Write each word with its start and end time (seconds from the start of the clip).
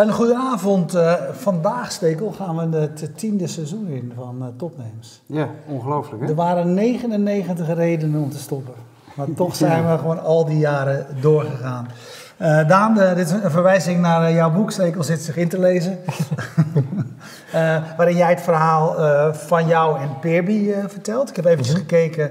Een 0.00 0.12
goede 0.12 0.36
avond. 0.36 0.94
Uh, 0.94 1.12
vandaag, 1.32 1.92
Stekel, 1.92 2.32
gaan 2.32 2.70
we 2.70 2.76
het 2.76 3.18
tiende 3.18 3.46
seizoen 3.46 3.88
in 3.88 4.12
van 4.16 4.36
uh, 4.40 4.46
Topnames. 4.56 5.22
Ja, 5.26 5.48
ongelooflijk 5.66 6.22
hè? 6.22 6.28
Er 6.28 6.34
waren 6.34 6.74
99 6.74 7.74
redenen 7.74 8.22
om 8.22 8.30
te 8.30 8.38
stoppen. 8.38 8.74
Maar 9.14 9.26
toch 9.36 9.56
zijn 9.56 9.90
we 9.90 9.98
gewoon 9.98 10.22
al 10.22 10.44
die 10.44 10.58
jaren 10.58 11.06
doorgegaan. 11.20 11.88
Uh, 12.38 12.68
Daan, 12.68 12.94
dit 12.94 13.26
is 13.26 13.30
een 13.30 13.50
verwijzing 13.50 14.00
naar 14.00 14.32
jouw 14.32 14.50
boek, 14.50 14.70
Stekel 14.70 15.02
zit 15.02 15.20
zich 15.20 15.36
in 15.36 15.48
te 15.48 15.60
lezen. 15.60 15.98
waarin 17.96 18.16
jij 18.16 18.30
het 18.30 18.40
verhaal 18.40 18.94
van 19.32 19.66
jou 19.66 20.00
en 20.00 20.18
Peerby 20.20 20.72
vertelt. 20.86 21.28
Ik 21.28 21.36
heb 21.36 21.44
eventjes 21.44 21.74
mhm. 21.74 21.82
gekeken. 21.82 22.30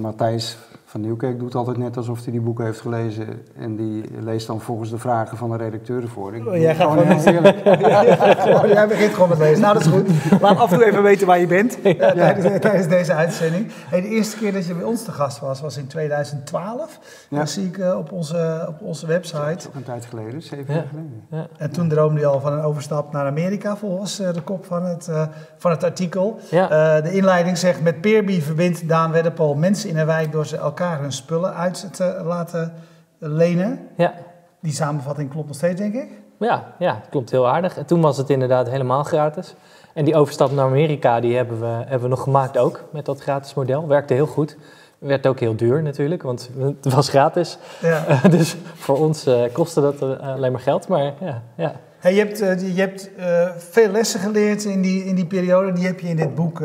Matthijs 0.00 0.56
van 0.88 1.00
Nieuwkerk 1.00 1.38
doet 1.38 1.54
altijd 1.54 1.76
net 1.76 1.96
alsof 1.96 2.22
hij 2.22 2.32
die 2.32 2.40
boeken 2.40 2.64
heeft 2.64 2.80
gelezen. 2.80 3.42
En 3.56 3.76
die 3.76 4.04
leest 4.20 4.46
dan 4.46 4.60
volgens 4.60 4.90
de 4.90 4.98
vragen 4.98 5.36
van 5.36 5.50
de 5.50 5.56
redacteuren 5.56 6.08
voor. 6.08 6.34
Ik, 6.34 6.46
oh, 6.46 6.56
jij, 6.56 6.74
gaat 6.74 6.90
gewoon, 6.90 7.20
gewoon 7.20 8.68
jij 8.78 8.88
begint 8.88 9.12
gewoon 9.14 9.28
met 9.28 9.38
lezen. 9.38 9.60
Nou, 9.60 9.74
dat 9.74 9.86
is 9.86 9.92
goed. 9.92 10.40
Laat 10.40 10.58
af 10.58 10.72
en 10.72 10.78
toe 10.78 10.86
even 10.86 11.02
weten 11.02 11.26
waar 11.26 11.38
je 11.38 11.46
bent 11.46 11.78
uh, 11.82 11.98
tijdens, 11.98 12.60
tijdens, 12.60 12.88
deze 12.88 13.12
uitzending. 13.12 13.66
Hey, 13.88 14.00
de 14.00 14.08
eerste 14.08 14.36
keer 14.36 14.52
dat 14.52 14.66
je 14.66 14.74
bij 14.74 14.84
ons 14.84 15.04
te 15.04 15.12
gast 15.12 15.38
was, 15.38 15.60
was 15.60 15.76
in 15.76 15.86
2012. 15.86 16.98
Ja. 17.28 17.38
Dat 17.38 17.50
zie 17.50 17.66
ik 17.66 17.76
uh, 17.76 17.98
op, 17.98 18.12
onze, 18.12 18.66
op 18.68 18.80
onze 18.80 19.06
website. 19.06 19.38
Dat 19.38 19.58
is 19.58 19.68
een 19.74 19.82
tijd 19.82 20.04
geleden, 20.04 20.42
zeven 20.42 20.74
jaar 20.74 20.86
geleden. 20.88 21.48
En 21.58 21.70
toen 21.70 21.88
droomde 21.88 22.20
je 22.20 22.26
al 22.26 22.40
van 22.40 22.52
een 22.52 22.62
overstap 22.62 23.12
naar 23.12 23.26
Amerika, 23.26 23.76
volgens 23.76 24.20
uh, 24.20 24.32
de 24.32 24.42
kop 24.42 24.64
van 24.64 24.84
het, 24.84 25.10
van 25.56 25.70
het 25.70 25.84
artikel. 25.84 26.38
de 26.50 27.10
inleiding 27.12 27.58
zegt, 27.58 27.82
met 27.82 28.00
Peerby 28.00 28.40
verbindt 28.40 28.88
Daan 28.88 29.10
Wedderpol 29.10 29.54
mensen 29.54 29.88
in 29.88 29.98
een 29.98 30.06
wijk 30.06 30.32
door 30.32 30.46
ze 30.46 30.56
elkaar 30.56 30.76
elkaar 30.80 31.00
hun 31.00 31.12
spullen 31.12 31.54
uit 31.54 31.88
te 31.92 32.20
laten 32.24 32.72
lenen. 33.18 33.88
Ja. 33.96 34.14
Die 34.60 34.72
samenvatting 34.72 35.30
klopt 35.30 35.46
nog 35.46 35.56
steeds, 35.56 35.80
denk 35.80 35.94
ik. 35.94 36.08
Ja, 36.38 36.74
ja, 36.78 37.00
klopt 37.10 37.30
heel 37.30 37.48
aardig. 37.48 37.76
En 37.76 37.86
toen 37.86 38.00
was 38.00 38.16
het 38.16 38.30
inderdaad 38.30 38.68
helemaal 38.68 39.04
gratis. 39.04 39.54
En 39.94 40.04
die 40.04 40.16
overstap 40.16 40.50
naar 40.50 40.64
Amerika, 40.64 41.20
die 41.20 41.36
hebben 41.36 41.60
we, 41.60 41.66
hebben 41.66 42.00
we 42.00 42.08
nog 42.08 42.22
gemaakt 42.22 42.58
ook 42.58 42.84
met 42.92 43.04
dat 43.04 43.20
gratis 43.20 43.54
model. 43.54 43.88
Werkte 43.88 44.14
heel 44.14 44.26
goed. 44.26 44.56
Werd 44.98 45.26
ook 45.26 45.40
heel 45.40 45.56
duur 45.56 45.82
natuurlijk, 45.82 46.22
want 46.22 46.50
het 46.82 46.94
was 46.94 47.08
gratis. 47.08 47.58
Ja. 47.80 48.20
dus 48.30 48.56
voor 48.74 48.98
ons 48.98 49.26
uh, 49.26 49.42
kostte 49.52 49.80
dat 49.80 50.02
uh, 50.02 50.18
alleen 50.18 50.52
maar 50.52 50.60
geld, 50.60 50.88
maar 50.88 51.02
ja. 51.02 51.42
ja. 51.54 51.74
Hey, 51.98 52.14
je 52.14 52.18
hebt, 52.18 52.42
uh, 52.42 52.76
je 52.76 52.80
hebt 52.80 53.10
veel 53.56 53.90
lessen 53.90 54.20
geleerd 54.20 54.64
in 54.64 54.82
die, 54.82 55.04
in 55.04 55.14
die 55.14 55.26
periode, 55.26 55.72
die 55.72 55.86
heb 55.86 56.00
je 56.00 56.08
in 56.08 56.16
dit 56.16 56.34
boek, 56.34 56.60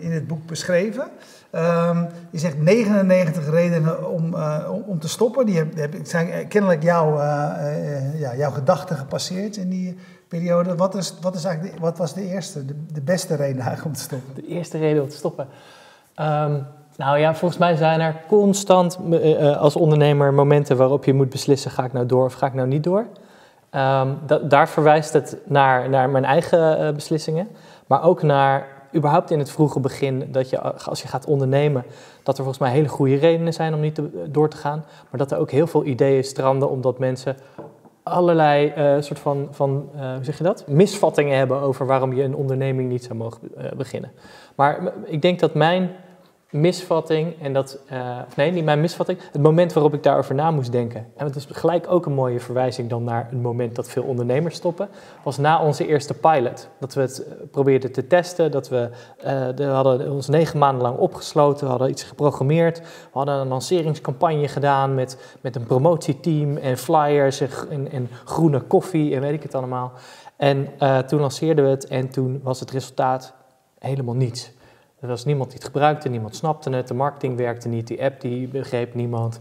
in 0.00 0.10
dit 0.10 0.26
boek 0.26 0.46
beschreven. 0.46 1.10
Um, 1.54 2.08
je 2.30 2.38
zegt 2.38 2.62
99 2.62 3.50
redenen 3.50 4.10
om, 4.10 4.34
uh, 4.34 4.68
om 4.86 4.98
te 4.98 5.08
stoppen. 5.08 5.46
Die 5.46 5.56
heb, 5.56 5.76
heb, 5.76 5.94
zijn 6.02 6.48
kennelijk 6.48 6.82
jouw, 6.82 7.18
uh, 7.18 7.50
uh, 7.60 8.20
ja, 8.20 8.36
jouw 8.36 8.50
gedachten 8.50 8.96
gepasseerd 8.96 9.56
in 9.56 9.68
die 9.68 9.98
periode. 10.28 10.76
Wat, 10.76 10.94
is, 10.94 11.14
wat, 11.20 11.34
is 11.34 11.44
eigenlijk 11.44 11.78
wat 11.78 11.98
was 11.98 12.14
de 12.14 12.26
eerste, 12.26 12.64
de, 12.92 13.00
beste 13.00 13.34
reden 13.34 13.64
om 13.84 13.92
te 13.92 14.00
stoppen? 14.00 14.34
De 14.34 14.46
eerste 14.46 14.78
reden 14.78 15.02
om 15.02 15.08
te 15.08 15.16
stoppen? 15.16 15.46
Um, 16.16 16.66
nou 16.96 17.18
ja, 17.18 17.34
volgens 17.34 17.60
mij 17.60 17.76
zijn 17.76 18.00
er 18.00 18.16
constant 18.28 18.98
als 19.58 19.76
ondernemer 19.76 20.34
momenten 20.34 20.76
waarop 20.76 21.04
je 21.04 21.14
moet 21.14 21.30
beslissen: 21.30 21.70
ga 21.70 21.84
ik 21.84 21.92
nou 21.92 22.06
door 22.06 22.24
of 22.24 22.32
ga 22.32 22.46
ik 22.46 22.54
nou 22.54 22.68
niet 22.68 22.84
door? 22.84 23.06
Da 23.70 24.38
daar 24.48 24.68
verwijst 24.68 25.12
het 25.12 25.36
naar, 25.44 25.88
naar 25.88 26.10
mijn 26.10 26.24
eigen 26.24 26.94
beslissingen, 26.94 27.48
maar 27.86 28.02
ook 28.02 28.22
naar 28.22 28.79
überhaupt 28.94 29.30
in 29.30 29.38
het 29.38 29.50
vroege 29.50 29.80
begin, 29.80 30.28
dat 30.32 30.50
je 30.50 30.60
als 30.60 31.02
je 31.02 31.08
gaat 31.08 31.26
ondernemen, 31.26 31.84
dat 32.22 32.38
er 32.38 32.44
volgens 32.44 32.58
mij 32.58 32.70
hele 32.70 32.88
goede 32.88 33.14
redenen 33.14 33.52
zijn 33.52 33.74
om 33.74 33.80
niet 33.80 33.94
te, 33.94 34.28
door 34.30 34.48
te 34.48 34.56
gaan. 34.56 34.84
Maar 35.10 35.20
dat 35.20 35.30
er 35.30 35.38
ook 35.38 35.50
heel 35.50 35.66
veel 35.66 35.84
ideeën 35.84 36.24
stranden 36.24 36.70
omdat 36.70 36.98
mensen 36.98 37.36
allerlei 38.02 38.72
uh, 38.76 39.02
soort 39.02 39.18
van, 39.18 39.48
van 39.50 39.88
uh, 39.94 40.14
hoe 40.14 40.24
zeg 40.24 40.38
je 40.38 40.44
dat? 40.44 40.64
Misvattingen 40.66 41.38
hebben 41.38 41.60
over 41.60 41.86
waarom 41.86 42.12
je 42.12 42.22
een 42.22 42.34
onderneming 42.34 42.88
niet 42.88 43.04
zou 43.04 43.18
mogen 43.18 43.38
uh, 43.58 43.64
beginnen. 43.76 44.10
Maar 44.54 44.92
ik 45.04 45.22
denk 45.22 45.40
dat 45.40 45.54
mijn 45.54 45.90
misvatting 46.50 47.34
en 47.42 47.52
dat, 47.52 47.78
uh, 47.92 48.18
nee, 48.36 48.50
niet 48.50 48.64
mijn 48.64 48.80
misvatting, 48.80 49.18
het 49.32 49.42
moment 49.42 49.72
waarop 49.72 49.94
ik 49.94 50.02
daarover 50.02 50.34
na 50.34 50.50
moest 50.50 50.72
denken. 50.72 51.06
En 51.16 51.26
het 51.26 51.36
is 51.36 51.46
gelijk 51.50 51.86
ook 51.90 52.06
een 52.06 52.12
mooie 52.12 52.40
verwijzing 52.40 52.88
dan 52.88 53.04
naar 53.04 53.28
een 53.30 53.40
moment 53.40 53.74
dat 53.74 53.88
veel 53.88 54.02
ondernemers 54.02 54.56
stoppen, 54.56 54.88
was 55.22 55.38
na 55.38 55.62
onze 55.62 55.86
eerste 55.86 56.14
pilot. 56.14 56.68
Dat 56.80 56.94
we 56.94 57.00
het 57.00 57.24
eh, 57.24 57.32
probeerden 57.50 57.92
te 57.92 58.06
testen, 58.06 58.50
dat 58.50 58.68
we, 58.68 58.90
we 59.56 59.64
hadden 59.64 60.12
ons 60.12 60.28
negen 60.28 60.58
maanden 60.58 60.82
lang 60.82 60.98
opgesloten, 60.98 61.64
we 61.64 61.70
hadden 61.70 61.90
iets 61.90 62.02
geprogrammeerd, 62.02 62.78
we 62.78 62.84
hadden 63.12 63.34
een 63.34 63.48
lanceringscampagne 63.48 64.48
gedaan 64.48 64.94
met, 64.94 65.36
met 65.40 65.56
een 65.56 65.66
promotieteam 65.66 66.56
en 66.56 66.78
flyers 66.78 67.40
en, 67.40 67.90
en, 67.90 68.08
groene 68.24 68.60
koffie 68.60 69.14
en 69.14 69.20
weet 69.20 69.32
ik 69.32 69.42
het 69.42 69.54
allemaal. 69.54 69.92
En 70.36 70.68
toen 71.06 71.20
lanceerden 71.20 71.64
we 71.64 71.70
het 71.70 71.86
en 71.86 72.10
toen 72.10 72.40
was 72.42 72.60
het 72.60 72.70
resultaat 72.70 73.34
helemaal 73.78 74.14
niets. 74.14 74.52
Er 75.00 75.08
was 75.08 75.24
niemand 75.24 75.48
die 75.48 75.58
het 75.58 75.66
gebruikte, 75.66 76.08
niemand 76.08 76.36
snapte 76.36 76.70
het, 76.70 76.88
de 76.88 76.94
marketing 76.94 77.36
werkte 77.36 77.68
niet, 77.68 77.86
die 77.86 78.04
app 78.04 78.20
die 78.20 78.48
begreep 78.48 78.94
niemand, 78.94 79.40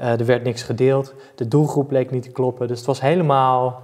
uh, 0.00 0.20
er 0.20 0.24
werd 0.24 0.42
niks 0.42 0.62
gedeeld, 0.62 1.14
de 1.34 1.48
doelgroep 1.48 1.88
bleek 1.88 2.10
niet 2.10 2.22
te 2.22 2.30
kloppen. 2.30 2.68
Dus 2.68 2.78
het 2.78 2.86
was 2.86 3.00
helemaal, 3.00 3.82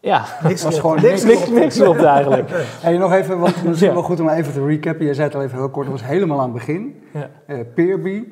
ja, 0.00 0.24
niks 0.48 0.62
was 0.62 0.78
gewoon 0.78 1.02
niks, 1.02 1.24
niks, 1.24 1.48
niks 1.48 1.76
klopt 1.76 2.02
eigenlijk. 2.02 2.50
En 2.82 2.98
nog 2.98 3.12
even, 3.12 3.40
misschien 3.40 3.88
ja. 3.88 3.92
wel 3.92 4.02
goed 4.02 4.20
om 4.20 4.28
even 4.28 4.52
te 4.52 4.66
recappen, 4.66 5.06
je 5.06 5.14
zei 5.14 5.26
het 5.26 5.36
al 5.36 5.42
even 5.42 5.58
heel 5.58 5.70
kort, 5.70 5.86
het 5.86 6.00
was 6.00 6.08
helemaal 6.08 6.38
aan 6.38 6.44
het 6.44 6.52
begin. 6.52 7.02
Ja. 7.12 7.30
Uh, 7.46 7.58
Peerby, 7.74 8.24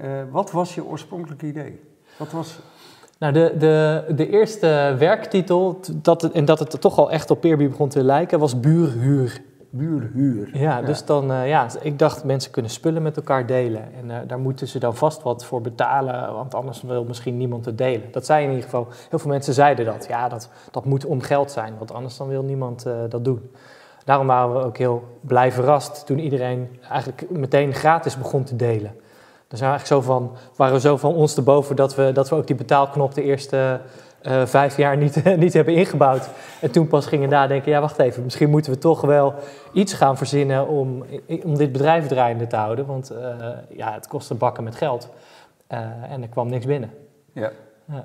uh, 0.00 0.06
wat 0.30 0.50
was 0.50 0.74
je 0.74 0.84
oorspronkelijke 0.84 1.46
idee? 1.46 1.80
Wat 2.16 2.32
was... 2.32 2.58
Nou, 3.18 3.32
de, 3.32 3.54
de, 3.58 4.04
de 4.14 4.30
eerste 4.30 4.94
werktitel, 4.98 5.80
dat 5.94 6.30
en 6.30 6.44
dat 6.44 6.58
het 6.58 6.80
toch 6.80 6.98
al 6.98 7.10
echt 7.10 7.30
op 7.30 7.40
Peerby 7.40 7.68
begon 7.68 7.88
te 7.88 8.04
lijken, 8.04 8.38
was 8.38 8.60
Buurhuur 8.60 9.42
buurhuur. 9.70 10.58
Ja, 10.58 10.82
dus 10.82 11.04
dan, 11.04 11.30
uh, 11.30 11.48
ja, 11.48 11.68
ik 11.80 11.98
dacht 11.98 12.24
mensen 12.24 12.50
kunnen 12.50 12.70
spullen 12.70 13.02
met 13.02 13.16
elkaar 13.16 13.46
delen. 13.46 13.82
En 13.94 14.04
uh, 14.04 14.16
daar 14.26 14.38
moeten 14.38 14.68
ze 14.68 14.78
dan 14.78 14.96
vast 14.96 15.22
wat 15.22 15.44
voor 15.44 15.60
betalen, 15.60 16.32
want 16.32 16.54
anders 16.54 16.82
wil 16.82 17.04
misschien 17.04 17.36
niemand 17.36 17.64
het 17.64 17.78
delen. 17.78 18.12
Dat 18.12 18.26
zei 18.26 18.42
in 18.42 18.48
ieder 18.48 18.64
geval, 18.64 18.88
heel 19.10 19.18
veel 19.18 19.30
mensen 19.30 19.54
zeiden 19.54 19.84
dat. 19.84 20.06
Ja, 20.08 20.28
dat, 20.28 20.48
dat 20.70 20.84
moet 20.84 21.04
om 21.04 21.20
geld 21.20 21.50
zijn, 21.50 21.74
want 21.78 21.92
anders 21.92 22.16
dan 22.16 22.28
wil 22.28 22.42
niemand 22.42 22.86
uh, 22.86 22.92
dat 23.08 23.24
doen. 23.24 23.50
Daarom 24.04 24.26
waren 24.26 24.54
we 24.54 24.64
ook 24.64 24.78
heel 24.78 25.04
blij 25.20 25.52
verrast 25.52 26.06
toen 26.06 26.18
iedereen 26.18 26.68
eigenlijk 26.88 27.30
meteen 27.30 27.74
gratis 27.74 28.18
begon 28.18 28.44
te 28.44 28.56
delen. 28.56 28.94
Dan 29.48 29.58
zijn 29.58 29.70
we 29.70 29.76
eigenlijk 29.76 29.86
zo 29.86 30.12
van, 30.12 30.36
waren 30.56 30.74
we 30.74 30.80
zo 30.80 30.96
van 30.96 31.14
ons 31.14 31.34
te 31.34 31.42
boven 31.42 31.76
dat 31.76 31.94
we, 31.94 32.12
dat 32.12 32.28
we 32.28 32.36
ook 32.36 32.46
die 32.46 32.56
betaalknop 32.56 33.14
de 33.14 33.22
eerste 33.22 33.80
uh, 34.26 34.46
vijf 34.46 34.76
jaar 34.76 34.96
niet, 34.96 35.24
niet 35.36 35.52
hebben 35.52 35.74
ingebouwd. 35.74 36.28
En 36.60 36.70
toen 36.70 36.86
pas 36.86 37.06
gingen 37.06 37.28
nadenken, 37.28 37.70
ja 37.70 37.80
wacht 37.80 37.98
even, 37.98 38.22
misschien 38.22 38.50
moeten 38.50 38.72
we 38.72 38.78
toch 38.78 39.00
wel 39.00 39.34
iets 39.72 39.92
gaan 39.92 40.16
verzinnen 40.16 40.68
om, 40.68 41.04
om 41.42 41.56
dit 41.56 41.72
bedrijf 41.72 42.06
draaiende 42.06 42.46
te 42.46 42.56
houden. 42.56 42.86
Want 42.86 43.12
uh, 43.12 43.48
ja, 43.68 43.92
het 43.92 44.06
kostte 44.06 44.34
bakken 44.34 44.64
met 44.64 44.74
geld. 44.74 45.08
Uh, 45.72 45.78
en 46.10 46.22
er 46.22 46.28
kwam 46.28 46.48
niks 46.48 46.66
binnen. 46.66 46.90
Ja. 47.32 47.52
ja. 47.84 48.04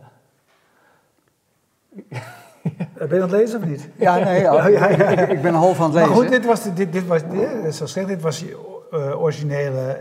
Ben 2.94 3.08
je 3.10 3.16
aan 3.16 3.22
het 3.22 3.32
lezen 3.32 3.60
of 3.62 3.66
niet? 3.66 3.90
Ja, 3.96 4.18
nee, 4.18 4.42
ja, 4.52 4.68
ja, 4.68 4.88
ik, 4.88 5.30
ik, 5.30 5.42
ben 5.42 5.54
half 5.54 5.80
aan 5.80 5.86
het 5.86 5.94
lezen. 5.94 6.10
Maar 6.10 6.18
goed, 6.18 6.30
dit 6.30 6.46
was, 6.46 6.74
dit, 6.74 6.94
dit 6.94 7.08
was, 7.08 7.22
dit, 7.30 7.50
zoals 7.60 7.78
gezegd, 7.78 8.08
dit 8.08 8.22
was 8.22 8.40
je 8.40 8.80
originele 9.18 9.98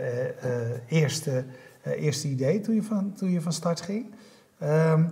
eerste, 0.87 1.43
eerste 1.83 2.27
idee 2.27 2.59
toen 2.59 2.75
je 2.75 2.83
van, 2.83 3.13
toen 3.17 3.31
je 3.31 3.41
van 3.41 3.53
start 3.53 3.81
ging. 3.81 4.05
Um, 4.63 5.11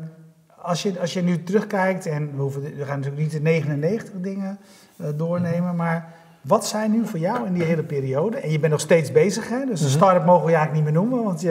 als 0.62 0.84
je, 0.84 1.00
als 1.00 1.14
je 1.14 1.22
nu 1.22 1.44
terugkijkt, 1.44 2.06
en 2.06 2.36
we, 2.36 2.42
hoeven, 2.42 2.62
we 2.62 2.86
gaan 2.86 3.00
natuurlijk 3.00 3.22
niet 3.22 3.32
de 3.32 3.42
99 3.42 4.14
dingen 4.22 4.60
uh, 4.98 5.08
doornemen, 5.16 5.76
maar 5.76 6.14
wat 6.42 6.66
zijn 6.66 6.92
nu 6.92 7.06
voor 7.06 7.20
jou 7.20 7.46
in 7.46 7.54
die 7.54 7.64
hele 7.64 7.84
periode? 7.84 8.38
En 8.38 8.52
je 8.52 8.60
bent 8.60 8.72
nog 8.72 8.82
steeds 8.82 9.12
bezig, 9.12 9.50
hè? 9.50 9.66
dus 9.66 9.80
een 9.80 9.88
mhm. 9.88 9.96
start-up 9.96 10.26
mogen 10.26 10.46
we 10.46 10.52
je 10.52 10.58
eigenlijk 10.58 10.86
niet 10.86 10.94
meer 10.94 11.04
noemen, 11.04 11.24
want 11.24 11.42
je, 11.42 11.50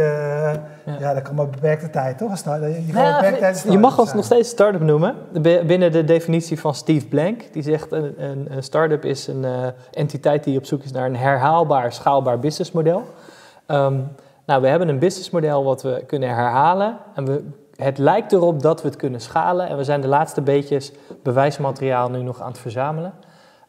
ja. 0.87 0.97
ja 1.01 1.15
dat 1.15 1.23
kan 1.23 1.35
maar 1.35 1.49
beperkte 1.49 1.91
tijd, 1.91 2.19
toch? 2.19 2.37
Start, 2.37 2.63
je, 2.63 2.93
nou 2.93 3.37
ja, 3.37 3.53
je 3.71 3.79
mag 3.79 3.99
ons 3.99 4.15
nog 4.15 4.25
steeds 4.25 4.49
start-up 4.49 4.81
noemen, 4.81 5.15
binnen 5.43 5.93
de 5.93 6.05
definitie 6.05 6.61
van 6.61 6.75
Steve 6.75 7.07
Blank. 7.07 7.53
Die 7.53 7.63
zegt 7.63 7.93
een, 7.93 8.23
een, 8.23 8.47
een 8.51 8.63
start-up 8.63 9.05
is 9.05 9.27
een 9.27 9.43
uh, 9.43 9.67
entiteit 9.93 10.45
die 10.45 10.59
op 10.59 10.65
zoek 10.65 10.83
is 10.83 10.93
naar 10.93 11.07
een 11.07 11.17
herhaalbaar, 11.17 11.93
schaalbaar 11.93 12.39
businessmodel. 12.39 13.05
Um, 13.67 14.09
nou, 14.47 14.63
we 14.63 14.69
hebben 14.69 14.89
een 14.89 14.99
businessmodel 14.99 15.65
wat 15.65 15.83
we 15.83 16.05
kunnen 16.07 16.29
herhalen 16.29 16.97
en 17.15 17.25
we 17.25 17.45
het 17.85 17.99
lijkt 17.99 18.33
erop 18.33 18.63
dat 18.63 18.83
we 18.83 18.89
het 18.89 18.97
kunnen 18.97 19.21
schalen 19.21 19.69
en 19.69 19.77
we 19.77 19.85
zijn 19.85 20.01
de 20.01 20.09
laatste 20.09 20.43
beetjes 20.43 20.93
bewijsmateriaal 21.23 22.11
nu 22.11 22.23
nog 22.23 22.41
aan 22.41 22.49
het 22.49 22.59
verzamelen. 22.59 23.13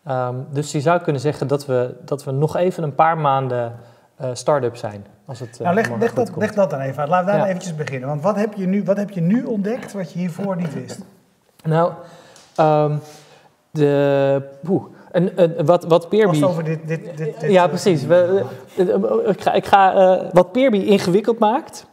Um, 0.07 0.47
dus 0.51 0.71
je 0.71 0.81
zou 0.81 1.01
kunnen 1.01 1.21
zeggen 1.21 1.47
dat 1.47 1.65
we, 1.65 1.95
dat 2.05 2.23
we 2.23 2.31
nog 2.31 2.55
even 2.55 2.83
een 2.83 2.95
paar 2.95 3.17
maanden 3.17 3.75
uh, 4.21 4.29
start-up 4.33 4.75
zijn. 4.75 5.05
Als 5.25 5.39
het, 5.39 5.49
uh, 5.53 5.59
nou, 5.59 5.73
leg, 5.73 5.89
leg, 5.99 6.13
dat, 6.13 6.31
leg, 6.37 6.53
dat, 6.53 6.69
dan 6.69 6.79
even 6.79 6.99
uit. 6.99 7.09
Laten 7.09 7.25
we 7.25 7.31
daar 7.31 7.41
ja. 7.41 7.47
eventjes 7.47 7.75
beginnen. 7.75 8.09
Want 8.09 8.21
wat 8.21 8.35
heb, 8.35 8.53
je 8.53 8.67
nu, 8.67 8.83
wat 8.83 8.97
heb 8.97 9.09
je 9.09 9.21
nu 9.21 9.43
ontdekt 9.43 9.93
wat 9.93 10.11
je 10.11 10.19
hiervoor 10.19 10.55
niet 10.55 10.73
wist? 10.73 10.99
Nou, 11.63 11.91
um, 12.59 12.99
de... 13.71 14.41
Poeh. 14.63 14.83
Een, 15.11 15.31
een, 15.35 15.65
wat, 15.65 15.83
wat 15.83 16.09
Peerby... 16.09 16.43
over 16.43 16.63
dit, 16.63 16.87
dit, 16.87 17.17
dit, 17.17 17.35
ja, 17.41 17.67
precies. 17.67 18.05
We, 18.05 18.43
ik 19.25 19.41
ga, 19.41 19.53
ik 19.53 19.65
ga, 19.65 19.95
uh, 19.95 20.29
wat 20.31 20.51
Peerby 20.51 20.77
ingewikkeld 20.77 21.39
maakt, 21.39 21.85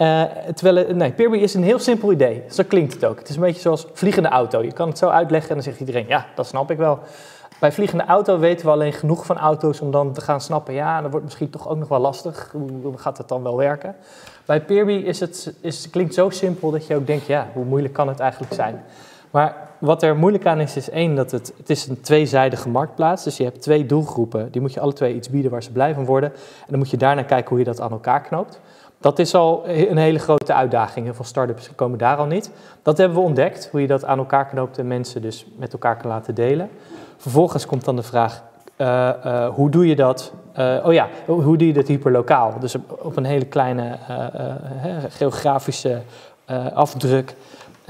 Uh, 0.00 0.22
terwijl, 0.54 0.94
nee, 0.94 1.12
Peerby 1.12 1.36
is 1.36 1.54
een 1.54 1.62
heel 1.62 1.78
simpel 1.78 2.12
idee. 2.12 2.42
Zo 2.50 2.62
klinkt 2.68 2.94
het 2.94 3.04
ook. 3.04 3.18
Het 3.18 3.28
is 3.28 3.34
een 3.34 3.42
beetje 3.42 3.60
zoals 3.60 3.86
vliegende 3.92 4.28
auto. 4.28 4.62
Je 4.62 4.72
kan 4.72 4.88
het 4.88 4.98
zo 4.98 5.08
uitleggen 5.08 5.48
en 5.48 5.54
dan 5.54 5.64
zegt 5.64 5.80
iedereen, 5.80 6.06
ja, 6.08 6.26
dat 6.34 6.46
snap 6.46 6.70
ik 6.70 6.76
wel. 6.76 6.98
Bij 7.60 7.72
vliegende 7.72 8.04
auto 8.04 8.38
weten 8.38 8.66
we 8.66 8.72
alleen 8.72 8.92
genoeg 8.92 9.26
van 9.26 9.38
auto's 9.38 9.80
om 9.80 9.90
dan 9.90 10.12
te 10.12 10.20
gaan 10.20 10.40
snappen, 10.40 10.74
ja, 10.74 11.00
dat 11.00 11.10
wordt 11.10 11.24
misschien 11.24 11.50
toch 11.50 11.68
ook 11.68 11.78
nog 11.78 11.88
wel 11.88 11.98
lastig. 11.98 12.54
Hoe 12.82 12.98
gaat 12.98 13.18
het 13.18 13.28
dan 13.28 13.42
wel 13.42 13.56
werken? 13.56 13.96
Bij 14.44 14.60
Peerby 14.60 14.92
is 14.92 15.20
het, 15.20 15.54
is, 15.60 15.90
klinkt 15.90 16.14
zo 16.14 16.30
simpel 16.30 16.70
dat 16.70 16.86
je 16.86 16.96
ook 16.96 17.06
denkt, 17.06 17.26
ja, 17.26 17.48
hoe 17.52 17.64
moeilijk 17.64 17.94
kan 17.94 18.08
het 18.08 18.20
eigenlijk 18.20 18.52
zijn? 18.54 18.82
Maar 19.30 19.56
wat 19.78 20.02
er 20.02 20.16
moeilijk 20.16 20.46
aan 20.46 20.60
is, 20.60 20.76
is 20.76 20.90
één, 20.90 21.14
dat 21.14 21.30
het, 21.30 21.52
het 21.56 21.70
is 21.70 21.86
een 21.86 22.00
tweezijdige 22.00 22.68
marktplaats. 22.68 23.24
Dus 23.24 23.36
je 23.36 23.44
hebt 23.44 23.62
twee 23.62 23.86
doelgroepen, 23.86 24.52
die 24.52 24.60
moet 24.60 24.72
je 24.72 24.80
alle 24.80 24.92
twee 24.92 25.14
iets 25.14 25.30
bieden 25.30 25.50
waar 25.50 25.62
ze 25.62 25.72
blij 25.72 25.94
van 25.94 26.04
worden. 26.04 26.32
En 26.32 26.66
dan 26.68 26.78
moet 26.78 26.90
je 26.90 26.96
daarna 26.96 27.22
kijken 27.22 27.48
hoe 27.48 27.58
je 27.58 27.64
dat 27.64 27.80
aan 27.80 27.90
elkaar 27.90 28.20
knoopt. 28.20 28.60
Dat 29.04 29.18
is 29.18 29.34
al 29.34 29.62
een 29.66 29.96
hele 29.96 30.18
grote 30.18 30.54
uitdaging. 30.54 31.04
Heel 31.04 31.14
veel 31.14 31.24
start-ups 31.24 31.70
komen 31.74 31.98
daar 31.98 32.16
al 32.16 32.26
niet. 32.26 32.50
Dat 32.82 32.98
hebben 32.98 33.18
we 33.18 33.24
ontdekt, 33.24 33.68
hoe 33.70 33.80
je 33.80 33.86
dat 33.86 34.04
aan 34.04 34.18
elkaar 34.18 34.46
knoopt 34.46 34.78
en 34.78 34.86
mensen 34.86 35.22
dus 35.22 35.46
met 35.56 35.72
elkaar 35.72 35.96
kan 35.96 36.10
laten 36.10 36.34
delen. 36.34 36.70
Vervolgens 37.16 37.66
komt 37.66 37.84
dan 37.84 37.96
de 37.96 38.02
vraag, 38.02 38.42
uh, 38.76 39.10
uh, 39.26 39.48
hoe 39.48 39.70
doe 39.70 39.86
je 39.86 39.96
dat? 39.96 40.32
Uh, 40.58 40.86
oh 40.86 40.92
ja, 40.92 41.08
hoe 41.26 41.56
doe 41.56 41.66
je 41.66 41.72
dat 41.72 41.86
hyperlokaal? 41.86 42.58
Dus 42.60 42.74
op, 42.74 43.16
een 43.16 43.24
hele 43.24 43.44
kleine 43.44 43.98
geografische 45.08 46.02
afdruk. 46.74 47.34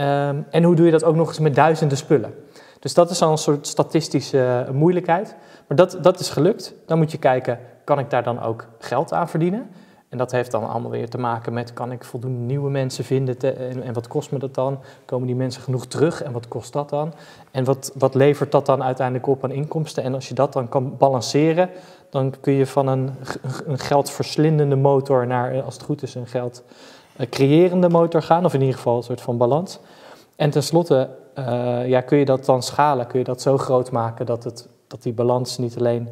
Um, 0.00 0.46
en 0.50 0.62
hoe 0.62 0.74
doe 0.74 0.86
je 0.86 0.92
dat 0.92 1.04
ook 1.04 1.16
nog 1.16 1.28
eens 1.28 1.38
met 1.38 1.54
duizenden 1.54 1.96
spullen? 1.96 2.34
Dus 2.80 2.94
dat 2.94 3.10
is 3.10 3.22
al 3.22 3.30
een 3.30 3.38
soort 3.38 3.66
statistische 3.66 4.66
moeilijkheid. 4.72 5.36
Maar 5.66 5.76
dat, 5.76 5.98
dat 6.00 6.20
is 6.20 6.30
gelukt. 6.30 6.74
Dan 6.86 6.98
moet 6.98 7.12
je 7.12 7.18
kijken, 7.18 7.58
kan 7.84 7.98
ik 7.98 8.10
daar 8.10 8.22
dan 8.22 8.42
ook 8.42 8.66
geld 8.78 9.12
aan 9.12 9.28
verdienen? 9.28 9.70
En 10.14 10.20
dat 10.20 10.32
heeft 10.32 10.50
dan 10.50 10.68
allemaal 10.68 10.90
weer 10.90 11.08
te 11.08 11.18
maken 11.18 11.52
met, 11.52 11.72
kan 11.72 11.92
ik 11.92 12.04
voldoende 12.04 12.38
nieuwe 12.38 12.70
mensen 12.70 13.04
vinden 13.04 13.58
en, 13.82 13.92
wat 13.92 14.08
kost 14.08 14.30
me 14.30 14.38
dat 14.38 14.54
dan? 14.54 14.78
Komen 15.04 15.26
die 15.26 15.36
mensen 15.36 15.62
genoeg 15.62 15.86
terug 15.86 16.22
en 16.22 16.32
wat 16.32 16.48
kost 16.48 16.72
dat 16.72 16.88
dan? 16.88 17.12
En 17.50 17.64
wat, 17.64 17.92
wat 17.94 18.14
levert 18.14 18.52
dat 18.52 18.66
dan 18.66 18.82
uiteindelijk 18.82 19.26
op 19.26 19.44
aan 19.44 19.50
inkomsten? 19.50 20.02
En 20.02 20.14
als 20.14 20.28
je 20.28 20.34
dat 20.34 20.52
dan 20.52 20.68
kan 20.68 20.96
balanceren, 20.96 21.70
dan 22.10 22.34
kun 22.40 22.52
je 22.52 22.66
van 22.66 22.86
een, 22.86 23.10
een 23.66 23.78
geldverslindende 23.78 24.76
motor 24.76 25.26
naar, 25.26 25.62
als 25.62 25.74
het 25.74 25.82
goed 25.82 26.02
is, 26.02 26.14
een 26.14 26.26
geld 26.26 26.62
creërende 27.30 27.88
motor 27.88 28.22
gaan, 28.22 28.44
of 28.44 28.54
in 28.54 28.60
ieder 28.60 28.76
geval 28.76 28.96
een 28.96 29.02
soort 29.02 29.20
van 29.20 29.36
balans. 29.36 29.78
En 30.36 30.50
tenslotte 30.50 31.08
uh, 31.38 31.88
ja, 31.88 32.00
kun 32.00 32.18
je 32.18 32.24
dat 32.24 32.44
dan 32.44 32.62
schalen, 32.62 33.06
kun 33.06 33.18
je 33.18 33.24
dat 33.24 33.42
zo 33.42 33.58
groot 33.58 33.90
maken 33.90 34.26
dat, 34.26 34.44
het, 34.44 34.68
dat 34.86 35.02
die 35.02 35.12
balans 35.12 35.58
niet 35.58 35.78
alleen 35.78 36.08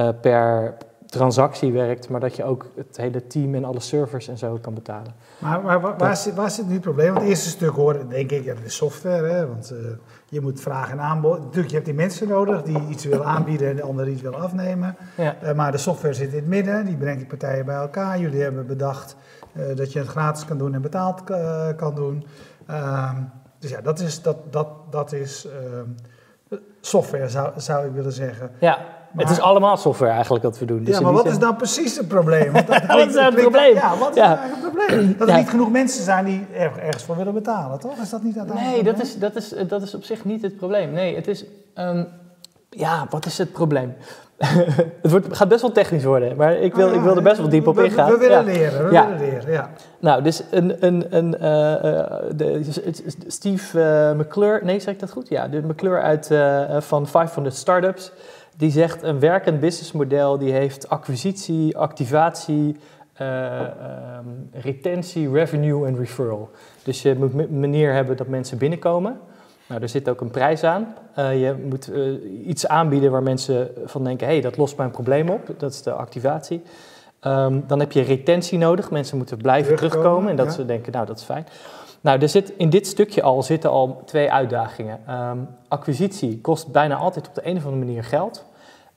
uh, 0.00 0.08
per 0.20 0.76
transactie 1.16 1.72
werkt, 1.72 2.08
maar 2.08 2.20
dat 2.20 2.36
je 2.36 2.44
ook 2.44 2.66
het 2.76 2.96
hele 2.96 3.26
team 3.26 3.54
en 3.54 3.64
alle 3.64 3.80
servers 3.80 4.28
en 4.28 4.38
zo 4.38 4.58
kan 4.60 4.74
betalen. 4.74 5.14
Maar, 5.38 5.62
maar 5.62 5.80
waar, 5.80 5.96
waar, 5.96 6.16
zit, 6.16 6.34
waar 6.34 6.50
zit 6.50 6.66
nu 6.66 6.72
het 6.72 6.82
probleem? 6.82 7.06
Want 7.06 7.20
het 7.20 7.28
eerste 7.28 7.48
stuk 7.48 7.74
hoor, 7.74 8.08
denk 8.08 8.30
ik, 8.30 8.44
ja, 8.44 8.54
de 8.62 8.68
software, 8.68 9.26
hè, 9.26 9.46
want 9.46 9.72
uh, 9.72 9.78
je 10.28 10.40
moet 10.40 10.60
vragen 10.60 10.92
en 10.92 11.04
aanbod. 11.04 11.38
Natuurlijk, 11.38 11.68
je 11.68 11.74
hebt 11.74 11.86
die 11.86 11.94
mensen 11.94 12.28
nodig 12.28 12.62
die 12.62 12.86
iets 12.88 13.04
willen 13.04 13.26
aanbieden 13.26 13.68
en 13.68 13.76
de 13.76 13.82
ander 13.82 14.08
iets 14.08 14.22
willen 14.22 14.40
afnemen. 14.40 14.96
Ja. 15.16 15.36
Uh, 15.42 15.52
maar 15.52 15.72
de 15.72 15.78
software 15.78 16.14
zit 16.14 16.30
in 16.30 16.38
het 16.38 16.46
midden, 16.46 16.86
die 16.86 16.96
brengt 16.96 17.18
die 17.18 17.28
partijen 17.28 17.64
bij 17.64 17.76
elkaar. 17.76 18.18
Jullie 18.18 18.42
hebben 18.42 18.66
bedacht 18.66 19.16
uh, 19.52 19.76
dat 19.76 19.92
je 19.92 19.98
het 19.98 20.08
gratis 20.08 20.44
kan 20.44 20.58
doen 20.58 20.74
en 20.74 20.82
betaald 20.82 21.22
kan 21.76 21.94
doen. 21.94 22.26
Ehm, 22.66 23.16
dus 23.58 23.70
ja, 23.70 23.80
dat 23.80 24.00
is, 24.00 24.22
dat, 24.22 24.52
dat, 24.52 24.68
dat 24.90 25.12
is 25.12 25.46
ehm, 25.46 25.88
software, 26.80 27.28
zou, 27.28 27.52
zou 27.56 27.86
ik 27.86 27.92
willen 27.92 28.12
zeggen. 28.12 28.50
Ja, 28.60 28.78
het 29.16 29.30
is 29.30 29.40
allemaal 29.40 29.76
software 29.76 30.12
eigenlijk 30.12 30.44
wat 30.44 30.58
we 30.58 30.64
doen. 30.64 30.84
Dus 30.84 30.94
ja, 30.94 31.00
maar 31.00 31.12
wat 31.12 31.26
is 31.26 31.38
dan 31.38 31.56
precies 31.56 31.96
het 31.96 32.08
probleem? 32.08 32.52
Want 32.56 32.66
dat 32.66 32.86
wat 32.86 33.06
is 33.06 33.14
nou 33.14 33.24
het 33.24 33.40
probleem? 33.40 33.74
Ja, 33.74 33.96
wat 33.98 34.10
is 34.10 34.16
ja. 34.16 34.34
Nou 34.34 34.48
het 34.50 34.60
probleem? 34.60 35.14
Dat 35.18 35.28
er 35.28 35.36
niet 35.36 35.48
genoeg 35.48 35.70
mensen 35.70 36.04
zijn 36.04 36.24
die 36.24 36.46
ergens 36.78 37.02
voor 37.04 37.16
willen 37.16 37.34
betalen, 37.34 37.78
toch? 37.78 37.96
Is 38.02 38.10
dat 38.10 38.22
niet 38.22 38.38
uiteindelijk 38.38 38.82
Nee, 38.82 38.92
dat 38.92 39.02
is, 39.02 39.18
dat, 39.18 39.36
is, 39.36 39.54
dat 39.68 39.82
is 39.82 39.94
op 39.94 40.04
zich 40.04 40.24
niet 40.24 40.42
het 40.42 40.56
probleem. 40.56 40.92
Nee, 40.92 41.14
het 41.14 41.28
is... 41.28 41.44
Um, 41.74 42.08
ja, 42.70 43.06
wat 43.10 43.26
is 43.26 43.38
het 43.38 43.52
probleem? 43.52 43.94
het 45.02 45.10
wordt, 45.10 45.36
gaat 45.36 45.48
best 45.48 45.60
wel 45.60 45.72
technisch 45.72 46.04
worden, 46.04 46.36
maar 46.36 46.56
ik 46.56 46.74
wil, 46.74 46.92
ik 46.92 47.00
wil 47.00 47.16
er 47.16 47.22
best 47.22 47.36
wel 47.36 47.48
diep 47.48 47.66
op 47.66 47.78
ingaan. 47.78 48.06
We, 48.06 48.12
we 48.12 48.18
willen 48.18 48.44
leren, 48.44 48.84
we 48.84 48.90
willen 48.90 49.18
leren, 49.18 49.52
ja. 49.52 49.70
Nou, 49.98 50.22
dus 50.22 50.42
een, 50.50 50.86
een, 50.86 51.16
een, 51.16 51.34
uh, 51.34 51.40
de, 52.36 52.60
Steve 53.26 53.78
uh, 53.78 54.18
McClure, 54.18 54.64
nee, 54.64 54.80
zeg 54.80 54.94
ik 54.94 55.00
dat 55.00 55.10
goed? 55.10 55.28
Ja, 55.28 55.48
de 55.48 55.62
McClure 55.62 56.00
uit, 56.00 56.30
uh, 56.30 56.80
van 56.80 57.06
500 57.06 57.54
Startups, 57.56 58.12
die 58.56 58.70
zegt 58.70 59.02
een 59.02 59.20
werkend 59.20 59.60
businessmodel 59.60 60.38
die 60.38 60.52
heeft 60.52 60.88
acquisitie, 60.88 61.76
activatie, 61.76 62.76
um, 63.20 64.48
retentie, 64.52 65.30
revenue 65.30 65.86
en 65.86 65.96
referral. 65.96 66.50
Dus 66.82 67.02
je 67.02 67.14
moet 67.18 67.34
een 67.34 67.60
manier 67.60 67.92
hebben 67.92 68.16
dat 68.16 68.26
mensen 68.26 68.58
binnenkomen. 68.58 69.20
Nou, 69.68 69.82
er 69.82 69.88
zit 69.88 70.08
ook 70.08 70.20
een 70.20 70.30
prijs 70.30 70.64
aan. 70.64 70.94
Uh, 71.18 71.40
je 71.40 71.54
moet 71.68 71.90
uh, 71.90 72.46
iets 72.48 72.66
aanbieden 72.68 73.10
waar 73.10 73.22
mensen 73.22 73.70
van 73.84 74.04
denken: 74.04 74.26
hé, 74.26 74.32
hey, 74.32 74.42
dat 74.42 74.56
lost 74.56 74.76
mijn 74.76 74.90
probleem 74.90 75.28
op. 75.28 75.50
Dat 75.56 75.72
is 75.72 75.82
de 75.82 75.92
activatie. 75.92 76.62
Um, 77.22 77.64
dan 77.66 77.80
heb 77.80 77.92
je 77.92 78.02
retentie 78.02 78.58
nodig. 78.58 78.90
Mensen 78.90 79.16
moeten 79.16 79.36
blijven 79.36 79.76
terugkomen, 79.76 80.30
en 80.30 80.36
dat 80.36 80.46
ja. 80.46 80.52
ze 80.52 80.64
denken: 80.64 80.92
nou, 80.92 81.06
dat 81.06 81.18
is 81.18 81.24
fijn. 81.24 81.46
Nou, 82.00 82.20
er 82.20 82.28
zit, 82.28 82.52
in 82.56 82.70
dit 82.70 82.86
stukje 82.86 83.22
al 83.22 83.42
zitten 83.42 83.70
al 83.70 84.02
twee 84.04 84.32
uitdagingen. 84.32 85.00
Um, 85.10 85.48
acquisitie 85.68 86.40
kost 86.40 86.72
bijna 86.72 86.96
altijd 86.96 87.28
op 87.28 87.34
de 87.34 87.46
een 87.46 87.56
of 87.56 87.64
andere 87.64 87.84
manier 87.84 88.04
geld. 88.04 88.44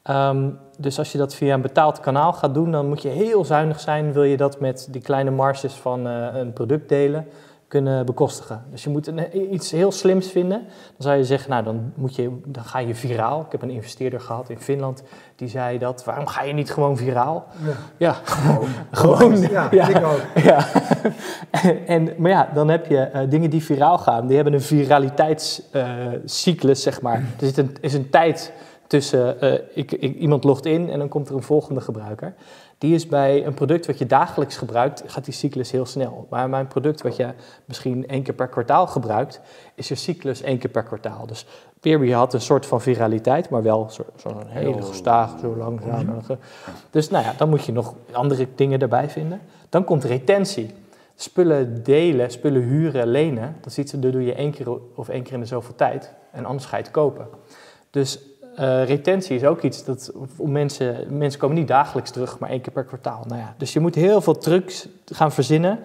Um, 0.10 0.60
dus 0.78 0.98
als 0.98 1.12
je 1.12 1.18
dat 1.18 1.36
via 1.36 1.54
een 1.54 1.62
betaald 1.62 2.00
kanaal 2.00 2.34
gaat 2.34 2.54
doen, 2.54 2.72
dan 2.72 2.88
moet 2.88 3.02
je 3.02 3.10
heel 3.10 3.46
zuinig 3.46 3.80
zijn. 3.80 4.14
Wil 4.14 4.24
je 4.24 4.38
dat 4.38 4.60
met 4.60 4.88
die 4.92 5.02
kleine 5.02 5.32
marges 5.32 5.74
van 5.74 6.08
uh, 6.08 6.28
een 6.34 6.54
product 6.54 6.90
delen 6.90 7.28
kunnen 7.70 8.06
bekostigen. 8.06 8.64
Dus 8.72 8.84
je 8.84 8.90
moet 8.90 9.08
een, 9.08 9.54
iets 9.54 9.72
heel 9.72 9.92
slims 9.92 10.32
vinden. 10.32 10.60
Dan 10.60 10.68
zou 10.98 11.18
je 11.18 11.24
zeggen, 11.24 11.50
nou 11.50 11.64
dan, 11.64 11.92
moet 11.96 12.16
je, 12.16 12.40
dan 12.46 12.64
ga 12.64 12.80
je 12.80 12.96
viraal. 12.96 13.42
Ik 13.42 13.52
heb 13.52 13.62
een 13.62 13.70
investeerder 13.70 14.20
gehad 14.20 14.50
in 14.50 14.60
Finland 14.60 15.04
die 15.36 15.48
zei 15.48 15.78
dat. 15.78 16.04
Waarom 16.04 16.28
ga 16.28 16.44
je 16.44 16.54
niet 16.54 16.72
gewoon 16.72 16.98
viraal? 16.98 17.48
Ja, 17.66 17.74
ja. 17.98 18.16
gewoon. 18.24 18.70
gewoon. 19.02 19.40
Ja, 19.40 19.68
ja. 19.72 19.88
ik 19.88 20.06
ook. 20.06 20.22
Ja. 20.50 20.66
en, 21.96 22.14
maar 22.18 22.32
ja, 22.32 22.50
dan 22.54 22.70
heb 22.70 22.86
je 22.86 23.10
uh, 23.14 23.22
dingen 23.30 23.50
die 23.50 23.64
viraal 23.64 23.98
gaan. 23.98 24.28
Die 24.28 24.36
hebben 24.36 24.54
een 24.54 24.62
viraliteitscyclus, 24.62 26.78
uh, 26.78 26.84
zeg 26.84 27.02
maar. 27.02 27.18
Er 27.18 27.46
zit 27.46 27.58
een, 27.58 27.76
is 27.82 27.94
een 27.94 28.10
tijd 28.10 28.54
tussen 28.90 29.38
uh, 29.44 29.54
ik, 29.74 29.92
ik, 29.92 30.16
iemand 30.16 30.44
logt 30.44 30.66
in 30.66 30.90
en 30.90 31.00
dan 31.00 31.08
komt 31.08 31.30
er 31.30 31.36
een 31.36 31.44
volgende 31.44 31.82
gebruiker. 31.82 32.34
Die 32.78 32.94
is 32.94 33.08
bij 33.08 33.46
een 33.46 33.54
product 33.54 33.86
wat 33.86 33.98
je 33.98 34.06
dagelijks 34.06 34.58
gebruikt, 34.58 35.04
gaat 35.06 35.26
die 35.26 35.34
cyclus 35.34 35.72
heel 35.72 35.86
snel. 35.86 36.28
Maar 36.30 36.50
bij 36.50 36.60
een 36.60 36.68
product 36.68 37.02
wat 37.02 37.16
je 37.16 37.34
misschien 37.66 38.08
één 38.08 38.24
keer 38.24 38.34
per 38.34 38.48
kwartaal 38.48 38.88
gebruikt, 38.88 39.42
is 39.76 39.88
je 39.88 39.96
cyclus 39.96 40.42
één 40.42 40.58
keer 40.58 40.70
per 40.70 40.84
kwartaal. 40.84 41.26
Dus 41.26 41.46
Peerby 41.80 42.12
had 42.12 42.34
een 42.34 42.42
soort 42.42 42.66
van 42.66 42.82
viraliteit, 42.82 43.50
maar 43.50 43.64
wel 43.64 43.90
zo'n 43.90 44.06
zo 44.16 44.42
hele 44.48 44.82
gestaag, 44.82 45.40
zo 45.40 45.56
langzaam. 45.56 46.06
Mhm. 46.06 46.34
Dus 46.90 47.10
nou 47.10 47.24
ja, 47.24 47.34
dan 47.38 47.50
moet 47.50 47.66
je 47.66 47.72
nog 47.72 47.94
andere 48.12 48.48
dingen 48.56 48.80
erbij 48.80 49.10
vinden. 49.10 49.42
Dan 49.70 49.84
komt 49.84 50.04
retentie. 50.04 50.70
Spullen 51.16 51.84
delen, 51.84 52.32
spullen 52.32 52.62
huren, 52.62 53.08
lenen, 53.08 53.56
dat, 53.62 53.74
ziet, 53.74 54.02
dat 54.02 54.12
doe 54.12 54.24
je 54.24 54.34
één 54.34 54.52
keer 54.52 54.68
of 54.96 55.10
één 55.10 55.24
keer 55.24 55.34
in 55.34 55.40
de 55.40 55.46
zoveel 55.46 55.76
tijd. 55.76 56.14
En 56.32 56.46
anders 56.46 56.66
ga 56.66 56.78
je 56.78 56.84
het 56.84 56.92
kopen. 56.92 57.28
Dus 57.90 58.20
uh, 58.60 58.86
retentie 58.86 59.36
is 59.36 59.44
ook 59.44 59.62
iets 59.62 59.84
dat 59.84 60.12
mensen, 60.38 61.18
mensen 61.18 61.40
komen 61.40 61.56
niet 61.56 61.68
dagelijks 61.68 62.12
terug, 62.12 62.40
maar 62.40 62.50
één 62.50 62.62
keer 62.62 62.74
per 62.74 62.84
kwartaal. 62.84 63.24
Nou 63.28 63.40
ja, 63.40 63.54
dus 63.58 63.74
je 63.74 63.80
moet 63.80 63.96
heel 63.96 64.22
veel 64.22 64.38
trucs 64.38 64.88
gaan 65.06 65.32
verzinnen 65.32 65.80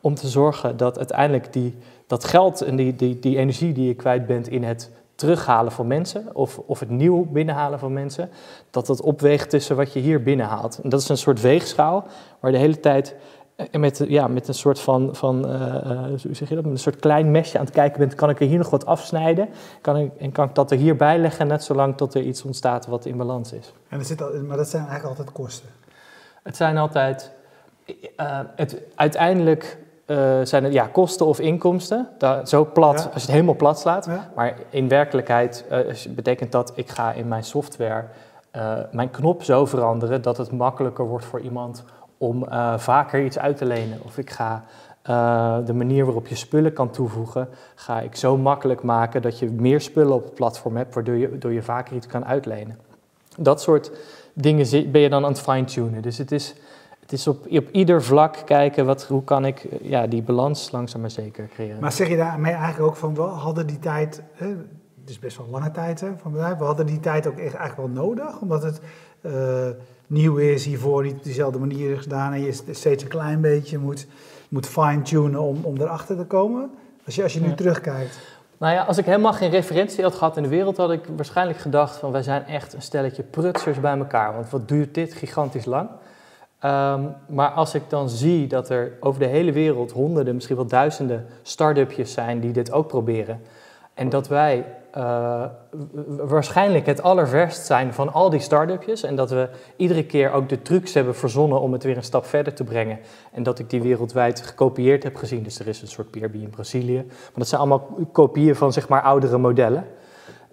om 0.00 0.14
te 0.14 0.28
zorgen 0.28 0.76
dat 0.76 0.98
uiteindelijk 0.98 1.52
die, 1.52 1.74
dat 2.06 2.24
geld 2.24 2.60
en 2.60 2.76
die, 2.76 2.96
die, 2.96 3.18
die 3.18 3.36
energie 3.36 3.72
die 3.72 3.86
je 3.86 3.94
kwijt 3.94 4.26
bent 4.26 4.48
in 4.48 4.64
het 4.64 4.90
terughalen 5.14 5.72
van 5.72 5.86
mensen 5.86 6.28
of, 6.32 6.58
of 6.58 6.80
het 6.80 6.90
nieuw 6.90 7.24
binnenhalen 7.24 7.78
van 7.78 7.92
mensen, 7.92 8.30
dat 8.70 8.86
dat 8.86 9.00
opweegt 9.00 9.50
tussen 9.50 9.76
wat 9.76 9.92
je 9.92 10.00
hier 10.00 10.22
binnenhaalt. 10.22 10.80
En 10.82 10.88
dat 10.88 11.00
is 11.00 11.08
een 11.08 11.16
soort 11.16 11.40
weegschaal 11.40 12.04
waar 12.40 12.52
de 12.52 12.58
hele 12.58 12.80
tijd 12.80 13.14
en 13.70 13.80
met, 13.80 14.04
ja, 14.08 14.28
met 14.28 14.48
een 14.48 14.54
soort 14.54 14.80
van, 14.80 15.14
van 15.14 15.50
uh, 15.50 16.06
hoe 16.06 16.34
zeg 16.34 16.48
je 16.48 16.54
dat, 16.54 16.64
met 16.64 16.72
een 16.72 16.78
soort 16.78 16.96
klein 16.96 17.30
mesje 17.30 17.58
aan 17.58 17.64
het 17.64 17.74
kijken 17.74 17.98
bent, 17.98 18.14
kan 18.14 18.30
ik 18.30 18.40
er 18.40 18.46
hier 18.46 18.58
nog 18.58 18.70
wat 18.70 18.86
afsnijden? 18.86 19.48
Kan 19.80 19.96
ik, 19.96 20.10
en 20.18 20.32
kan 20.32 20.48
ik 20.48 20.54
dat 20.54 20.70
er 20.70 20.76
hierbij 20.76 21.18
leggen, 21.18 21.46
net 21.46 21.64
zolang 21.64 21.96
tot 21.96 22.14
er 22.14 22.22
iets 22.22 22.42
ontstaat 22.42 22.86
wat 22.86 23.04
in 23.04 23.16
balans 23.16 23.52
is. 23.52 23.72
En 23.88 23.98
er 23.98 24.04
zit 24.04 24.22
al, 24.22 24.30
maar 24.46 24.56
dat 24.56 24.68
zijn 24.68 24.86
eigenlijk 24.86 25.18
altijd 25.18 25.36
kosten? 25.36 25.68
Het 26.42 26.56
zijn 26.56 26.76
altijd, 26.76 27.32
uh, 27.86 28.38
het, 28.56 28.82
uiteindelijk 28.94 29.78
uh, 30.06 30.16
zijn 30.42 30.64
het 30.64 30.72
ja, 30.72 30.86
kosten 30.86 31.26
of 31.26 31.40
inkomsten. 31.40 32.08
Dat, 32.18 32.48
zo 32.48 32.64
plat, 32.64 32.98
ja. 32.98 33.04
als 33.04 33.14
je 33.14 33.20
het 33.20 33.30
helemaal 33.30 33.56
plat 33.56 33.78
slaat. 33.78 34.06
Ja. 34.06 34.30
Maar 34.34 34.54
in 34.70 34.88
werkelijkheid 34.88 35.64
betekent 36.08 36.52
dat, 36.52 36.72
ik 36.74 36.88
ga 36.88 37.12
in 37.12 37.28
mijn 37.28 37.44
software 37.44 38.04
mijn 38.90 39.10
knop 39.10 39.42
zo 39.42 39.66
veranderen 39.66 40.22
dat 40.22 40.36
het 40.36 40.52
makkelijker 40.52 41.06
wordt 41.06 41.24
voor 41.24 41.40
iemand 41.40 41.84
om 42.20 42.44
uh, 42.44 42.78
vaker 42.78 43.24
iets 43.24 43.38
uit 43.38 43.56
te 43.56 43.64
lenen. 43.64 43.98
Of 44.04 44.18
ik 44.18 44.30
ga 44.30 44.64
uh, 45.10 45.66
de 45.66 45.72
manier 45.72 46.04
waarop 46.04 46.26
je 46.26 46.34
spullen 46.34 46.72
kan 46.72 46.90
toevoegen, 46.90 47.48
ga 47.74 48.00
ik 48.00 48.16
zo 48.16 48.36
makkelijk 48.36 48.82
maken 48.82 49.22
dat 49.22 49.38
je 49.38 49.50
meer 49.50 49.80
spullen 49.80 50.14
op 50.14 50.24
het 50.24 50.34
platform 50.34 50.76
hebt, 50.76 50.94
waardoor 50.94 51.14
je, 51.14 51.38
door 51.38 51.52
je 51.52 51.62
vaker 51.62 51.96
iets 51.96 52.06
kan 52.06 52.24
uitlenen. 52.24 52.78
Dat 53.36 53.60
soort 53.60 53.90
dingen 54.34 54.90
ben 54.92 55.00
je 55.00 55.08
dan 55.08 55.24
aan 55.24 55.30
het 55.30 55.40
fine-tunen. 55.40 56.02
Dus 56.02 56.18
het 56.18 56.32
is, 56.32 56.54
het 57.00 57.12
is 57.12 57.26
op, 57.26 57.46
op 57.50 57.68
ieder 57.70 58.02
vlak 58.02 58.36
kijken, 58.44 58.86
wat, 58.86 59.04
hoe 59.04 59.24
kan 59.24 59.44
ik 59.44 59.66
ja, 59.82 60.06
die 60.06 60.22
balans 60.22 60.70
langzaam 60.70 61.00
maar 61.00 61.10
zeker 61.10 61.48
creëren. 61.48 61.80
Maar 61.80 61.92
zeg 61.92 62.08
je 62.08 62.16
daarmee 62.16 62.52
eigenlijk 62.52 62.90
ook 62.90 62.96
van, 62.96 63.14
we 63.14 63.20
hadden 63.20 63.66
die 63.66 63.78
tijd, 63.78 64.22
het 65.00 65.10
is 65.10 65.18
best 65.18 65.36
wel 65.36 65.46
lange 65.50 65.70
tijd 65.70 66.00
hè, 66.00 66.08
van 66.16 66.32
bedrijf, 66.32 66.58
we 66.58 66.64
hadden 66.64 66.86
die 66.86 67.00
tijd 67.00 67.26
ook 67.26 67.38
echt 67.38 67.54
eigenlijk 67.54 67.94
wel 67.94 68.04
nodig, 68.04 68.40
omdat 68.40 68.62
het 68.62 68.80
nieuw 70.10 70.36
is, 70.36 70.64
hiervoor 70.64 71.02
niet 71.02 71.12
op 71.12 71.24
dezelfde 71.24 71.58
manier 71.58 71.90
is 71.90 72.02
gedaan 72.02 72.32
en 72.32 72.40
je 72.40 72.52
steeds 72.70 73.02
een 73.02 73.08
klein 73.08 73.40
beetje 73.40 73.78
moet, 73.78 74.06
moet 74.48 74.66
fine-tunen 74.66 75.40
om, 75.40 75.58
om 75.62 75.80
erachter 75.80 76.16
te 76.16 76.24
komen? 76.24 76.70
Als 77.06 77.14
je, 77.14 77.22
als 77.22 77.32
je 77.32 77.40
nu 77.40 77.54
terugkijkt. 77.54 78.18
Nou 78.58 78.74
ja, 78.74 78.82
als 78.82 78.98
ik 78.98 79.04
helemaal 79.04 79.32
geen 79.32 79.50
referentie 79.50 80.02
had 80.02 80.14
gehad 80.14 80.36
in 80.36 80.42
de 80.42 80.48
wereld, 80.48 80.76
had 80.76 80.90
ik 80.90 81.04
waarschijnlijk 81.16 81.58
gedacht 81.58 81.96
van 81.96 82.12
wij 82.12 82.22
zijn 82.22 82.46
echt 82.46 82.72
een 82.72 82.82
stelletje 82.82 83.22
prutsers 83.22 83.80
bij 83.80 83.98
elkaar. 83.98 84.34
Want 84.34 84.50
wat 84.50 84.68
duurt 84.68 84.94
dit 84.94 85.14
gigantisch 85.14 85.64
lang? 85.64 85.88
Um, 86.64 87.14
maar 87.28 87.50
als 87.50 87.74
ik 87.74 87.82
dan 87.88 88.08
zie 88.08 88.46
dat 88.46 88.68
er 88.68 88.92
over 89.00 89.20
de 89.20 89.26
hele 89.26 89.52
wereld 89.52 89.92
honderden, 89.92 90.34
misschien 90.34 90.56
wel 90.56 90.66
duizenden 90.66 91.26
start-upjes 91.42 92.12
zijn 92.12 92.40
die 92.40 92.52
dit 92.52 92.72
ook 92.72 92.88
proberen. 92.88 93.40
En 94.00 94.08
dat 94.08 94.28
wij 94.28 94.64
uh, 94.96 95.44
waarschijnlijk 96.06 96.86
het 96.86 97.02
allerverst 97.02 97.66
zijn 97.66 97.92
van 97.94 98.12
al 98.12 98.30
die 98.30 98.40
start-upjes. 98.40 99.02
En 99.02 99.16
dat 99.16 99.30
we 99.30 99.48
iedere 99.76 100.04
keer 100.04 100.32
ook 100.32 100.48
de 100.48 100.62
trucs 100.62 100.94
hebben 100.94 101.14
verzonnen 101.14 101.60
om 101.60 101.72
het 101.72 101.82
weer 101.82 101.96
een 101.96 102.02
stap 102.02 102.26
verder 102.26 102.54
te 102.54 102.64
brengen. 102.64 102.98
En 103.32 103.42
dat 103.42 103.58
ik 103.58 103.70
die 103.70 103.82
wereldwijd 103.82 104.40
gekopieerd 104.40 105.02
heb 105.02 105.16
gezien. 105.16 105.42
Dus 105.42 105.58
er 105.58 105.68
is 105.68 105.82
een 105.82 105.88
soort 105.88 106.10
Peerby 106.10 106.38
in 106.38 106.50
Brazilië. 106.50 107.04
Maar 107.06 107.32
dat 107.34 107.48
zijn 107.48 107.60
allemaal 107.60 107.88
kopieën 108.12 108.56
van 108.56 108.72
zeg 108.72 108.88
maar 108.88 109.02
oudere 109.02 109.38
modellen. 109.38 109.86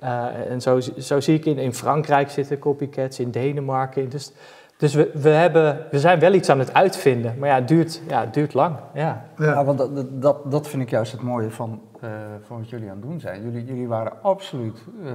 Uh, 0.03 0.25
en 0.49 0.61
zo, 0.61 0.79
zo 0.97 1.19
zie 1.19 1.35
ik 1.35 1.45
in, 1.45 1.57
in 1.57 1.73
Frankrijk 1.73 2.29
zitten 2.29 2.59
copycats, 2.59 3.19
in 3.19 3.31
Denemarken. 3.31 4.09
Dus 4.09 4.31
dus 4.77 4.93
we, 4.93 5.11
we, 5.13 5.29
hebben, 5.29 5.87
we 5.91 5.99
zijn 5.99 6.19
wel 6.19 6.33
iets 6.33 6.49
aan 6.49 6.59
het 6.59 6.73
uitvinden, 6.73 7.39
maar 7.39 7.49
ja, 7.49 7.55
het 7.55 7.67
duurt, 7.67 8.01
ja, 8.07 8.19
het 8.21 8.33
duurt 8.33 8.53
lang. 8.53 8.75
Ja. 8.93 9.25
ja. 9.37 9.63
want 9.63 9.77
dat, 9.77 10.21
dat, 10.21 10.51
dat 10.51 10.67
vind 10.67 10.81
ik 10.81 10.89
juist 10.89 11.11
het 11.11 11.21
mooie 11.21 11.51
van, 11.51 11.81
uh, 12.03 12.09
van 12.41 12.57
wat 12.57 12.69
jullie 12.69 12.89
aan 12.89 12.95
het 12.95 13.05
doen 13.05 13.19
zijn. 13.19 13.43
Jullie, 13.43 13.65
jullie 13.65 13.87
waren 13.87 14.21
absoluut 14.21 14.83
uh, 15.03 15.11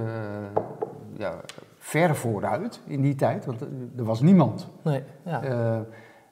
ja, 1.17 1.33
ver 1.77 2.15
vooruit 2.15 2.79
in 2.85 3.01
die 3.01 3.15
tijd, 3.15 3.45
want 3.45 3.61
er 3.97 4.03
was 4.03 4.21
niemand. 4.21 4.67
Nee, 4.81 5.03
ja. 5.25 5.43
Uh, 5.43 5.79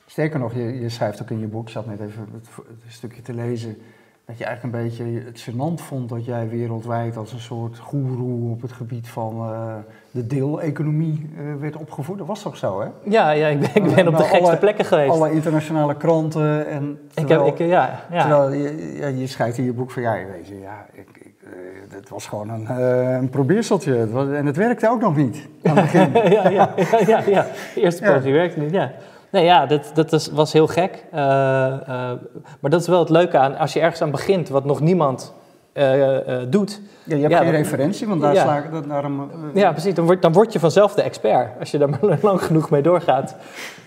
sterker 0.05 0.39
nog, 0.39 0.53
je, 0.53 0.79
je, 0.79 0.89
schrijft 0.89 1.21
ook 1.21 1.29
in 1.29 1.39
je 1.39 1.47
boek, 1.47 1.63
ik 1.63 1.69
zat 1.69 1.85
net 1.85 1.99
even 1.99 2.27
het, 2.33 2.49
het 2.83 2.93
stukje 2.93 3.21
te 3.21 3.33
lezen 3.33 3.77
dat 4.31 4.39
je 4.39 4.45
eigenlijk 4.45 4.75
een 4.75 4.83
beetje 4.83 5.23
het 5.25 5.41
gênant 5.41 5.83
vond 5.83 6.09
dat 6.09 6.25
jij 6.25 6.49
wereldwijd 6.49 7.17
als 7.17 7.33
een 7.33 7.39
soort 7.39 7.77
goeroe 7.77 8.51
op 8.51 8.61
het 8.61 8.71
gebied 8.71 9.07
van 9.07 9.35
uh, 9.35 9.73
de 10.11 10.27
deeleconomie 10.27 11.29
uh, 11.39 11.55
werd 11.59 11.75
opgevoed. 11.75 12.17
Dat 12.17 12.27
was 12.27 12.41
toch 12.41 12.57
zo, 12.57 12.81
hè? 12.81 12.87
Ja, 13.03 13.31
ja 13.31 13.47
ik 13.47 13.59
ben, 13.59 13.69
ik 13.85 13.95
ben 13.95 14.07
op 14.07 14.17
de 14.17 14.23
gekste 14.23 14.57
plekken 14.57 14.85
geweest. 14.85 15.11
Alle 15.11 15.31
internationale 15.31 15.95
kranten 15.95 16.67
en... 16.67 16.99
Terwijl, 17.13 17.45
ik 17.45 17.57
heb, 17.57 17.59
ik, 17.59 17.73
ja, 17.73 17.99
ja. 18.11 18.21
terwijl 18.21 18.51
je, 18.51 19.17
je, 19.17 19.27
schrijft 19.27 19.57
in 19.57 19.63
je 19.63 19.73
boek 19.73 19.91
van, 19.91 20.01
ja, 20.01 20.13
weet 20.13 20.47
je, 20.47 20.59
ja, 20.59 20.85
ik, 20.93 21.07
ik 21.13 21.33
uh, 21.43 21.49
het 21.89 22.09
was 22.09 22.27
gewoon 22.27 22.49
een, 22.49 22.69
een 23.13 23.29
probeerseltje. 23.29 23.93
Het 23.93 24.11
was, 24.11 24.27
en 24.27 24.45
het 24.45 24.57
werkte 24.57 24.89
ook 24.89 25.01
nog 25.01 25.15
niet 25.15 25.47
aan 25.63 25.77
het 25.77 25.91
begin. 25.91 26.11
ja, 26.37 26.49
ja, 26.49 26.73
ja, 27.07 27.23
ja, 27.27 27.45
De 27.75 27.81
eerste 27.81 28.03
poging 28.03 28.33
werkte 28.33 28.59
niet, 28.59 28.71
ja. 28.71 28.91
Nee, 29.31 29.45
ja, 29.45 29.65
dat, 29.65 29.91
dat 29.93 30.13
is, 30.13 30.27
was 30.27 30.53
heel 30.53 30.67
gek. 30.67 31.05
Uh, 31.13 31.19
uh, 31.19 31.77
maar 32.59 32.71
dat 32.71 32.81
is 32.81 32.87
wel 32.87 32.99
het 32.99 33.09
leuke 33.09 33.37
aan, 33.37 33.57
als 33.57 33.73
je 33.73 33.79
ergens 33.79 34.01
aan 34.01 34.11
begint 34.11 34.49
wat 34.49 34.65
nog 34.65 34.79
niemand 34.79 35.33
uh, 35.73 36.17
doet. 36.49 36.81
Ja, 37.03 37.15
je 37.15 37.21
hebt 37.21 37.35
geen 37.35 37.51
referentie, 37.51 38.07
want 38.07 38.21
daar 38.21 38.33
ja, 38.33 38.43
sla 38.43 38.57
ik 38.57 38.71
een... 38.71 39.51
ja, 39.53 39.71
precies. 39.71 39.93
Dan 39.93 40.05
word, 40.05 40.21
dan 40.21 40.33
word 40.33 40.53
je 40.53 40.59
vanzelf 40.59 40.93
de 40.93 41.01
expert. 41.01 41.59
Als 41.59 41.71
je 41.71 41.77
daar 41.77 41.89
maar 41.89 42.17
lang 42.21 42.43
genoeg 42.43 42.69
mee 42.69 42.81
doorgaat, 42.81 43.35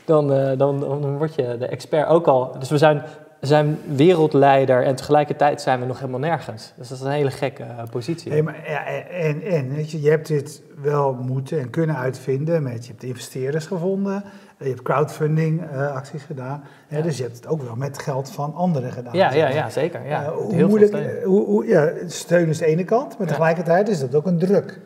dan, 0.05 0.29
dan, 0.57 0.81
dan 0.81 1.19
word 1.19 1.35
je 1.35 1.57
de 1.59 1.67
expert 1.67 2.09
ook 2.09 2.27
al. 2.27 2.57
Dus 2.59 2.71
we 2.71 2.79
zijn 2.79 3.03
zijn 3.47 3.79
wereldleider 3.87 4.85
en 4.85 4.95
tegelijkertijd 4.95 5.61
zijn 5.61 5.81
we 5.81 5.87
nog 5.87 5.99
helemaal 5.99 6.21
nergens. 6.21 6.73
Dus 6.77 6.89
dat 6.89 6.99
is 6.99 7.05
een 7.05 7.11
hele 7.11 7.31
gekke 7.31 7.65
positie. 7.91 8.33
Hey, 8.33 8.43
maar, 8.43 8.57
ja, 8.67 8.87
en 9.09 9.43
en 9.43 9.75
weet 9.75 9.91
je, 9.91 10.03
je 10.03 10.11
hebt 10.11 10.27
dit 10.27 10.63
wel 10.83 11.13
moeten 11.13 11.59
en 11.59 11.71
kunnen 11.71 11.97
uitvinden. 11.97 12.63
Met, 12.63 12.87
je 12.87 12.91
hebt 12.91 13.03
investeerders 13.03 13.67
gevonden. 13.67 14.25
Je 14.59 14.69
hebt 14.69 14.83
crowdfunding 14.83 15.63
uh, 15.73 15.95
acties 15.95 16.23
gedaan. 16.23 16.65
Hè, 16.89 17.03
Dus 17.03 17.17
je 17.17 17.23
hebt 17.23 17.37
het 17.37 17.47
ook 17.47 17.63
wel 17.63 17.77
met 17.77 17.99
geld 17.99 18.31
van 18.31 18.55
anderen 18.55 18.93
gedaan. 18.93 19.17
Ja, 19.17 19.33
ja, 19.33 19.49
ja 19.49 19.71
zeker. 19.71 20.07
Ja. 20.07 20.23
Uh, 20.23 20.29
hoe 20.29 20.55
Heel 20.55 20.69
moeilijk, 20.69 20.93
steun. 20.97 21.23
Hoe, 21.25 21.45
hoe, 21.45 21.67
ja, 21.67 21.93
steun 22.07 22.49
is 22.49 22.59
de 22.59 22.67
ene 22.67 22.85
kant, 22.85 23.19
maar 23.19 23.27
tegelijkertijd 23.27 23.89
is 23.89 24.01
dat 24.01 24.15
ook 24.15 24.27
een 24.27 24.39
druk. 24.39 24.81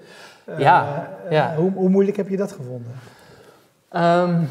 Ja, 0.58 1.08
ja. 1.30 1.54
Hoe, 1.56 1.72
hoe, 1.72 1.88
moeilijk 1.88 2.16
heb 2.16 2.28
je 2.28 2.36
dat 2.36 2.52
gevonden? 2.52 2.92
Um, 3.92 4.48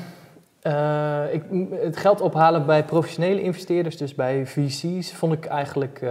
ik, 1.31 1.43
het 1.71 1.97
geld 1.97 2.21
ophalen 2.21 2.65
bij 2.65 2.83
professionele 2.83 3.41
investeerders, 3.41 3.97
dus 3.97 4.15
bij 4.15 4.45
VC's, 4.45 5.13
vond 5.13 5.33
ik 5.33 5.45
eigenlijk 5.45 6.01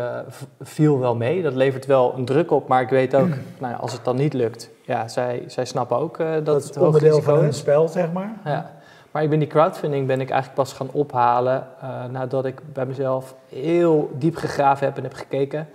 viel 0.61 0.99
wel 0.99 1.17
mee. 1.17 1.43
Dat 1.43 1.55
levert 1.55 1.87
wel 1.87 2.15
een 2.17 2.25
druk 2.25 2.51
op, 2.51 2.69
maar 2.69 2.83
ik 2.83 2.89
weet 2.89 3.15
ook, 3.15 3.29
nou 3.59 3.73
ja, 3.73 3.75
als 3.75 3.93
het 3.93 4.05
dan 4.05 4.17
niet 4.17 4.33
lukt, 4.33 4.71
ja, 4.83 5.09
zij, 5.09 5.45
zij 5.47 5.65
snappen 5.65 5.97
ook 5.97 6.19
dat, 6.19 6.45
dat 6.45 6.65
het 6.65 6.77
onderdeel 6.77 7.23
van 7.23 7.39
hun 7.39 7.55
spel, 7.55 7.89
zeg 7.89 8.13
maar. 8.13 8.33
Ja. 8.45 8.75
Maar 9.17 9.25
ik 9.25 9.31
ben 9.31 9.39
die 9.39 9.49
crowdfunding 9.49 10.07
ben 10.07 10.21
ik 10.21 10.31
eigenlijk 10.31 10.61
pas 10.61 10.73
gaan 10.73 10.91
ophalen 10.93 11.67
uh, 11.83 12.05
nadat 12.05 12.45
ik 12.45 12.61
bij 12.73 12.87
mezelf 12.87 13.35
heel 13.49 14.11
diep 14.19 14.37
gegraven 14.37 14.87
heb 14.87 14.97
en 14.97 15.03
heb 15.03 15.13
gekeken. 15.13 15.69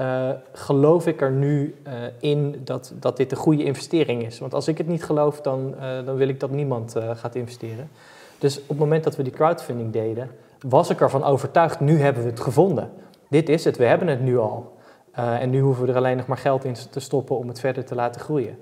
Uh, 0.00 0.30
geloof 0.52 1.06
ik 1.06 1.20
er 1.20 1.30
nu 1.30 1.74
uh, 1.86 1.92
in 2.20 2.60
dat, 2.64 2.92
dat 3.00 3.16
dit 3.16 3.30
een 3.30 3.36
goede 3.36 3.64
investering 3.64 4.22
is? 4.22 4.38
Want 4.38 4.54
als 4.54 4.68
ik 4.68 4.78
het 4.78 4.88
niet 4.88 5.04
geloof, 5.04 5.40
dan, 5.40 5.74
dan 6.04 6.16
wil 6.16 6.28
ik 6.28 6.40
dat 6.40 6.50
niemand 6.50 6.94
gaat 7.14 7.34
investeren. 7.34 7.90
Dus 8.38 8.60
op 8.60 8.68
het 8.68 8.78
moment 8.78 9.04
dat 9.04 9.16
we 9.16 9.22
die 9.22 9.32
crowdfunding 9.32 9.92
deden, 9.92 10.30
was 10.60 10.90
ik 10.90 11.00
ervan 11.00 11.24
overtuigd, 11.24 11.80
nu 11.80 12.00
hebben 12.00 12.22
we 12.22 12.28
het 12.30 12.40
gevonden. 12.40 12.90
Dit 13.28 13.48
is 13.48 13.64
het, 13.64 13.76
we 13.76 13.84
hebben 13.84 14.08
het 14.08 14.20
nu 14.20 14.38
al. 14.38 14.76
en 15.12 15.50
nu 15.50 15.60
hoeven 15.60 15.84
we 15.84 15.90
er 15.90 15.96
alleen 15.96 16.16
nog 16.16 16.26
maar 16.26 16.38
geld 16.38 16.64
in 16.64 16.74
te 16.90 17.00
stoppen 17.00 17.36
om 17.36 17.48
het 17.48 17.60
verder 17.60 17.84
te 17.84 17.94
laten 17.94 18.20
groeien. 18.20 18.58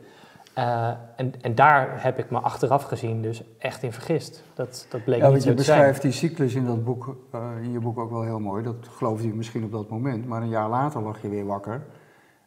Uh, 0.59 0.88
en, 1.16 1.33
en, 1.40 1.54
daar 1.54 2.02
heb 2.02 2.18
ik 2.18 2.30
me 2.30 2.38
achteraf 2.38 2.83
gezien 2.83 3.23
dus 3.23 3.42
echt 3.59 3.83
in 3.83 3.92
vergist. 3.92 4.42
Dat, 4.54 4.87
dat 4.90 5.04
bleek 5.04 5.21
ja, 5.21 5.28
niet 5.28 5.42
zo 5.42 5.49
Je 5.49 5.54
beschrijft 5.54 6.02
die 6.02 6.12
cyclus 6.12 6.54
in, 6.54 6.66
dat 6.66 6.85
boek, 6.85 7.16
uh, 7.35 7.40
in 7.62 7.73
je 7.73 7.78
boek 7.78 7.99
ook 7.99 8.11
wel 8.11 8.23
heel 8.23 8.40
mooi. 8.40 8.62
Dat 8.62 8.88
geloofde 8.88 9.26
je 9.26 9.35
misschien 9.35 9.64
op 9.64 9.73
dat 9.73 9.88
moment. 9.88 10.26
Maar 10.26 10.42
een 10.42 10.49
jaar 10.49 10.68
later 10.68 11.02
lag 11.02 11.23
je 11.23 11.28
weer 11.28 11.47
wakker. 11.47 11.75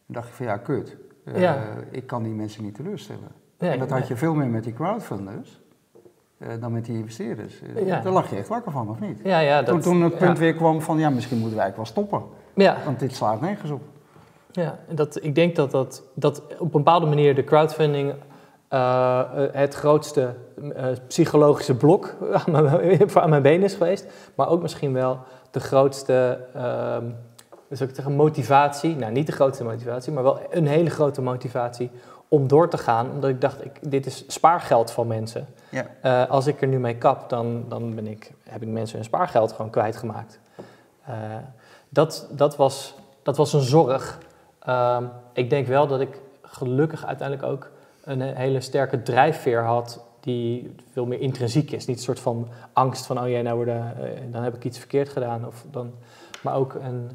En 0.06 0.14
dacht 0.14 0.28
je 0.28 0.34
van 0.34 0.46
ja, 0.46 0.56
kut. 0.56 0.96
Uh, 1.24 1.40
ja. 1.40 1.62
Ik 1.90 2.06
kan 2.06 2.22
die 2.22 2.32
mensen 2.32 2.64
niet 2.64 2.74
teleurstellen. 2.74 3.32
Ja, 3.58 3.72
en 3.72 3.78
dat 3.78 3.90
had 3.90 4.08
je 4.08 4.16
veel 4.16 4.34
meer 4.34 4.48
met 4.48 4.64
die 4.64 4.72
crowdfunders 4.72 5.60
dan 6.60 6.72
met 6.72 6.84
die 6.84 6.96
investeerders. 6.96 7.54
Ja. 7.84 8.00
Daar 8.00 8.12
lag 8.12 8.30
je 8.30 8.36
echt 8.36 8.48
wakker 8.48 8.72
van, 8.72 8.88
of 8.88 9.00
niet? 9.00 9.20
Ja, 9.22 9.38
ja, 9.38 9.62
dat, 9.62 9.82
toen, 9.82 9.92
toen 9.92 10.02
het 10.02 10.18
punt 10.18 10.38
weer 10.38 10.54
kwam 10.54 10.80
van 10.82 10.98
ja, 10.98 11.10
misschien 11.10 11.38
moeten 11.38 11.56
wij 11.56 11.64
eigenlijk 11.64 11.94
wel 11.94 12.04
stoppen. 12.04 12.28
Ja. 12.54 12.76
Want 12.84 13.00
dit 13.00 13.14
slaat 13.14 13.40
nergens 13.40 13.70
op. 13.70 13.82
Ja, 14.52 14.78
dat, 14.88 15.24
ik 15.24 15.34
denk 15.34 15.56
dat, 15.56 15.70
dat, 15.70 16.02
dat 16.14 16.42
op 16.52 16.60
een 16.60 16.70
bepaalde 16.70 17.06
manier 17.06 17.34
de 17.34 17.44
crowdfunding 17.44 18.14
uh, 18.70 19.22
het 19.52 19.74
grootste 19.74 20.34
uh, 20.62 20.86
psychologische 21.08 21.76
blok 21.76 22.16
aan 22.44 22.52
mijn, 22.52 23.10
aan 23.14 23.30
mijn 23.30 23.42
been 23.42 23.62
is 23.62 23.74
geweest. 23.74 24.06
Maar 24.34 24.48
ook 24.48 24.62
misschien 24.62 24.92
wel 24.92 25.18
de 25.50 25.60
grootste 25.60 26.46
uh, 26.56 26.96
dus 27.70 27.80
ik 27.80 27.94
zeggen, 27.94 28.14
motivatie. 28.14 28.96
Nou, 28.96 29.12
niet 29.12 29.26
de 29.26 29.32
grootste 29.32 29.64
motivatie, 29.64 30.12
maar 30.12 30.22
wel 30.22 30.40
een 30.50 30.66
hele 30.66 30.90
grote 30.90 31.22
motivatie 31.22 31.90
om 32.30 32.48
door 32.48 32.68
te 32.68 32.78
gaan. 32.78 33.10
Omdat 33.10 33.30
ik 33.30 33.40
dacht, 33.40 33.64
ik, 33.64 33.90
dit 33.90 34.06
is 34.06 34.24
spaargeld 34.26 34.90
van 34.90 35.06
mensen. 35.06 35.46
Ja. 35.68 36.24
als 36.24 36.46
ik 36.46 36.60
er 36.60 36.68
nu 36.68 36.78
mee 36.78 36.96
kap, 36.96 37.28
dan, 37.28 37.64
dan 37.68 37.94
ben 37.94 38.06
ik, 38.06 38.32
heb 38.48 38.62
ik 38.62 38.68
mensen 38.68 38.96
hun 38.96 39.04
spaargeld 39.04 39.52
gewoon 39.52 39.70
kwijtgemaakt. 39.70 40.38
dat, 41.88 42.28
dat, 42.30 42.56
was, 42.56 42.94
dat 43.22 43.36
was 43.36 43.52
een 43.52 43.60
zorg 43.60 44.18
Um, 44.68 45.10
ik 45.32 45.50
denk 45.50 45.66
wel 45.66 45.86
dat 45.86 46.00
ik 46.00 46.20
gelukkig 46.42 47.06
uiteindelijk 47.06 47.48
ook 47.48 47.70
een 48.04 48.20
hele 48.20 48.60
sterke 48.60 49.02
drijfveer 49.02 49.62
had 49.62 50.04
die 50.20 50.74
veel 50.92 51.06
meer 51.06 51.20
intrinsiek 51.20 51.70
is. 51.70 51.86
Niet 51.86 51.96
een 51.96 52.02
soort 52.02 52.20
van 52.20 52.48
angst 52.72 53.06
van, 53.06 53.20
oh 53.20 53.28
jij, 53.28 53.42
nou 53.42 53.56
worden, 53.56 53.94
uh, 54.00 54.32
dan 54.32 54.42
heb 54.42 54.54
ik 54.54 54.64
iets 54.64 54.78
verkeerd 54.78 55.08
gedaan. 55.08 55.46
Of 55.46 55.64
dan, 55.70 55.92
maar 56.42 56.54
ook 56.54 56.74
een, 56.74 57.10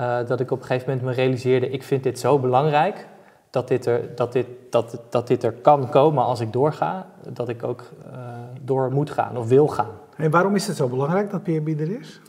uh, 0.00 0.26
dat 0.26 0.40
ik 0.40 0.50
op 0.50 0.60
een 0.60 0.66
gegeven 0.66 0.88
moment 0.88 1.06
me 1.06 1.12
realiseerde, 1.14 1.70
ik 1.70 1.82
vind 1.82 2.02
dit 2.02 2.18
zo 2.18 2.38
belangrijk 2.38 3.06
dat 3.52 3.68
dit 3.68 3.86
er, 3.86 4.14
dat 4.14 4.32
dit, 4.32 4.46
dat, 4.70 4.98
dat 5.10 5.26
dit 5.26 5.42
er 5.42 5.52
kan 5.52 5.88
komen 5.88 6.24
als 6.24 6.40
ik 6.40 6.52
doorga, 6.52 7.06
dat 7.28 7.48
ik 7.48 7.62
ook 7.62 7.82
uh, 8.06 8.18
door 8.60 8.92
moet 8.92 9.10
gaan 9.10 9.36
of 9.36 9.48
wil 9.48 9.68
gaan. 9.68 9.90
En 10.16 10.30
waarom 10.30 10.54
is 10.54 10.66
het 10.66 10.76
zo 10.76 10.88
belangrijk 10.88 11.30
dat 11.30 11.42
PRB 11.42 11.68
er 11.80 12.00
is? 12.00 12.20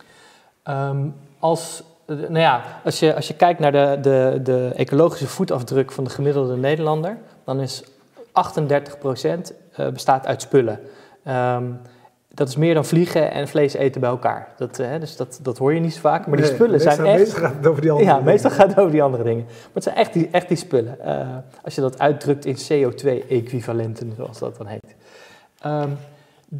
Um, 0.63 1.15
als 1.39 1.83
nou 2.05 2.39
ja, 2.39 2.61
als 2.83 2.99
je, 2.99 3.15
als 3.15 3.27
je 3.27 3.33
kijkt 3.35 3.59
naar 3.59 3.71
de, 3.71 3.97
de, 4.01 4.39
de 4.43 4.71
ecologische 4.75 5.27
voetafdruk 5.27 5.91
van 5.91 6.03
de 6.03 6.09
gemiddelde 6.09 6.55
Nederlander, 6.55 7.17
dan 7.43 7.59
is 7.59 7.83
38% 7.83 7.85
uh, 8.33 9.89
bestaat 9.89 10.25
uit 10.25 10.41
spullen. 10.41 10.79
Um, 11.27 11.81
dat 12.35 12.47
is 12.47 12.55
meer 12.55 12.73
dan 12.73 12.85
vliegen 12.85 13.31
en 13.31 13.47
vlees 13.47 13.73
eten 13.73 14.01
bij 14.01 14.09
elkaar. 14.09 14.47
Dat, 14.57 14.79
uh, 14.79 14.99
dus 14.99 15.15
dat, 15.15 15.39
dat 15.41 15.57
hoor 15.57 15.73
je 15.73 15.79
niet 15.79 15.93
zo 15.93 15.99
vaak. 15.99 16.27
Maar 16.27 16.37
die 16.37 16.45
spullen 16.45 16.71
meestal, 16.71 16.91
zijn 16.91 17.07
echt... 17.07 17.17
Meestal 17.17 17.41
gaat 17.41 17.55
het 17.55 17.67
over 17.67 17.81
die 17.81 17.91
andere 17.91 18.09
ja, 18.09 18.15
dingen. 18.15 18.31
meestal 18.31 18.51
gaat 18.51 18.67
het 18.67 18.79
over 18.79 18.91
die 18.91 19.03
andere 19.03 19.23
dingen. 19.23 19.43
Maar 19.43 19.69
het 19.73 19.83
zijn 19.83 19.95
echt 19.95 20.13
die, 20.13 20.29
echt 20.31 20.47
die 20.47 20.57
spullen. 20.57 20.97
Uh, 21.05 21.27
als 21.63 21.75
je 21.75 21.81
dat 21.81 21.99
uitdrukt 21.99 22.45
in 22.45 22.55
CO2-equivalenten, 22.55 24.13
zoals 24.15 24.39
dat 24.39 24.57
dan 24.57 24.67
heet. 24.67 24.95
Um, 25.65 25.97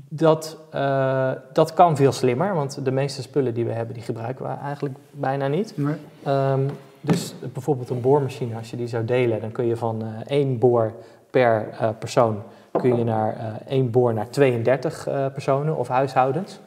dat, 0.10 0.58
uh, 0.75 1.32
dat 1.53 1.74
kan 1.74 1.96
veel 1.96 2.12
slimmer, 2.12 2.53
want 2.53 2.86
de 2.86 2.92
meeste 2.92 3.22
spullen 3.22 3.53
die 3.53 3.65
we 3.65 3.72
hebben, 3.72 3.94
die 3.94 4.03
gebruiken 4.03 4.46
we 4.46 4.51
eigenlijk 4.51 4.96
bijna 5.12 5.48
niet. 5.48 5.74
Nee. 5.75 5.96
Um, 6.27 6.65
dus 7.01 7.36
bijvoorbeeld 7.53 7.89
een 7.89 8.01
boormachine, 8.01 8.56
als 8.56 8.70
je 8.70 8.77
die 8.77 8.88
zou 8.88 9.06
delen, 9.06 9.42
dan 9.42 9.51
kun 9.51 9.65
je 9.65 9.77
van 9.77 10.03
uh, 10.03 10.08
één 10.25 10.60
boor 10.60 10.94
per 11.30 11.68
persoon 12.00 12.42
kun 12.82 12.98
je 12.98 13.03
naar 13.03 13.62
één 13.68 13.92
boor 13.92 14.13
naar 14.13 14.30
32 14.30 15.03
personen 15.34 15.77
of 15.77 15.88
huishoudens. 15.88 16.60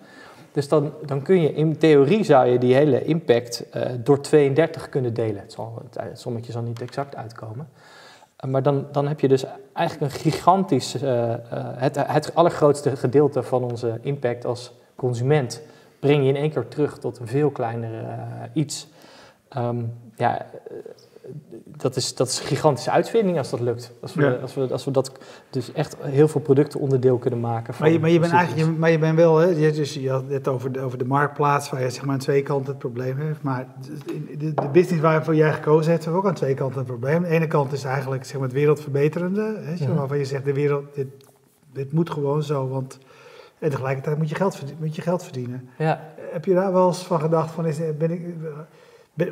Dus 0.53 0.69
dan, 0.69 0.93
dan 1.07 1.23
kun 1.23 1.41
je 1.41 1.55
in 1.55 1.79
theorie 1.79 2.25
zou 2.25 2.47
je 2.47 2.59
die 2.59 2.75
hele 2.75 3.05
impact 3.05 3.65
door 3.99 4.21
32 4.21 4.89
kunnen 4.89 5.15
delen. 5.15 5.41
Het, 5.41 5.53
zal, 5.53 5.83
het 5.97 6.21
sommetje 6.21 6.53
zal 6.53 6.63
niet 6.63 6.83
exact 6.83 7.17
uitkomen. 7.17 7.69
Maar 8.49 8.63
dan, 8.63 8.87
dan 8.93 9.09
heb 9.09 9.21
je 9.21 9.29
dus 9.29 9.45
eigenlijk 9.73 10.13
een 10.13 10.19
gigantisch, 10.21 10.97
het, 11.77 11.97
het 12.07 12.35
allergrootste 12.35 12.97
gedeelte 12.97 13.43
van 13.43 13.63
onze 13.63 13.99
impact 14.01 14.45
als 14.45 14.73
consument 14.95 15.63
breng 15.99 16.23
je 16.23 16.29
in 16.29 16.37
één 16.37 16.51
keer 16.51 16.69
terug 16.69 16.99
tot 16.99 17.19
een 17.19 17.27
veel 17.27 17.51
kleiner 17.51 17.91
uh, 17.93 18.09
iets. 18.53 18.89
Um, 19.57 19.93
ja, 20.17 20.47
dat 21.65 21.97
is, 21.97 22.15
dat 22.15 22.29
is 22.29 22.41
een 22.41 22.47
gigantische 22.47 22.91
uitvinding 22.91 23.39
als 23.39 23.51
dat 23.51 23.61
lukt. 23.61 23.93
Als 24.01 24.15
we, 24.15 24.39
als 24.41 24.55
we, 24.55 24.69
als 24.71 24.85
we 24.85 24.91
dat 24.91 25.13
dus 25.51 25.73
echt 25.73 25.97
heel 26.01 26.29
veel 26.29 26.41
producten 26.41 26.81
onderdeel 26.81 27.19
kunnen 27.19 27.41
maken. 27.41 27.75
Van 27.75 27.85
maar, 27.85 27.93
je, 27.93 28.01
maar 28.01 28.11
je 28.11 28.21
bent 28.21 28.33
eigenlijk, 28.33 28.67
je, 28.67 28.79
maar 28.79 28.91
je 28.91 28.99
bent 28.99 29.17
wel, 29.17 29.37
hè, 29.37 29.47
je, 29.47 29.73
dus, 29.73 29.95
je 29.95 30.11
had 30.11 30.25
het 30.29 30.49
over 30.49 30.73
de, 30.73 30.81
over 30.81 30.99
de 30.99 31.05
marktplaats 31.05 31.71
waar 31.71 31.83
je 31.83 31.91
zeg 31.91 32.05
maar 32.05 32.15
aan 32.15 32.21
twee 32.21 32.43
kanten 32.43 32.69
het 32.69 32.79
probleem 32.79 33.19
heeft. 33.19 33.43
Maar 33.43 33.67
de, 34.39 34.55
business 34.73 35.03
waarvoor 35.03 35.35
jij 35.35 35.53
gekozen 35.53 35.93
hebt, 35.93 36.05
heeft 36.05 36.17
ook 36.17 36.27
aan 36.27 36.35
twee 36.35 36.55
kanten 36.55 36.79
het 36.79 36.87
probleem. 36.87 37.23
De 37.23 37.29
ene 37.29 37.47
kant 37.47 37.73
is 37.73 37.85
eigenlijk 37.85 38.25
zeg 38.25 38.35
maar, 38.35 38.49
het 38.49 38.57
wereldverbeterende, 38.57 39.61
hè, 39.61 39.85
ja. 39.85 39.95
waarvan 39.95 40.19
je 40.19 40.25
zegt 40.25 40.45
de 40.45 40.53
wereld, 40.53 40.95
dit, 40.95 41.07
dit 41.73 41.93
moet 41.93 42.11
gewoon 42.11 42.43
zo, 42.43 42.69
want 42.69 42.99
en 43.59 43.71
tegelijkertijd 43.71 44.19
moet 44.19 44.29
je 44.29 44.35
geld, 44.35 44.63
moet 44.79 44.97
je 44.97 45.03
geld 45.03 45.23
verdienen. 45.25 45.69
Ja. 45.79 46.01
Heb 46.33 46.45
je 46.45 46.55
daar 46.55 46.73
wel 46.73 46.87
eens 46.87 47.03
van 47.03 47.21
gedacht 47.21 47.51
van, 47.51 47.67
is, 47.67 47.79
ben 47.99 48.11
ik 48.11 48.23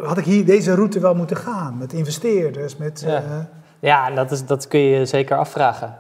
had 0.01 0.19
ik 0.19 0.25
hier 0.25 0.45
deze 0.45 0.75
route 0.75 1.01
wel 1.01 1.15
moeten 1.15 1.37
gaan 1.37 1.79
met 1.79 1.93
investeerders, 1.93 2.77
met... 2.77 3.03
Ja. 3.07 3.23
Uh, 3.23 3.29
ja, 3.79 4.11
dat, 4.11 4.31
is, 4.31 4.47
dat 4.47 4.69
kun 4.69 4.81
je 4.81 5.07
zeker 5.07 5.37
afvragen. 5.37 5.95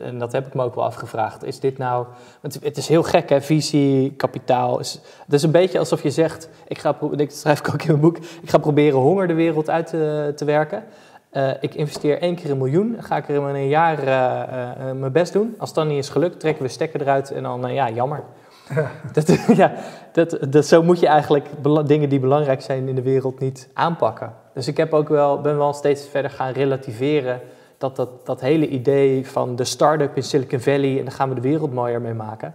En 0.00 0.18
dat 0.18 0.32
heb 0.32 0.46
ik 0.46 0.54
me 0.54 0.62
ook 0.62 0.74
wel 0.74 0.84
afgevraagd. 0.84 1.44
Is 1.44 1.60
dit 1.60 1.78
nou... 1.78 2.06
Het 2.40 2.76
is 2.76 2.88
heel 2.88 3.02
gek, 3.02 3.28
hè? 3.28 3.40
Visie, 3.40 4.12
kapitaal. 4.12 4.78
Is, 4.78 5.00
het 5.24 5.34
is 5.34 5.42
een 5.42 5.50
beetje 5.50 5.78
alsof 5.78 6.02
je 6.02 6.10
zegt... 6.10 6.48
Ik 6.68 6.78
ga, 6.78 6.96
dit 7.12 7.34
schrijf 7.34 7.58
ik 7.58 7.68
ook 7.68 7.82
in 7.82 7.88
mijn 7.88 8.00
boek. 8.00 8.16
Ik 8.16 8.50
ga 8.50 8.58
proberen 8.58 8.98
honger 8.98 9.26
de 9.26 9.34
wereld 9.34 9.70
uit 9.70 9.86
te, 9.86 10.32
te 10.36 10.44
werken. 10.44 10.84
Uh, 11.32 11.50
ik 11.60 11.74
investeer 11.74 12.20
één 12.20 12.34
keer 12.34 12.50
een 12.50 12.58
miljoen. 12.58 12.96
Ga 13.00 13.16
ik 13.16 13.28
er 13.28 13.34
in 13.34 13.42
een 13.42 13.68
jaar 13.68 13.98
uh, 13.98 14.92
mijn 15.00 15.12
best 15.12 15.32
doen. 15.32 15.54
Als 15.58 15.72
dat 15.72 15.86
niet 15.86 15.98
is 15.98 16.08
gelukt, 16.08 16.40
trekken 16.40 16.62
we 16.62 16.68
stekker 16.68 17.00
eruit. 17.00 17.30
En 17.30 17.42
dan, 17.42 17.74
ja, 17.74 17.90
jammer. 17.90 18.22
dat, 19.12 19.38
ja, 19.56 19.72
dat, 20.12 20.38
dat, 20.50 20.66
zo 20.66 20.82
moet 20.82 21.00
je 21.00 21.06
eigenlijk 21.06 21.46
dingen 21.86 22.08
die 22.08 22.20
belangrijk 22.20 22.62
zijn 22.62 22.88
in 22.88 22.94
de 22.94 23.02
wereld 23.02 23.38
niet 23.38 23.68
aanpakken. 23.72 24.32
Dus 24.54 24.68
ik 24.68 24.76
heb 24.76 24.92
ook 24.92 25.08
wel, 25.08 25.40
ben 25.40 25.58
wel 25.58 25.72
steeds 25.72 26.08
verder 26.08 26.30
gaan 26.30 26.52
relativeren 26.52 27.40
dat, 27.78 27.96
dat 27.96 28.26
dat 28.26 28.40
hele 28.40 28.68
idee 28.68 29.26
van 29.28 29.56
de 29.56 29.64
start-up 29.64 30.16
in 30.16 30.22
Silicon 30.22 30.60
Valley 30.60 30.98
en 30.98 31.04
dan 31.04 31.12
gaan 31.12 31.28
we 31.28 31.34
de 31.34 31.40
wereld 31.40 31.72
mooier 31.72 32.00
mee 32.00 32.14
maken. 32.14 32.54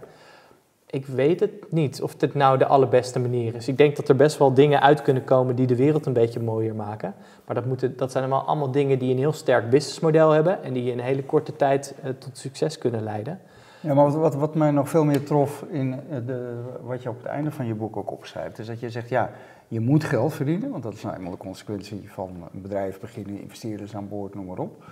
Ik 0.86 1.06
weet 1.06 1.40
het 1.40 1.50
niet 1.68 2.02
of 2.02 2.14
dit 2.14 2.34
nou 2.34 2.58
de 2.58 2.66
allerbeste 2.66 3.18
manier 3.18 3.54
is. 3.54 3.68
Ik 3.68 3.78
denk 3.78 3.96
dat 3.96 4.08
er 4.08 4.16
best 4.16 4.38
wel 4.38 4.54
dingen 4.54 4.80
uit 4.80 5.02
kunnen 5.02 5.24
komen 5.24 5.54
die 5.54 5.66
de 5.66 5.76
wereld 5.76 6.06
een 6.06 6.12
beetje 6.12 6.40
mooier 6.40 6.74
maken. 6.74 7.14
Maar 7.46 7.54
dat, 7.54 7.64
moeten, 7.64 7.96
dat 7.96 8.12
zijn 8.12 8.24
allemaal, 8.24 8.46
allemaal 8.46 8.70
dingen 8.70 8.98
die 8.98 9.12
een 9.12 9.18
heel 9.18 9.32
sterk 9.32 9.70
businessmodel 9.70 10.30
hebben 10.30 10.62
en 10.62 10.72
die 10.72 10.90
in 10.92 10.98
een 10.98 11.04
hele 11.04 11.24
korte 11.24 11.56
tijd 11.56 11.94
uh, 12.04 12.10
tot 12.18 12.38
succes 12.38 12.78
kunnen 12.78 13.02
leiden. 13.02 13.40
Ja, 13.80 13.94
maar 13.94 14.10
wat, 14.10 14.34
wat, 14.34 14.54
mij 14.54 14.70
nog 14.70 14.88
veel 14.88 15.04
meer 15.04 15.24
trof 15.24 15.64
in 15.70 15.92
eh, 15.92 16.18
de, 16.26 16.60
wat 16.82 17.02
je 17.02 17.08
op 17.08 17.16
het 17.16 17.26
einde 17.26 17.50
van 17.50 17.66
je 17.66 17.74
boek 17.74 17.96
ook 17.96 18.10
opschrijft, 18.10 18.58
is 18.58 18.66
dat 18.66 18.80
je 18.80 18.90
zegt, 18.90 19.08
ja, 19.08 19.30
je 19.68 19.80
moet 19.80 20.04
geld 20.04 20.32
verdienen, 20.32 20.70
want 20.70 20.82
dat 20.82 20.94
is 20.94 21.02
nou 21.02 21.16
eenmaal 21.16 21.30
de 21.30 21.36
consequentie 21.36 22.10
van 22.10 22.48
een 22.52 22.62
bedrijf 22.62 23.00
beginnen, 23.00 23.40
investeerders 23.40 23.96
aan 23.96 24.08
boord, 24.08 24.34
noem 24.34 24.46
maar 24.46 24.58
op. 24.58 24.84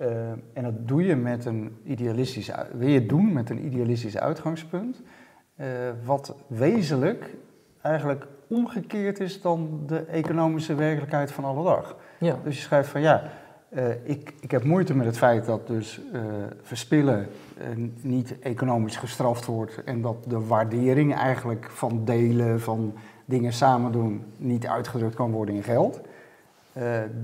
Uh, 0.00 0.08
en 0.52 0.62
dat 0.62 0.88
doe 0.88 1.04
je 1.04 1.16
met 1.16 1.44
een 1.44 1.76
idealistisch, 1.84 2.50
wil 2.72 2.88
je 2.88 3.06
doen 3.06 3.32
met 3.32 3.50
een 3.50 3.64
idealistisch 3.64 4.18
uitgangspunt, 4.18 5.02
uh, 5.56 5.66
wat 6.04 6.34
wezenlijk 6.46 7.34
eigenlijk 7.80 8.26
omgekeerd 8.48 9.20
is 9.20 9.40
dan 9.40 9.82
de 9.86 9.98
economische 10.04 10.74
werkelijkheid 10.74 11.32
van 11.32 11.44
alle 11.44 11.64
dag. 11.64 11.96
Ja. 12.18 12.38
Dus 12.44 12.56
je 12.56 12.62
schrijft 12.62 12.88
van 12.88 13.00
ja, 13.00 13.22
uh, 13.70 13.88
ik, 14.02 14.34
ik 14.40 14.50
heb 14.50 14.64
moeite 14.64 14.94
met 14.94 15.06
het 15.06 15.18
feit 15.18 15.44
dat 15.44 15.66
dus 15.66 16.00
verspillen 16.62 17.28
niet 18.00 18.38
economisch 18.38 18.96
gestraft 18.96 19.46
wordt 19.46 19.84
en 19.84 20.02
dat 20.02 20.16
de 20.26 20.46
waardering 20.46 21.14
eigenlijk 21.14 21.70
van 21.70 22.04
delen, 22.04 22.60
van 22.60 22.94
dingen 23.24 23.52
samen 23.52 23.92
doen, 23.92 24.24
niet 24.36 24.66
uitgedrukt 24.66 25.14
kan 25.14 25.30
worden 25.30 25.54
in 25.54 25.62
geld. 25.62 26.00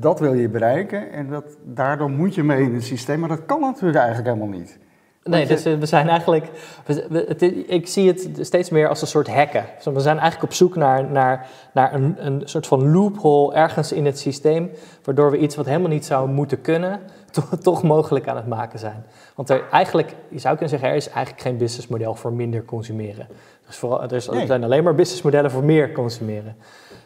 dat 0.00 0.20
wil 0.20 0.32
je 0.32 0.48
bereiken 0.48 1.10
en 1.12 1.28
dat, 1.28 1.56
daardoor 1.64 2.10
moet 2.10 2.34
je 2.34 2.42
mee 2.42 2.62
in 2.62 2.74
het 2.74 2.84
systeem, 2.84 3.20
maar 3.20 3.28
dat 3.28 3.46
kan 3.46 3.60
natuurlijk 3.60 3.98
eigenlijk 3.98 4.28
helemaal 4.28 4.58
niet. 4.58 4.78
Nee, 5.28 5.46
dus 5.46 5.62
we 5.62 5.86
zijn 5.86 6.08
eigenlijk. 6.08 6.50
We, 6.84 7.64
ik 7.66 7.86
zie 7.86 8.08
het 8.08 8.28
steeds 8.40 8.70
meer 8.70 8.88
als 8.88 9.00
een 9.00 9.06
soort 9.06 9.28
hacken. 9.28 9.64
we 9.84 10.00
zijn 10.00 10.18
eigenlijk 10.18 10.50
op 10.50 10.56
zoek 10.56 10.76
naar, 10.76 11.04
naar, 11.10 11.46
naar 11.72 11.94
een, 11.94 12.26
een 12.26 12.42
soort 12.44 12.66
van 12.66 12.92
loophole 12.92 13.54
ergens 13.54 13.92
in 13.92 14.06
het 14.06 14.18
systeem. 14.18 14.70
Waardoor 15.04 15.30
we 15.30 15.38
iets 15.38 15.56
wat 15.56 15.66
helemaal 15.66 15.88
niet 15.88 16.04
zou 16.04 16.28
moeten 16.28 16.60
kunnen, 16.60 17.00
toch, 17.36 17.48
toch 17.60 17.82
mogelijk 17.82 18.28
aan 18.28 18.36
het 18.36 18.46
maken 18.46 18.78
zijn. 18.78 19.04
Want 19.34 19.50
er 19.50 19.62
eigenlijk, 19.70 20.14
je 20.28 20.38
zou 20.38 20.52
kunnen 20.52 20.68
zeggen, 20.68 20.88
er 20.88 20.96
is 20.96 21.08
eigenlijk 21.08 21.42
geen 21.42 21.56
businessmodel 21.56 22.14
voor 22.14 22.32
minder 22.32 22.64
consumeren. 22.64 23.26
Dus 23.66 23.76
vooral, 23.76 24.02
er, 24.02 24.12
er 24.12 24.46
zijn 24.46 24.64
alleen 24.64 24.84
maar 24.84 24.94
businessmodellen 24.94 25.50
voor 25.50 25.64
meer 25.64 25.92
consumeren. 25.92 26.56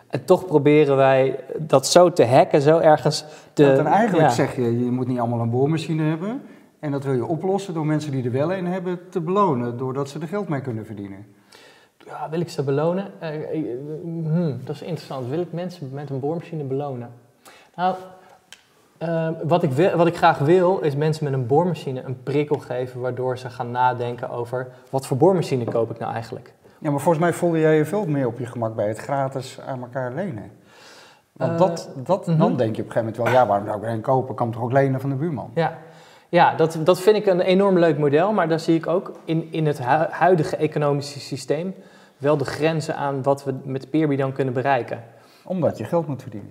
En 0.09 0.25
toch 0.25 0.47
proberen 0.47 0.97
wij 0.97 1.39
dat 1.59 1.87
zo 1.87 2.13
te 2.13 2.25
hacken, 2.25 2.63
zo 2.63 2.79
ergens 2.79 3.25
te... 3.53 3.67
Want 3.67 3.89
eigenlijk 3.89 4.31
zeg 4.31 4.57
je, 4.57 4.85
je 4.85 4.91
moet 4.91 5.07
niet 5.07 5.19
allemaal 5.19 5.41
een 5.41 5.51
boormachine 5.51 6.03
hebben. 6.03 6.43
En 6.79 6.91
dat 6.91 7.05
wil 7.05 7.15
je 7.15 7.27
oplossen 7.27 7.75
door 7.75 7.87
mensen 7.87 8.11
die 8.11 8.25
er 8.25 8.33
wel 8.33 8.53
een 8.53 8.67
hebben 8.67 9.01
te 9.09 9.21
belonen, 9.21 9.79
doordat 9.79 10.09
ze 10.09 10.19
er 10.19 10.29
geld 10.29 10.49
mee 10.49 10.61
kunnen 10.61 10.87
verdienen. 10.87 11.27
Ja, 12.07 12.29
wil 12.31 12.41
ik 12.41 12.49
ze 12.49 12.63
belonen? 12.63 13.11
Uh, 13.23 13.29
hmm, 14.03 14.61
dat 14.65 14.75
is 14.75 14.83
interessant. 14.83 15.29
Wil 15.29 15.41
ik 15.41 15.53
mensen 15.53 15.91
met 15.93 16.11
een 16.11 16.21
boormachine 16.21 16.65
belonen? 16.65 17.11
Nou, 17.75 17.95
uh, 18.99 19.29
wat, 19.43 19.63
ik 19.63 19.71
wil, 19.71 19.97
wat 19.97 20.07
ik 20.07 20.17
graag 20.17 20.39
wil, 20.39 20.79
is 20.79 20.97
mensen 20.97 21.25
met 21.25 21.33
een 21.33 21.47
boormachine 21.47 22.03
een 22.03 22.23
prikkel 22.23 22.59
geven, 22.59 23.01
waardoor 23.01 23.39
ze 23.39 23.51
gaan 23.51 23.71
nadenken 23.71 24.31
over 24.31 24.69
wat 24.91 25.07
voor 25.07 25.17
boormachine 25.17 25.65
koop 25.65 25.91
ik 25.91 25.99
nou 25.99 26.13
eigenlijk. 26.13 26.55
Ja, 26.79 26.91
maar 26.91 27.01
volgens 27.01 27.25
mij 27.25 27.33
voelde 27.33 27.61
jij 27.61 27.77
je 27.77 27.85
veel 27.85 28.07
meer 28.07 28.27
op 28.27 28.39
je 28.39 28.47
gemak 28.47 28.75
bij 28.75 28.89
het 28.89 28.99
gratis 28.99 29.61
aan 29.67 29.83
elkaar 29.83 30.13
lenen. 30.15 30.51
Want 31.33 31.59
dat, 31.59 31.91
dat, 31.97 32.25
dan 32.25 32.37
mhm. 32.37 32.57
denk 32.57 32.77
je 32.77 32.83
op 32.83 32.89
een 32.89 32.93
gegeven 32.93 32.99
moment 32.99 33.17
wel, 33.17 33.29
ja, 33.29 33.47
waarom 33.47 33.67
zou 33.67 33.79
ik 33.79 33.85
er 33.85 33.91
een 33.91 34.01
kopen? 34.01 34.35
Kan 34.35 34.51
toch 34.51 34.63
ook 34.63 34.73
lenen 34.73 35.01
van 35.01 35.11
de 35.11 35.17
buurman? 35.17 35.51
Ja, 35.55 35.79
ja, 36.29 36.55
dat, 36.55 36.79
dat 36.85 37.01
vind 37.01 37.17
ik 37.17 37.27
een 37.27 37.41
enorm 37.41 37.79
leuk 37.79 37.99
model, 37.99 38.33
maar 38.33 38.49
daar 38.49 38.61
zie 38.61 38.77
ik 38.77 38.87
ook 38.87 39.13
in, 39.25 39.49
in 39.51 39.67
het 39.67 39.79
huidige 40.11 40.57
economische 40.57 41.21
systeem 41.21 41.75
wel 42.19 42.37
de 42.37 42.45
grenzen 42.45 42.97
aan 42.97 43.23
wat 43.23 43.45
we 43.45 43.55
met 43.65 43.91
Peerby 43.91 44.17
dan 44.17 44.33
kunnen 44.33 44.55
bereiken. 44.55 45.05
Omdat 45.45 45.79
je 45.79 45.85
geld 45.85 46.07
moet 46.07 46.23
verdienen. 46.23 46.51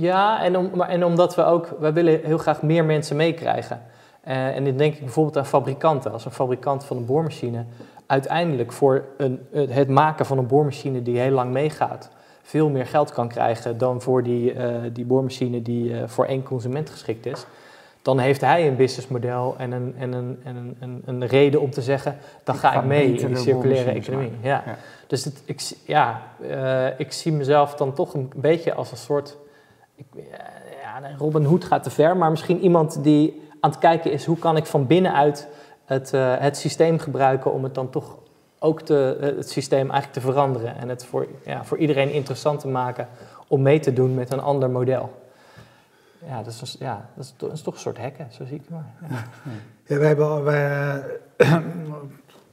Ja, 0.00 0.42
en, 0.42 0.56
om, 0.56 0.70
maar, 0.74 0.88
en 0.88 1.04
omdat 1.04 1.34
we 1.34 1.44
ook, 1.44 1.76
we 1.80 1.92
willen 1.92 2.20
heel 2.24 2.38
graag 2.38 2.62
meer 2.62 2.84
mensen 2.84 3.16
meekrijgen. 3.16 3.82
Uh, 4.28 4.56
en 4.56 4.64
dan 4.64 4.76
denk 4.76 4.94
ik 4.94 5.00
bijvoorbeeld 5.00 5.36
aan 5.36 5.46
fabrikanten. 5.46 6.12
Als 6.12 6.24
een 6.24 6.30
fabrikant 6.30 6.84
van 6.84 6.96
een 6.96 7.06
boormachine 7.06 7.64
uiteindelijk 8.06 8.72
voor 8.72 9.04
een, 9.16 9.40
het 9.52 9.88
maken 9.88 10.26
van 10.26 10.38
een 10.38 10.46
boormachine 10.46 11.02
die 11.02 11.18
heel 11.18 11.30
lang 11.30 11.52
meegaat, 11.52 12.10
veel 12.42 12.68
meer 12.68 12.86
geld 12.86 13.12
kan 13.12 13.28
krijgen 13.28 13.78
dan 13.78 14.00
voor 14.00 14.22
die, 14.22 14.54
uh, 14.54 14.76
die 14.92 15.04
boormachine 15.04 15.62
die 15.62 15.90
uh, 15.90 16.02
voor 16.06 16.24
één 16.24 16.42
consument 16.42 16.90
geschikt 16.90 17.26
is 17.26 17.46
dan 18.02 18.18
heeft 18.18 18.40
hij 18.40 18.66
een 18.66 18.76
businessmodel 18.76 19.54
en 19.58 19.72
een, 19.72 19.94
en 19.98 20.12
een, 20.12 20.40
en 20.44 20.76
een, 20.80 21.02
een, 21.04 21.26
reden 21.26 21.60
om 21.60 21.70
te 21.70 21.82
zeggen, 21.82 22.16
dan 22.44 22.54
ga 22.54 22.72
ik 22.72 22.84
mee 22.84 23.14
in 23.14 23.26
die 23.26 23.36
circulaire 23.36 23.90
economie. 23.90 24.32
Ja. 24.42 24.64
Dus 25.10 25.24
het, 25.24 25.42
ik, 25.44 25.60
ja, 25.84 26.22
uh, 26.40 26.98
ik 27.00 27.12
zie 27.12 27.32
mezelf 27.32 27.74
dan 27.74 27.94
toch 27.94 28.14
een 28.14 28.32
beetje 28.34 28.74
als 28.74 28.90
een 28.90 28.96
soort, 28.96 29.36
ik, 29.94 30.06
ja, 30.82 31.16
Robin 31.18 31.44
Hood 31.44 31.64
gaat 31.64 31.82
te 31.82 31.90
ver, 31.90 32.16
maar 32.16 32.30
misschien 32.30 32.60
iemand 32.60 33.02
die 33.02 33.48
aan 33.60 33.70
het 33.70 33.78
kijken 33.78 34.12
is, 34.12 34.24
hoe 34.24 34.38
kan 34.38 34.56
ik 34.56 34.66
van 34.66 34.86
binnenuit 34.86 35.48
het, 35.84 36.12
uh, 36.12 36.34
het 36.38 36.56
systeem 36.56 36.98
gebruiken 36.98 37.52
om 37.52 37.64
het 37.64 37.74
dan 37.74 37.90
toch 37.90 38.18
ook 38.58 38.80
te, 38.80 39.16
het 39.20 39.50
systeem 39.50 39.90
eigenlijk 39.90 40.12
te 40.12 40.20
veranderen 40.20 40.76
en 40.76 40.88
het 40.88 41.04
voor, 41.04 41.26
ja, 41.44 41.64
voor 41.64 41.78
iedereen 41.78 42.12
interessant 42.12 42.60
te 42.60 42.68
maken 42.68 43.08
om 43.46 43.62
mee 43.62 43.80
te 43.80 43.92
doen 43.92 44.14
met 44.14 44.32
een 44.32 44.40
ander 44.40 44.70
model 44.70 45.10
ja, 46.26 46.42
dat 46.42 46.60
is, 46.62 46.76
ja, 46.78 47.08
dat 47.14 47.24
is, 47.24 47.34
dat 47.36 47.52
is, 47.52 47.62
toch 47.62 47.74
een 47.74 47.80
soort 47.80 47.98
hekken, 47.98 48.26
zo 48.32 48.44
zie 48.44 48.54
ik 48.54 48.60
het 48.60 48.70
maar. 48.70 49.10
Ja, 49.10 49.24
ja 49.86 49.98
wij 49.98 50.06
hebben 50.06 50.44
wij, 50.44 51.02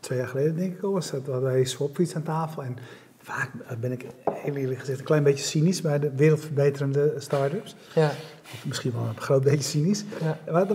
twee 0.07 0.17
jaar 0.17 0.27
geleden 0.27 0.55
denk 0.55 0.73
ik 0.73 0.83
al, 0.83 0.91
was 0.91 1.11
dat, 1.11 1.25
hadden 1.25 1.43
wij 1.43 1.63
Swapfiets 1.63 2.15
aan 2.15 2.23
tafel. 2.23 2.63
En 2.63 2.77
vaak 3.21 3.49
ben 3.79 3.91
ik 3.91 4.05
heel 4.25 4.55
eerlijk 4.55 4.79
gezegd 4.79 4.99
een 4.99 5.05
klein 5.05 5.23
beetje 5.23 5.43
cynisch 5.43 5.81
bij 5.81 5.99
de 5.99 6.11
wereldverbeterende 6.15 7.13
start-ups. 7.17 7.75
Ja. 7.95 8.11
misschien 8.65 8.91
wel 8.91 9.01
een 9.01 9.21
groot 9.21 9.43
beetje 9.43 9.63
cynisch. 9.63 10.05
Ja. 10.21 10.51
Maar 10.51 10.65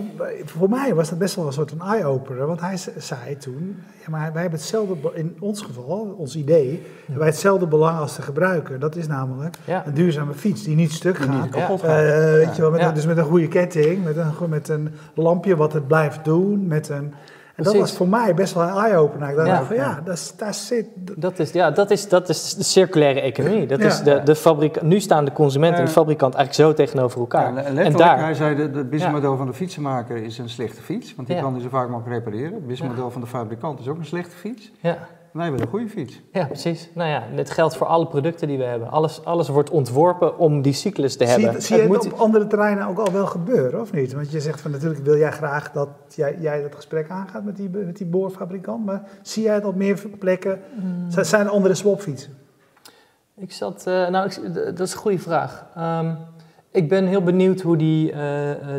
voor 0.45 0.69
mij 0.69 0.95
was 0.95 1.09
dat 1.09 1.17
best 1.17 1.35
wel 1.35 1.45
een 1.45 1.53
soort 1.53 1.73
van 1.77 1.87
eye-opener. 1.87 2.47
Want 2.47 2.59
hij 2.59 2.77
zei 2.97 3.37
toen, 3.37 3.75
ja, 4.03 4.09
maar 4.09 4.33
wij 4.33 4.41
hebben 4.41 4.59
hetzelfde, 4.59 5.11
in 5.13 5.35
ons 5.39 5.61
geval, 5.61 6.15
ons 6.17 6.35
idee, 6.35 6.71
ja. 6.71 6.79
hebben 6.97 7.17
wij 7.17 7.27
hetzelfde 7.27 7.67
belang 7.67 7.99
als 7.99 8.15
de 8.15 8.21
gebruiker. 8.21 8.79
Dat 8.79 8.95
is 8.95 9.07
namelijk 9.07 9.57
een 9.85 9.93
duurzame 9.93 10.33
fiets 10.33 10.63
die 10.63 10.75
niet 10.75 10.91
stuk 10.91 11.17
gaat. 11.17 11.43
Niet. 11.43 11.83
Uh, 11.83 11.97
weet 12.31 12.55
je 12.55 12.61
wel, 12.61 12.71
met, 12.71 12.95
dus 12.95 13.05
met 13.05 13.17
een 13.17 13.23
goede 13.23 13.47
ketting, 13.47 14.03
met 14.03 14.17
een, 14.17 14.49
met 14.49 14.69
een 14.69 14.89
lampje 15.13 15.55
wat 15.55 15.73
het 15.73 15.87
blijft 15.87 16.25
doen, 16.25 16.67
met 16.67 16.89
een 16.89 17.13
en 17.55 17.63
dat 17.63 17.75
was 17.75 17.91
voor 17.91 18.07
mij 18.07 18.33
best 18.33 18.53
wel 18.53 18.63
een 18.63 18.83
eye-opener. 18.83 19.29
Ik 19.29 19.35
dacht 19.35 19.47
ja, 19.47 19.63
van 19.63 19.75
ja, 19.75 20.01
dat, 20.05 20.33
daar 20.37 20.53
zit... 20.53 20.85
Dat 20.95 21.39
is, 21.39 21.51
ja, 21.51 21.71
dat 21.71 21.91
is, 21.91 22.09
dat 22.09 22.29
is 22.29 22.53
de 22.53 22.63
circulaire 22.63 23.21
economie. 23.21 23.67
Dat 23.67 23.79
is 23.79 24.01
de, 24.01 24.21
de 24.23 24.35
fabrikant, 24.35 24.85
nu 24.85 24.99
staan 24.99 25.25
de 25.25 25.31
consument 25.31 25.77
en 25.77 25.85
de 25.85 25.91
fabrikant 25.91 26.33
eigenlijk 26.35 26.69
zo 26.69 26.83
tegenover 26.83 27.19
elkaar. 27.19 27.55
en 27.55 27.93
daar, 27.93 28.19
hij 28.19 28.33
zei, 28.33 28.55
de, 28.55 28.61
het 28.61 28.89
businessmodel 28.89 29.37
van 29.37 29.47
de 29.47 29.53
fietsenmaker 29.53 30.15
is 30.15 30.37
een 30.37 30.49
slechte 30.49 30.81
fiets. 30.81 31.15
Want 31.15 31.27
die 31.27 31.39
kan 31.39 31.53
hij 31.53 31.61
zo 31.61 31.69
vaak 31.69 31.89
mogelijk 31.89 32.25
repareren. 32.25 32.53
Het 32.53 32.67
businessmodel 32.67 33.11
van 33.11 33.21
de 33.21 33.27
fabrikant 33.27 33.79
is 33.79 33.87
ook 33.87 33.97
een 33.97 34.05
slechte 34.05 34.35
fiets. 34.35 34.71
Ja. 34.79 34.97
Wij 35.33 35.43
hebben 35.43 35.61
een 35.61 35.67
goede 35.67 35.89
fiets. 35.89 36.21
Ja, 36.31 36.45
precies. 36.45 36.89
Nou 36.93 37.09
ja, 37.09 37.23
dit 37.35 37.49
geldt 37.49 37.75
voor 37.75 37.87
alle 37.87 38.07
producten 38.07 38.47
die 38.47 38.57
we 38.57 38.63
hebben. 38.63 38.89
Alles, 38.89 39.25
alles 39.25 39.47
wordt 39.47 39.69
ontworpen 39.69 40.37
om 40.37 40.61
die 40.61 40.73
cyclus 40.73 41.17
te 41.17 41.23
hebben. 41.23 41.61
Zie 41.61 41.75
je 41.75 41.81
het, 41.81 41.91
moet... 41.91 42.11
op 42.11 42.19
andere 42.19 42.47
terreinen 42.47 42.87
ook 42.87 42.99
al 42.99 43.11
wel 43.11 43.25
gebeuren, 43.25 43.81
of 43.81 43.93
niet? 43.93 44.13
Want 44.13 44.31
je 44.31 44.41
zegt 44.41 44.61
van 44.61 44.71
natuurlijk 44.71 45.03
wil 45.03 45.17
jij 45.17 45.31
graag 45.31 45.71
dat 45.71 45.89
jij, 46.15 46.37
jij 46.39 46.61
dat 46.61 46.75
gesprek 46.75 47.09
aangaat 47.09 47.43
met 47.43 47.55
die, 47.55 47.69
met 47.69 47.97
die 47.97 48.07
boorfabrikant. 48.07 48.85
Maar 48.85 49.03
zie 49.21 49.43
jij 49.43 49.53
het 49.53 49.65
op 49.65 49.75
meer 49.75 50.03
plekken? 50.19 50.61
Hmm. 50.75 51.23
Zijn 51.23 51.45
er 51.45 51.51
andere 51.51 51.73
swapfietsen? 51.73 52.37
Ik 53.37 53.51
zat, 53.51 53.85
uh, 53.87 54.09
nou, 54.09 54.25
ik, 54.25 54.53
dat 54.53 54.87
is 54.87 54.93
een 54.93 54.99
goede 54.99 55.19
vraag. 55.19 55.65
Um, 55.77 56.17
ik 56.71 56.89
ben 56.89 57.05
heel 57.05 57.23
benieuwd 57.23 57.61
hoe 57.61 57.77
die, 57.77 58.11
uh, 58.11 58.19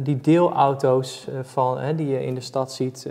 die 0.02 0.20
deelauto's 0.20 1.28
van, 1.42 1.96
die 1.96 2.06
je 2.06 2.24
in 2.24 2.34
de 2.34 2.40
stad 2.40 2.72
ziet 2.72 3.08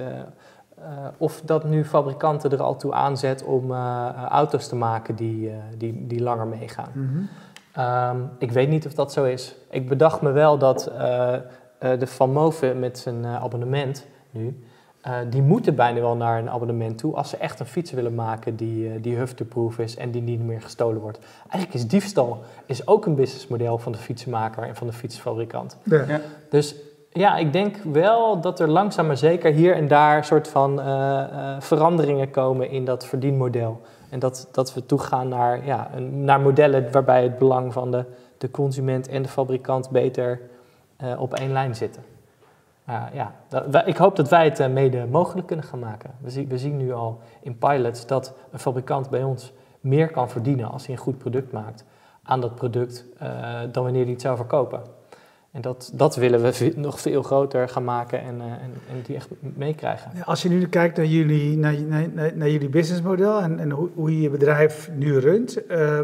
uh, 0.84 1.08
of 1.17 1.41
dat 1.46 1.63
nu 1.63 1.86
fabrikanten 1.86 2.52
er 2.52 2.62
al 2.62 2.76
toe 2.76 2.93
aanzet 2.93 3.43
om 3.43 3.72
uh, 3.72 4.10
auto's 4.30 4.67
te 4.67 4.76
maken 4.76 5.15
die, 5.15 5.48
uh, 5.48 5.54
die, 5.78 6.08
die 6.08 6.22
langer 6.22 6.48
meegaan. 6.48 6.91
Mm 6.93 7.30
-hmm. 7.74 8.19
um, 8.19 8.30
ik 8.38 8.52
weet 8.52 8.69
niet 8.69 8.86
of 8.86 8.93
dat 8.93 9.12
zo 9.12 9.24
is. 9.24 9.56
Ik 9.69 9.89
bedacht 9.89 10.22
me 10.22 10.32
wel 10.32 10.58
dat 10.58 10.91
de 11.80 12.08
Van 12.08 12.32
Moven 12.32 12.80
met 12.80 12.98
zijn 12.98 13.26
abonnement 13.26 14.06
nu, 14.32 14.63
die 15.30 15.41
moeten 15.41 15.76
bijna 15.76 16.00
wel 16.00 16.15
naar 16.15 16.39
een 16.39 16.50
abonnement 16.50 16.98
toe 16.98 17.15
als 17.15 17.30
ze 17.30 17.38
echt 17.38 17.60
een 17.60 17.65
fiets 17.65 17.91
willen 17.91 18.15
maken 18.15 18.56
die, 18.56 19.00
die 19.02 19.15
hufteproof 19.15 19.80
is 19.80 19.96
en 19.96 20.12
die 20.12 20.22
niet 20.22 20.43
meer 20.43 20.62
gestolen 20.62 21.02
wordt. 21.02 21.19
Eigenlijk 21.50 21.74
is 21.74 21.88
diefstal 21.88 22.41
is 22.65 22.88
ook 22.88 23.06
een 23.06 23.15
businessmodel 23.15 23.78
van 23.78 23.91
de 23.91 23.98
fietsenmaker 23.98 24.63
en 24.63 24.76
van 24.76 24.88
de 24.88 24.93
fietsfabrikant. 24.93 25.78
Ja. 25.84 26.22
Dus 26.50 26.76
ja, 27.13 27.38
ik 27.38 27.54
denk 27.54 27.78
wel 27.78 28.41
dat 28.41 28.60
er 28.60 28.67
langzaam 28.67 29.08
maar 29.08 29.17
zeker 29.17 29.54
hier 29.54 29.76
en 29.76 29.88
daar 29.88 30.26
soort 30.26 30.47
van 30.47 30.80
uh, 30.80 30.86
uh, 30.86 31.56
veranderingen 31.60 32.30
komen 32.30 32.69
in 32.69 32.86
dat 32.86 33.06
verdienmodel. 33.06 33.82
En 34.10 34.19
dat, 34.19 34.47
dat 34.52 34.73
we 34.73 34.86
toegaan 34.86 35.28
naar, 35.28 35.65
ja, 35.65 35.89
naar 36.12 36.41
modellen 36.41 36.91
waarbij 36.91 37.23
het 37.23 37.38
belang 37.38 37.73
van 37.73 37.91
de, 37.91 38.06
de 38.38 38.52
consument 38.52 39.08
en 39.08 39.21
de 39.21 39.30
fabrikant 39.30 39.89
beter 39.89 40.41
uh, 41.04 41.21
op 41.21 41.34
één 41.34 41.52
lijn 41.52 41.76
zitten. 41.76 42.04
ja, 43.13 43.34
dat, 43.47 43.88
ik 43.88 43.97
hoop 43.97 44.15
dat 44.15 44.30
wij 44.30 44.43
het 44.43 44.71
mede 44.71 45.06
mogelijk 45.12 45.47
kunnen 45.47 45.65
gaan 45.65 45.80
maken. 45.80 46.12
We, 46.21 46.30
zien, 46.30 46.47
we 46.47 46.58
zien 46.58 46.78
nu 46.78 46.93
al 46.93 47.19
in 47.41 47.58
pilots 47.58 48.06
dat 48.06 48.34
een 48.52 48.60
fabrikant 48.60 49.10
bij 49.10 49.23
ons 49.23 49.54
meer 49.80 50.12
kan 50.12 50.30
verdienen 50.30 50.71
als 50.71 50.86
hij 50.86 50.95
een 50.95 51.02
goed 51.02 51.17
product 51.17 51.52
maakt 51.52 51.86
aan 52.23 52.41
dat 52.41 52.56
product 52.56 53.06
dan 53.71 53.84
wanneer 53.84 54.04
hij 54.04 54.12
het 54.12 54.21
zou 54.21 54.36
verkopen. 54.36 54.82
En 55.54 55.62
dat, 55.62 55.92
dat 55.94 56.16
willen 56.16 56.42
we 56.42 56.74
nog 56.76 57.02
veel 57.02 57.24
groter 57.24 57.70
gaan 57.70 57.84
maken 57.84 58.22
en, 58.22 58.36
uh, 58.36 58.44
en, 58.44 58.74
en, 58.89 59.02
die 59.06 59.16
echt 59.16 59.30
meekrijgen. 59.39 60.24
Als 60.24 60.42
je 60.42 60.50
nu 60.50 60.68
kijkt 60.68 60.98
naar 60.98 61.06
jullie, 61.06 61.58
naar, 61.58 61.82
naar, 61.82 62.32
naar 62.36 62.50
jullie 62.50 62.70
businessmodel 62.70 63.42
en, 63.42 63.60
en 63.60 63.72
hoe, 63.72 63.89
hoe, 63.94 64.12
je 64.12 64.22
je 64.22 64.30
bedrijf 64.30 64.89
nu 64.96 65.18
runt. 65.18 65.72
Uh, 65.72 66.00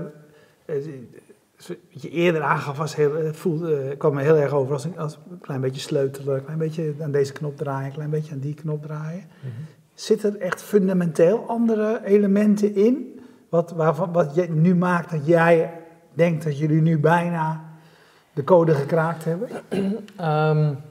wat 1.56 2.02
je 2.02 2.10
eerder 2.10 2.42
aangaf, 2.42 2.78
was 2.78 2.96
heel, 2.96 3.16
het 3.16 3.38
voelde, 3.38 3.96
kwam 3.98 4.14
me 4.14 4.22
heel 4.22 4.38
erg 4.38 4.54
over 4.54 4.74
als, 4.74 4.88
als 4.98 5.20
een 5.30 5.40
klein 5.40 5.62
beetje 5.62 5.82
sleutelen, 5.82 6.36
een 6.36 6.44
klein 6.44 6.58
beetje 6.58 6.94
aan 7.02 7.12
deze 7.12 7.34
knop 7.34 7.58
draaien, 7.58 7.86
een 7.86 7.94
klein 7.94 8.10
beetje 8.10 8.34
aan 8.34 8.40
die 8.40 8.54
knop 8.54 8.84
draaien. 8.84 9.24
Mm 9.24 9.50
-hmm. 9.56 9.66
Zitten 9.94 10.34
er 10.34 10.42
echt 10.42 10.62
fundamenteel 10.62 11.48
andere 11.48 12.02
elementen 12.06 12.76
in, 12.76 13.20
wat, 13.50 13.72
waarvan, 13.72 14.12
wat 14.12 14.36
je 14.36 14.50
nu 14.50 14.76
maakt 14.76 15.12
dat 15.12 15.26
jij 15.26 15.72
denkt 16.14 16.44
dat 16.44 16.58
jullie 16.58 16.82
nu 16.82 17.00
bijna 17.00 17.69
de 18.34 18.44
code 18.44 18.74
gekraakt 18.74 19.26
hebben? 19.26 19.50
um, 20.22 20.82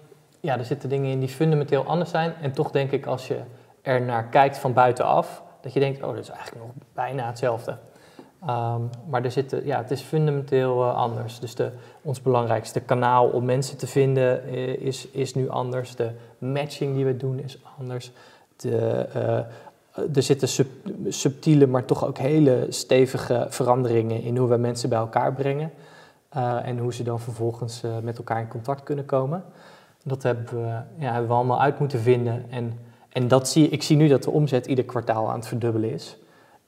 ja, 0.41 0.59
er 0.59 0.65
zitten 0.65 0.89
dingen 0.89 1.11
in 1.11 1.21
die 1.21 1.29
fundamenteel 1.29 1.85
anders 1.85 2.11
zijn. 2.11 2.35
En 2.41 2.53
toch 2.53 2.71
denk 2.71 2.91
ik 2.91 3.07
als 3.07 3.29
je 3.29 3.39
er 3.83 4.03
naar 4.03 4.25
kijkt 4.25 4.59
van 4.59 4.73
buitenaf, 4.73 5.43
dat 5.61 5.73
je 5.73 5.81
denkt, 5.81 6.03
oh, 6.03 6.09
dat 6.09 6.19
is 6.19 6.29
eigenlijk 6.29 6.67
nog 6.67 6.75
bijna 6.95 7.27
hetzelfde. 7.27 7.77
Um, 8.43 8.91
maar 9.09 9.25
er 9.25 9.31
zitten, 9.31 9.67
ja, 9.67 9.79
het 9.79 9.91
is 9.91 10.01
fundamenteel 10.01 10.83
uh, 10.83 10.95
anders. 10.95 11.39
Dus 11.41 11.55
de, 11.55 11.71
ons 12.03 12.23
belangrijkste 12.23 12.81
kanaal 12.81 13.29
om 13.29 13.45
mensen 13.45 13.77
te 13.77 13.87
vinden 13.87 14.55
uh, 14.55 14.69
is, 14.69 15.09
is 15.09 15.35
nu 15.35 15.49
anders. 15.49 15.97
De 15.97 16.11
matching 16.39 16.95
die 16.95 17.05
we 17.05 17.17
doen 17.17 17.39
is 17.39 17.59
anders. 17.79 18.13
De, 18.57 19.07
uh, 19.17 20.17
er 20.17 20.23
zitten 20.23 20.49
sub, 20.49 20.69
subtiele, 21.09 21.67
maar 21.67 21.85
toch 21.85 22.07
ook 22.07 22.19
hele 22.19 22.67
stevige 22.69 23.47
veranderingen 23.49 24.23
in 24.23 24.37
hoe 24.37 24.49
we 24.49 24.57
mensen 24.57 24.89
bij 24.89 24.99
elkaar 24.99 25.33
brengen. 25.33 25.71
Uh, 26.37 26.67
en 26.67 26.79
hoe 26.79 26.95
ze 26.95 27.03
dan 27.03 27.21
vervolgens 27.21 27.85
uh, 27.85 27.91
met 28.03 28.19
elkaar 28.19 28.41
in 28.41 28.49
contact 28.49 28.83
kunnen 28.83 29.05
komen. 29.05 29.45
Dat 30.05 30.23
hebben 30.23 30.45
we, 30.45 30.81
ja, 31.05 31.13
hebben 31.13 31.29
we 31.29 31.35
allemaal 31.35 31.61
uit 31.61 31.79
moeten 31.79 32.01
vinden. 32.01 32.45
En, 32.51 32.79
en 33.09 33.29
dat 33.29 33.49
zie, 33.49 33.69
ik 33.69 33.83
zie 33.83 33.97
nu 33.97 34.09
dat 34.09 34.23
de 34.23 34.31
omzet 34.31 34.67
ieder 34.67 34.85
kwartaal 34.85 35.29
aan 35.29 35.39
het 35.39 35.47
verdubbelen 35.47 35.93
is. 35.93 36.19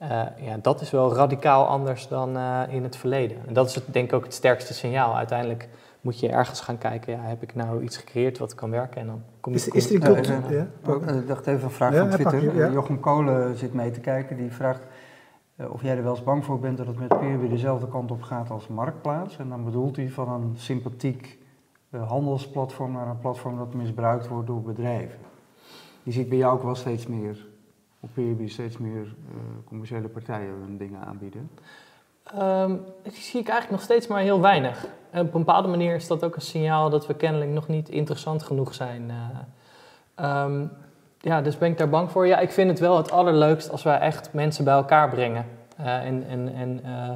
Uh, 0.01 0.07
ja, 0.35 0.57
dat 0.61 0.81
is 0.81 0.91
wel 0.91 1.15
radicaal 1.15 1.65
anders 1.65 2.07
dan 2.07 2.37
in 2.69 2.83
het 2.83 2.95
verleden. 2.95 3.37
En 3.47 3.53
dat 3.53 3.69
is 3.69 3.75
het, 3.75 3.83
denk 3.91 4.07
ik 4.07 4.13
ook 4.13 4.23
het 4.23 4.33
sterkste 4.33 4.73
signaal. 4.73 5.15
Uiteindelijk 5.15 5.69
moet 6.01 6.19
je 6.19 6.29
ergens 6.29 6.61
gaan 6.61 6.77
kijken, 6.77 7.13
ja, 7.13 7.19
heb 7.21 7.41
ik 7.41 7.55
nou 7.55 7.83
iets 7.83 7.97
gecreëerd 7.97 8.37
wat 8.37 8.55
kan 8.55 8.69
werken? 8.69 9.01
En 9.01 9.07
dan 9.07 9.21
kom 9.39 9.53
je... 9.53 9.59
Is, 9.59 9.67
is 9.67 9.89
er 9.89 9.95
een 9.95 10.01
cultuur? 10.13 10.41
Ja, 10.49 10.67
ja. 10.85 11.13
Ik 11.13 11.27
dacht 11.27 11.47
even 11.47 11.63
een 11.63 11.71
vraag 11.71 11.95
van 11.95 12.09
Twitter. 12.09 12.71
Jochem 12.71 12.99
Kolen 12.99 13.57
zit 13.57 13.73
mee 13.73 13.91
te 13.91 13.99
kijken, 13.99 14.37
die 14.37 14.51
vraagt... 14.51 14.81
Eh, 15.61 15.73
of 15.73 15.81
jij 15.81 15.97
er 15.97 16.03
wel 16.03 16.11
eens 16.11 16.23
bang 16.23 16.45
voor 16.45 16.59
bent 16.59 16.77
dat 16.77 16.87
het 16.87 16.99
met 16.99 17.19
Peer 17.19 17.49
dezelfde 17.49 17.87
kant 17.87 18.11
op 18.11 18.21
gaat 18.21 18.49
als 18.49 18.67
Marktplaats. 18.67 19.37
En 19.37 19.49
dan 19.49 19.63
bedoelt 19.63 19.95
hij 19.95 20.09
van 20.09 20.29
een 20.29 20.53
sympathiek 20.55 21.39
uh, 21.89 22.09
handelsplatform 22.09 22.91
naar 22.91 23.07
een 23.07 23.19
platform 23.19 23.57
dat 23.57 23.73
misbruikt 23.73 24.27
wordt 24.27 24.47
door 24.47 24.61
bedrijven. 24.61 25.19
Je 26.03 26.11
ziet 26.11 26.29
bij 26.29 26.37
jou 26.37 26.53
ook 26.53 26.63
wel 26.63 26.75
steeds 26.75 27.07
meer, 27.07 27.47
op 27.99 28.09
Peerby 28.13 28.47
steeds 28.47 28.77
meer 28.77 29.03
uh, 29.03 29.41
commerciële 29.65 30.07
partijen 30.07 30.53
hun 30.65 30.77
dingen 30.77 31.05
aanbieden. 31.05 31.49
Um, 32.35 32.81
dat 33.03 33.13
zie 33.13 33.39
ik 33.39 33.47
eigenlijk 33.47 33.71
nog 33.71 33.81
steeds 33.81 34.07
maar 34.07 34.21
heel 34.21 34.41
weinig. 34.41 34.87
En 35.09 35.25
op 35.25 35.33
een 35.33 35.39
bepaalde 35.39 35.67
manier 35.67 35.95
is 35.95 36.07
dat 36.07 36.23
ook 36.23 36.35
een 36.35 36.41
signaal 36.41 36.89
dat 36.89 37.07
we 37.07 37.13
kennelijk 37.13 37.51
nog 37.51 37.67
niet 37.67 37.89
interessant 37.89 38.43
genoeg 38.43 38.73
zijn. 38.73 39.11
Um, 40.19 40.71
ja, 41.21 41.41
dus 41.41 41.57
ben 41.57 41.71
ik 41.71 41.77
daar 41.77 41.89
bang 41.89 42.11
voor? 42.11 42.27
Ja, 42.27 42.39
ik 42.39 42.51
vind 42.51 42.69
het 42.69 42.79
wel 42.79 42.97
het 42.97 43.11
allerleukst 43.11 43.71
als 43.71 43.83
wij 43.83 43.99
echt 43.99 44.29
mensen 44.33 44.63
bij 44.63 44.73
elkaar 44.73 45.09
brengen. 45.09 45.45
Uh, 45.79 46.05
en 46.05 46.23
en, 46.27 46.53
en 46.55 46.79
uh, 46.85 47.09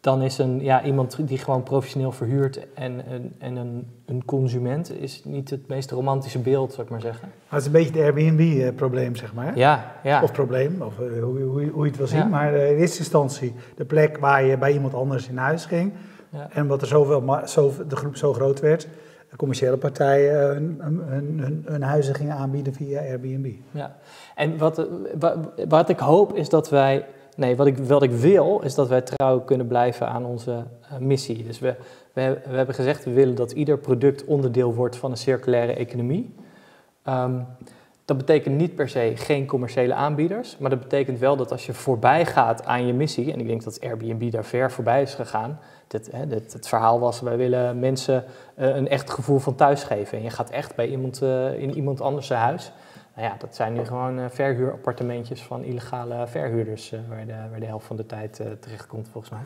dan 0.00 0.22
is 0.22 0.38
een, 0.38 0.62
ja, 0.62 0.82
iemand 0.82 1.28
die 1.28 1.38
gewoon 1.38 1.62
professioneel 1.62 2.12
verhuurt 2.12 2.72
en, 2.74 3.06
en, 3.06 3.34
en 3.38 3.56
een, 3.56 3.90
een 4.06 4.24
consument 4.24 5.00
is 5.00 5.24
niet 5.24 5.50
het 5.50 5.68
meest 5.68 5.90
romantische 5.90 6.38
beeld, 6.38 6.72
zou 6.72 6.82
ik 6.82 6.92
maar 6.92 7.00
zeggen. 7.00 7.28
Maar 7.28 7.58
het 7.58 7.60
is 7.60 7.66
een 7.66 7.72
beetje 7.72 8.00
het 8.00 8.16
Airbnb-probleem, 8.16 9.16
zeg 9.16 9.34
maar. 9.34 9.58
Ja, 9.58 9.92
ja. 10.02 10.22
Of 10.22 10.32
probleem, 10.32 10.82
of 10.82 10.98
uh, 10.98 11.22
hoe, 11.22 11.40
hoe, 11.40 11.68
hoe 11.68 11.84
je 11.84 11.90
het 11.90 11.96
wil 11.96 12.06
zien. 12.06 12.18
Ja. 12.18 12.26
Maar 12.26 12.54
in 12.54 12.76
eerste 12.76 12.98
instantie 12.98 13.54
de 13.76 13.84
plek 13.84 14.18
waar 14.18 14.44
je 14.44 14.58
bij 14.58 14.72
iemand 14.72 14.94
anders 14.94 15.28
in 15.28 15.36
huis 15.36 15.64
ging. 15.64 15.92
Ja. 16.30 16.48
En 16.50 16.66
wat 16.66 16.80
er 16.80 16.86
zoveel, 16.86 17.40
zo, 17.44 17.72
de 17.88 17.96
groep 17.96 18.16
zo 18.16 18.32
groot 18.32 18.60
werd, 18.60 18.88
commerciële 19.36 19.76
partijen 19.76 20.36
hun, 20.46 20.80
hun, 20.80 21.62
hun, 21.66 21.82
huizen 21.82 22.14
gingen 22.14 22.36
aanbieden 22.36 22.74
via 22.74 23.00
Airbnb. 23.00 23.52
Ja, 23.70 23.96
en 24.34 24.58
wat, 24.58 24.86
wat, 25.68 25.88
ik 25.88 25.98
hoop 25.98 26.34
is 26.34 26.48
dat 26.48 26.70
wij, 26.70 27.06
nee, 27.36 27.56
wat 27.56 27.66
ik, 27.66 27.78
wat 27.78 28.02
ik 28.02 28.10
wil, 28.10 28.60
is 28.60 28.74
dat 28.74 28.88
wij 28.88 29.00
trouw 29.00 29.40
kunnen 29.40 29.66
blijven 29.66 30.08
aan 30.08 30.24
onze 30.24 30.50
uh, 30.52 30.98
missie. 30.98 31.44
Dus 31.44 31.58
we, 31.58 31.74
we, 32.12 32.40
we, 32.48 32.56
hebben 32.56 32.74
gezegd, 32.74 33.04
we 33.04 33.12
willen 33.12 33.34
dat 33.34 33.52
ieder 33.52 33.78
product 33.78 34.24
onderdeel 34.24 34.74
wordt 34.74 34.96
van 34.96 35.10
een 35.10 35.16
circulaire 35.16 35.74
economie. 35.74 36.34
Um, 37.08 37.46
dat 38.06 38.16
betekent 38.16 38.56
niet 38.56 38.74
per 38.74 38.88
se 38.88 39.12
geen 39.14 39.46
commerciële 39.46 39.94
aanbieders, 39.94 40.58
maar 40.58 40.70
dat 40.70 40.80
betekent 40.80 41.18
wel 41.18 41.36
dat 41.36 41.52
als 41.52 41.66
je 41.66 41.74
voorbij 41.74 42.26
gaat 42.26 42.64
aan 42.64 42.86
je 42.86 42.92
missie, 42.92 43.32
en 43.32 43.40
ik 43.40 43.46
denk 43.46 43.64
dat 43.64 43.80
Airbnb 43.80 44.30
daar 44.30 44.44
ver 44.44 44.70
voorbij 44.70 45.02
is 45.02 45.14
gegaan, 45.14 45.58
dit, 45.86 46.12
hè, 46.12 46.26
het 46.28 46.68
verhaal 46.68 47.00
was, 47.00 47.20
wij 47.20 47.36
willen 47.36 47.78
mensen 47.78 48.24
uh, 48.58 48.76
een 48.76 48.88
echt 48.88 49.10
gevoel 49.10 49.38
van 49.38 49.54
thuis 49.54 49.82
geven. 49.82 50.18
En 50.18 50.24
je 50.24 50.30
gaat 50.30 50.50
echt 50.50 50.74
bij 50.74 50.88
iemand, 50.88 51.22
uh, 51.22 51.58
in 51.58 51.74
iemand 51.74 52.00
anders 52.00 52.28
huis. 52.28 52.72
Nou 53.14 53.28
ja, 53.28 53.36
dat 53.38 53.54
zijn 53.56 53.72
nu 53.72 53.84
gewoon 53.84 54.18
uh, 54.18 54.24
verhuurappartementjes 54.28 55.42
van 55.42 55.64
illegale 55.64 56.26
verhuurders, 56.26 56.94
waar, 57.08 57.26
de, 57.26 57.34
waar 57.50 57.60
de 57.60 57.66
helft 57.66 57.86
van 57.86 57.96
de 57.96 58.06
tijd 58.06 58.40
terechtkomt 58.60 59.08
volgens 59.12 59.32
mij. 59.32 59.44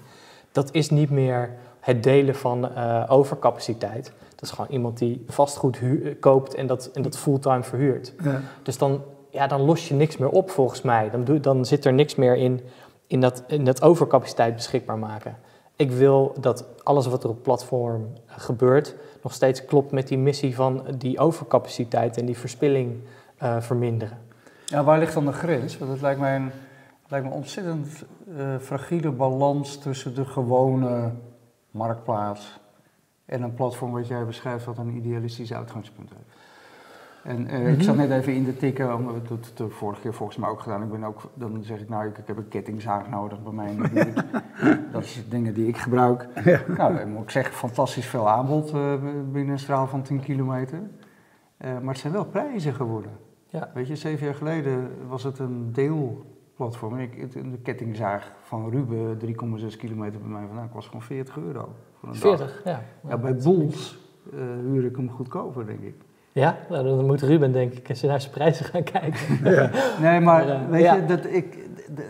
Dat 0.52 0.74
is 0.74 0.90
niet 0.90 1.10
meer 1.10 1.50
het 1.80 2.02
delen 2.02 2.34
van 2.34 2.78
overcapaciteit. 3.08 4.12
Dat 4.40 4.48
is 4.48 4.54
gewoon 4.54 4.70
iemand 4.70 4.98
die 4.98 5.24
vastgoed 5.26 5.80
koopt 6.20 6.54
en 6.54 6.66
dat, 6.66 6.90
en 6.94 7.02
dat 7.02 7.18
fulltime 7.18 7.62
verhuurt. 7.62 8.14
Ja. 8.22 8.40
Dus 8.62 8.78
dan, 8.78 9.02
ja, 9.30 9.46
dan 9.46 9.60
los 9.60 9.88
je 9.88 9.94
niks 9.94 10.16
meer 10.16 10.28
op 10.28 10.50
volgens 10.50 10.82
mij. 10.82 11.10
Dan, 11.10 11.24
doe, 11.24 11.40
dan 11.40 11.64
zit 11.64 11.84
er 11.84 11.92
niks 11.92 12.14
meer 12.14 12.36
in, 12.36 12.60
in, 13.06 13.20
dat, 13.20 13.42
in 13.46 13.64
dat 13.64 13.82
overcapaciteit 13.82 14.54
beschikbaar 14.54 14.98
maken. 14.98 15.36
Ik 15.76 15.90
wil 15.90 16.34
dat 16.40 16.64
alles 16.82 17.06
wat 17.06 17.24
er 17.24 17.30
op 17.30 17.42
platform 17.42 18.12
gebeurt 18.26 18.94
nog 19.22 19.32
steeds 19.32 19.64
klopt 19.64 19.92
met 19.92 20.08
die 20.08 20.18
missie 20.18 20.54
van 20.54 20.84
die 20.98 21.18
overcapaciteit 21.18 22.16
en 22.16 22.26
die 22.26 22.38
verspilling 22.38 23.00
uh, 23.42 23.60
verminderen. 23.60 24.18
Ja, 24.64 24.84
waar 24.84 24.98
ligt 24.98 25.14
dan 25.14 25.24
de 25.24 25.32
grens? 25.32 25.78
Want 25.78 25.90
het 25.90 26.00
lijkt 26.00 26.20
mij 26.20 26.36
een, 26.36 26.50
lijkt 27.08 27.26
me 27.26 27.32
ontzettend 27.32 27.88
uh, 28.28 28.56
fragiele 28.60 29.10
balans 29.10 29.78
tussen 29.78 30.14
de 30.14 30.24
gewone 30.24 31.10
marktplaats 31.70 32.59
en 33.30 33.42
een 33.42 33.54
platform 33.54 33.92
wat 33.92 34.08
jij 34.08 34.24
beschrijft 34.24 34.64
wat 34.64 34.78
een 34.78 34.96
idealistisch 34.96 35.52
uitgangspunt 35.52 36.10
heeft. 36.10 36.38
En 37.22 37.54
uh, 37.54 37.72
ik 37.72 37.82
zat 37.82 37.96
net 37.96 38.10
even 38.10 38.34
in 38.34 38.44
de 38.44 38.56
tikken, 38.56 38.96
omdat 38.96 39.28
we 39.28 39.34
het 39.34 39.52
de 39.56 39.68
vorige 39.68 40.00
keer 40.00 40.14
volgens 40.14 40.38
mij 40.38 40.48
ook 40.48 40.60
gedaan. 40.60 40.82
Ik 40.82 40.90
ben 40.90 41.04
ook, 41.04 41.30
dan 41.34 41.62
zeg 41.62 41.80
ik 41.80 41.88
nou, 41.88 42.06
ik, 42.06 42.18
ik 42.18 42.26
heb 42.26 42.36
een 42.36 42.48
kettingzaag 42.48 43.08
nodig 43.08 43.42
bij 43.42 43.52
mij. 43.52 43.76
dat 44.92 45.02
is 45.02 45.24
dingen 45.28 45.54
die 45.54 45.66
ik 45.66 45.76
gebruik. 45.76 46.26
Ja. 46.44 46.60
Nou, 46.76 46.96
dan 46.96 47.12
moet 47.12 47.22
ik 47.22 47.30
zeggen, 47.30 47.54
fantastisch 47.54 48.06
veel 48.06 48.28
aanbod 48.28 48.74
uh, 48.74 48.94
binnen 49.32 49.52
een 49.52 49.58
straal 49.58 49.86
van 49.86 50.02
10 50.02 50.20
kilometer. 50.20 50.78
Uh, 50.78 51.72
maar 51.78 51.92
het 51.92 51.98
zijn 51.98 52.12
wel 52.12 52.24
prijzen 52.24 52.74
geworden. 52.74 53.10
Ja. 53.48 53.70
Weet 53.74 53.88
je, 53.88 53.96
zeven 53.96 54.26
jaar 54.26 54.34
geleden 54.34 54.90
was 55.08 55.22
het 55.22 55.38
een 55.38 55.72
deelplatform. 55.72 56.98
Ik, 56.98 57.32
de 57.32 57.58
kettingzaag 57.62 58.32
van 58.40 58.70
Ruben, 58.70 59.18
3,6 59.70 59.76
kilometer 59.76 60.20
bij 60.20 60.30
mij 60.30 60.46
vandaan, 60.46 60.70
kost 60.70 60.86
gewoon 60.86 61.02
40 61.02 61.36
euro. 61.36 61.74
Voor 62.00 62.08
een 62.08 62.14
40, 62.14 62.60
ja. 62.64 62.82
ja. 63.08 63.16
Bij 63.16 63.34
Boels 63.34 63.98
huur 64.62 64.84
ik 64.84 64.96
hem 64.96 65.10
goedkoper, 65.10 65.66
denk 65.66 65.80
ik. 65.80 65.94
Ja, 66.32 66.58
nou, 66.68 66.84
dan 66.84 67.06
moet 67.06 67.22
Ruben 67.22 67.52
denk 67.52 67.72
ik 67.72 67.88
eens 67.88 68.02
naar 68.02 68.20
zijn 68.20 68.32
prijzen 68.32 68.64
gaan 68.64 68.82
kijken. 68.82 69.20
Ja. 69.50 69.70
Nee, 70.00 70.20
maar 70.20 70.48
uh, 70.48 70.68
weet 70.68 70.90
je, 70.90 71.04
dat 71.06 71.24
ik, 71.24 71.58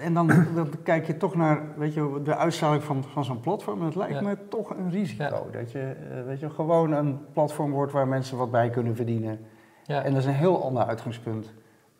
en 0.02 0.14
dan, 0.14 0.26
dan, 0.54 0.70
kijk 0.82 1.06
je 1.06 1.16
toch 1.16 1.34
naar 1.34 1.62
weet 1.76 1.94
je, 1.94 2.20
de 2.24 2.36
uitstraling 2.36 2.82
van, 2.82 3.04
van 3.12 3.24
zo'n 3.24 3.40
platform. 3.40 3.78
En 3.78 3.84
het 3.84 3.94
lijkt 3.94 4.20
me 4.20 4.36
toch 4.48 4.70
een 4.70 4.90
risico. 4.90 5.46
Dat 5.52 5.72
je, 5.72 5.78
uh, 5.78 6.26
weet 6.26 6.40
je 6.40 6.50
gewoon 6.50 6.92
een 6.92 7.18
platform 7.32 7.70
wordt 7.70 7.92
waar 7.92 8.08
mensen 8.08 8.36
wat 8.36 8.50
bij 8.50 8.70
kunnen 8.70 8.96
verdienen. 8.96 9.38
En 9.86 10.12
dat 10.12 10.22
is 10.22 10.26
een 10.26 10.32
heel 10.32 10.64
ander 10.64 10.84
uitgangspunt 10.84 11.52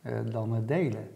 uh, 0.03 0.13
dan 0.25 0.55
het 0.55 0.69
delen. 0.69 1.09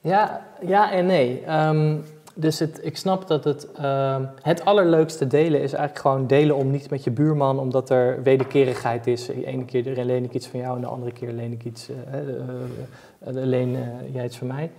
Ja, 0.00 0.46
ja 0.60 0.92
en 0.92 1.06
nee. 1.06 1.52
Um, 1.66 2.02
dus 2.34 2.58
het, 2.58 2.80
ik 2.82 2.96
snap 2.96 3.28
dat 3.28 3.44
het, 3.44 3.68
uh, 3.80 4.16
het 4.42 4.64
allerleukste 4.64 5.26
delen 5.26 5.60
is 5.60 5.72
eigenlijk 5.72 5.98
gewoon 5.98 6.26
delen 6.26 6.56
om 6.56 6.70
niet 6.70 6.90
met 6.90 7.04
je 7.04 7.10
buurman, 7.10 7.58
omdat 7.58 7.90
er 7.90 8.22
wederkerigheid 8.22 9.06
is. 9.06 9.26
De 9.26 9.46
ene 9.46 9.64
keer 9.64 10.04
leen 10.04 10.24
ik 10.24 10.32
iets 10.32 10.46
van 10.46 10.60
jou 10.60 10.74
en 10.74 10.80
de 10.80 10.86
andere 10.86 11.12
keer 11.12 11.32
leen 11.32 11.52
ik 11.52 11.64
iets, 11.64 11.88
uh, 11.90 11.96
uh, 11.96 13.44
leen 13.44 13.76
jij 14.12 14.24
iets 14.24 14.36
van 14.38 14.46
mij. 14.46 14.70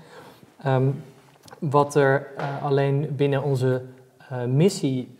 Um, 0.65 1.03
wat 1.59 1.95
er 1.95 2.27
alleen 2.63 3.13
binnen 3.15 3.43
onze 3.43 3.81
missie 4.47 5.17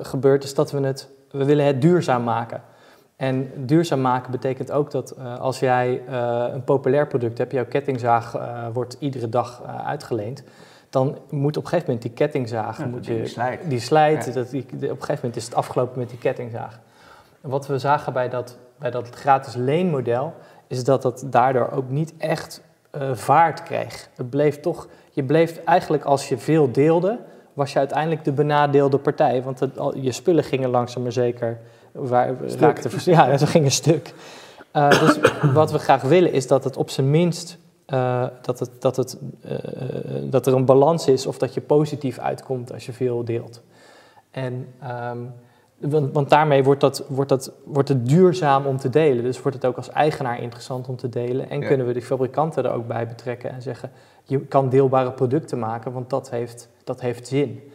gebeurt, 0.00 0.44
is 0.44 0.54
dat 0.54 0.70
we 0.70 0.80
het, 0.80 1.08
we 1.30 1.44
willen 1.44 1.66
het 1.66 1.80
duurzaam 1.80 2.22
maken. 2.22 2.62
En 3.16 3.50
duurzaam 3.56 4.00
maken 4.00 4.30
betekent 4.30 4.70
ook 4.70 4.90
dat 4.90 5.18
als 5.38 5.58
jij 5.58 6.02
een 6.52 6.64
populair 6.64 7.06
product 7.06 7.38
hebt, 7.38 7.52
jouw 7.52 7.66
kettingzaag 7.66 8.38
wordt 8.72 8.96
iedere 8.98 9.28
dag 9.28 9.62
uitgeleend 9.84 10.44
dan 10.94 11.18
moet 11.30 11.56
op 11.56 11.62
een 11.62 11.68
gegeven 11.68 11.92
moment 11.92 12.02
die 12.02 12.10
kettingzaag, 12.10 12.86
moet 12.86 13.06
je, 13.06 13.14
die 13.14 13.26
slijt, 13.26 13.60
die 13.68 13.80
slijt 13.80 14.34
dat 14.34 14.50
die, 14.50 14.62
op 14.62 14.80
een 14.80 14.88
gegeven 14.88 15.14
moment 15.14 15.36
is 15.36 15.44
het 15.44 15.54
afgelopen 15.54 15.98
met 15.98 16.08
die 16.08 16.18
kettingzaag. 16.18 16.80
En 17.40 17.50
wat 17.50 17.66
we 17.66 17.78
zagen 17.78 18.12
bij 18.12 18.28
dat, 18.28 18.58
bij 18.78 18.90
dat 18.90 19.08
gratis 19.10 19.54
leenmodel, 19.54 20.34
is 20.66 20.84
dat 20.84 21.02
dat 21.02 21.24
daardoor 21.26 21.70
ook 21.70 21.90
niet 21.90 22.14
echt 22.18 22.62
uh, 22.94 23.14
vaart 23.14 23.62
kreeg. 23.62 24.08
Het 24.16 24.30
bleef 24.30 24.60
toch, 24.60 24.88
je 25.10 25.24
bleef 25.24 25.60
eigenlijk 25.64 26.04
als 26.04 26.28
je 26.28 26.38
veel 26.38 26.72
deelde, 26.72 27.18
was 27.52 27.72
je 27.72 27.78
uiteindelijk 27.78 28.24
de 28.24 28.32
benadeelde 28.32 28.98
partij. 28.98 29.42
Want 29.42 29.60
het, 29.60 29.72
je 29.94 30.12
spullen 30.12 30.44
gingen 30.44 30.70
langzaam 30.70 31.02
maar 31.02 31.12
zeker, 31.12 31.58
waar, 31.92 32.34
raakte, 32.58 33.10
ja, 33.10 33.36
ze 33.36 33.46
gingen 33.46 33.70
stuk. 33.70 34.14
Uh, 34.72 34.90
dus 35.00 35.18
wat 35.60 35.72
we 35.72 35.78
graag 35.78 36.02
willen 36.02 36.32
is 36.32 36.46
dat 36.46 36.64
het 36.64 36.76
op 36.76 36.90
zijn 36.90 37.10
minst 37.10 37.58
uh, 37.86 38.26
dat, 38.42 38.58
het, 38.58 38.70
dat, 38.78 38.96
het, 38.96 39.18
uh, 39.44 39.52
dat 40.22 40.46
er 40.46 40.54
een 40.54 40.64
balans 40.64 41.06
is 41.06 41.26
of 41.26 41.38
dat 41.38 41.54
je 41.54 41.60
positief 41.60 42.18
uitkomt 42.18 42.72
als 42.72 42.86
je 42.86 42.92
veel 42.92 43.24
deelt. 43.24 43.62
En, 44.30 44.68
um, 45.10 45.32
want, 45.78 46.12
want, 46.12 46.30
daarmee 46.30 46.64
wordt, 46.64 46.80
dat, 46.80 47.04
wordt, 47.08 47.30
dat, 47.30 47.52
wordt 47.64 47.88
het 47.88 48.08
duurzaam 48.08 48.66
om 48.66 48.76
te 48.76 48.90
delen. 48.90 49.24
Dus 49.24 49.42
wordt 49.42 49.56
het 49.56 49.66
ook 49.66 49.76
als 49.76 49.90
eigenaar 49.90 50.40
interessant 50.40 50.88
om 50.88 50.96
te 50.96 51.08
delen. 51.08 51.50
En 51.50 51.60
kunnen 51.60 51.86
we 51.86 51.92
de 51.92 52.02
fabrikanten 52.02 52.64
er 52.64 52.72
ook 52.72 52.86
bij 52.86 53.06
betrekken 53.06 53.50
en 53.50 53.62
zeggen: 53.62 53.90
je 54.24 54.40
kan 54.40 54.68
deelbare 54.68 55.12
producten 55.12 55.58
maken, 55.58 55.92
want 55.92 56.10
dat 56.10 56.30
heeft, 56.30 56.68
dat 56.84 57.00
heeft 57.00 57.28
zin. 57.28 57.72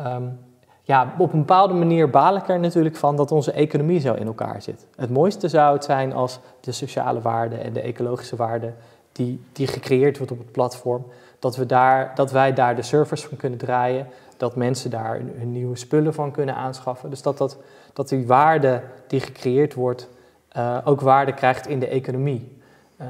Um, 0.00 0.38
ja, 0.86 1.14
op 1.18 1.32
een 1.32 1.38
bepaalde 1.38 1.74
manier 1.74 2.10
baal 2.10 2.36
ik 2.36 2.48
er 2.48 2.60
natuurlijk 2.60 2.96
van 2.96 3.16
dat 3.16 3.32
onze 3.32 3.52
economie 3.52 4.00
zo 4.00 4.14
in 4.14 4.26
elkaar 4.26 4.62
zit. 4.62 4.86
Het 4.96 5.10
mooiste 5.10 5.48
zou 5.48 5.74
het 5.74 5.84
zijn 5.84 6.12
als 6.12 6.38
de 6.60 6.72
sociale 6.72 7.20
waarden 7.20 7.60
en 7.60 7.72
de 7.72 7.80
ecologische 7.80 8.36
waarden 8.36 8.74
die, 9.14 9.40
die 9.52 9.66
gecreëerd 9.66 10.16
wordt 10.16 10.32
op 10.32 10.38
het 10.38 10.52
platform, 10.52 11.04
dat, 11.38 11.56
we 11.56 11.66
daar, 11.66 12.12
dat 12.14 12.30
wij 12.30 12.52
daar 12.52 12.76
de 12.76 12.82
servers 12.82 13.24
van 13.24 13.36
kunnen 13.36 13.58
draaien, 13.58 14.06
dat 14.36 14.56
mensen 14.56 14.90
daar 14.90 15.14
hun, 15.14 15.52
nieuwe 15.52 15.76
spullen 15.76 16.14
van 16.14 16.30
kunnen 16.30 16.54
aanschaffen. 16.54 17.10
Dus 17.10 17.22
dat, 17.22 17.38
dat, 17.38 17.56
dat 17.92 18.08
die 18.08 18.26
waarde 18.26 18.82
die 19.06 19.20
gecreëerd 19.20 19.74
wordt 19.74 20.08
uh, 20.56 20.78
ook 20.84 21.00
waarde 21.00 21.32
krijgt 21.32 21.66
in 21.66 21.78
de 21.78 21.86
economie. 21.86 22.52
Uh, 23.00 23.06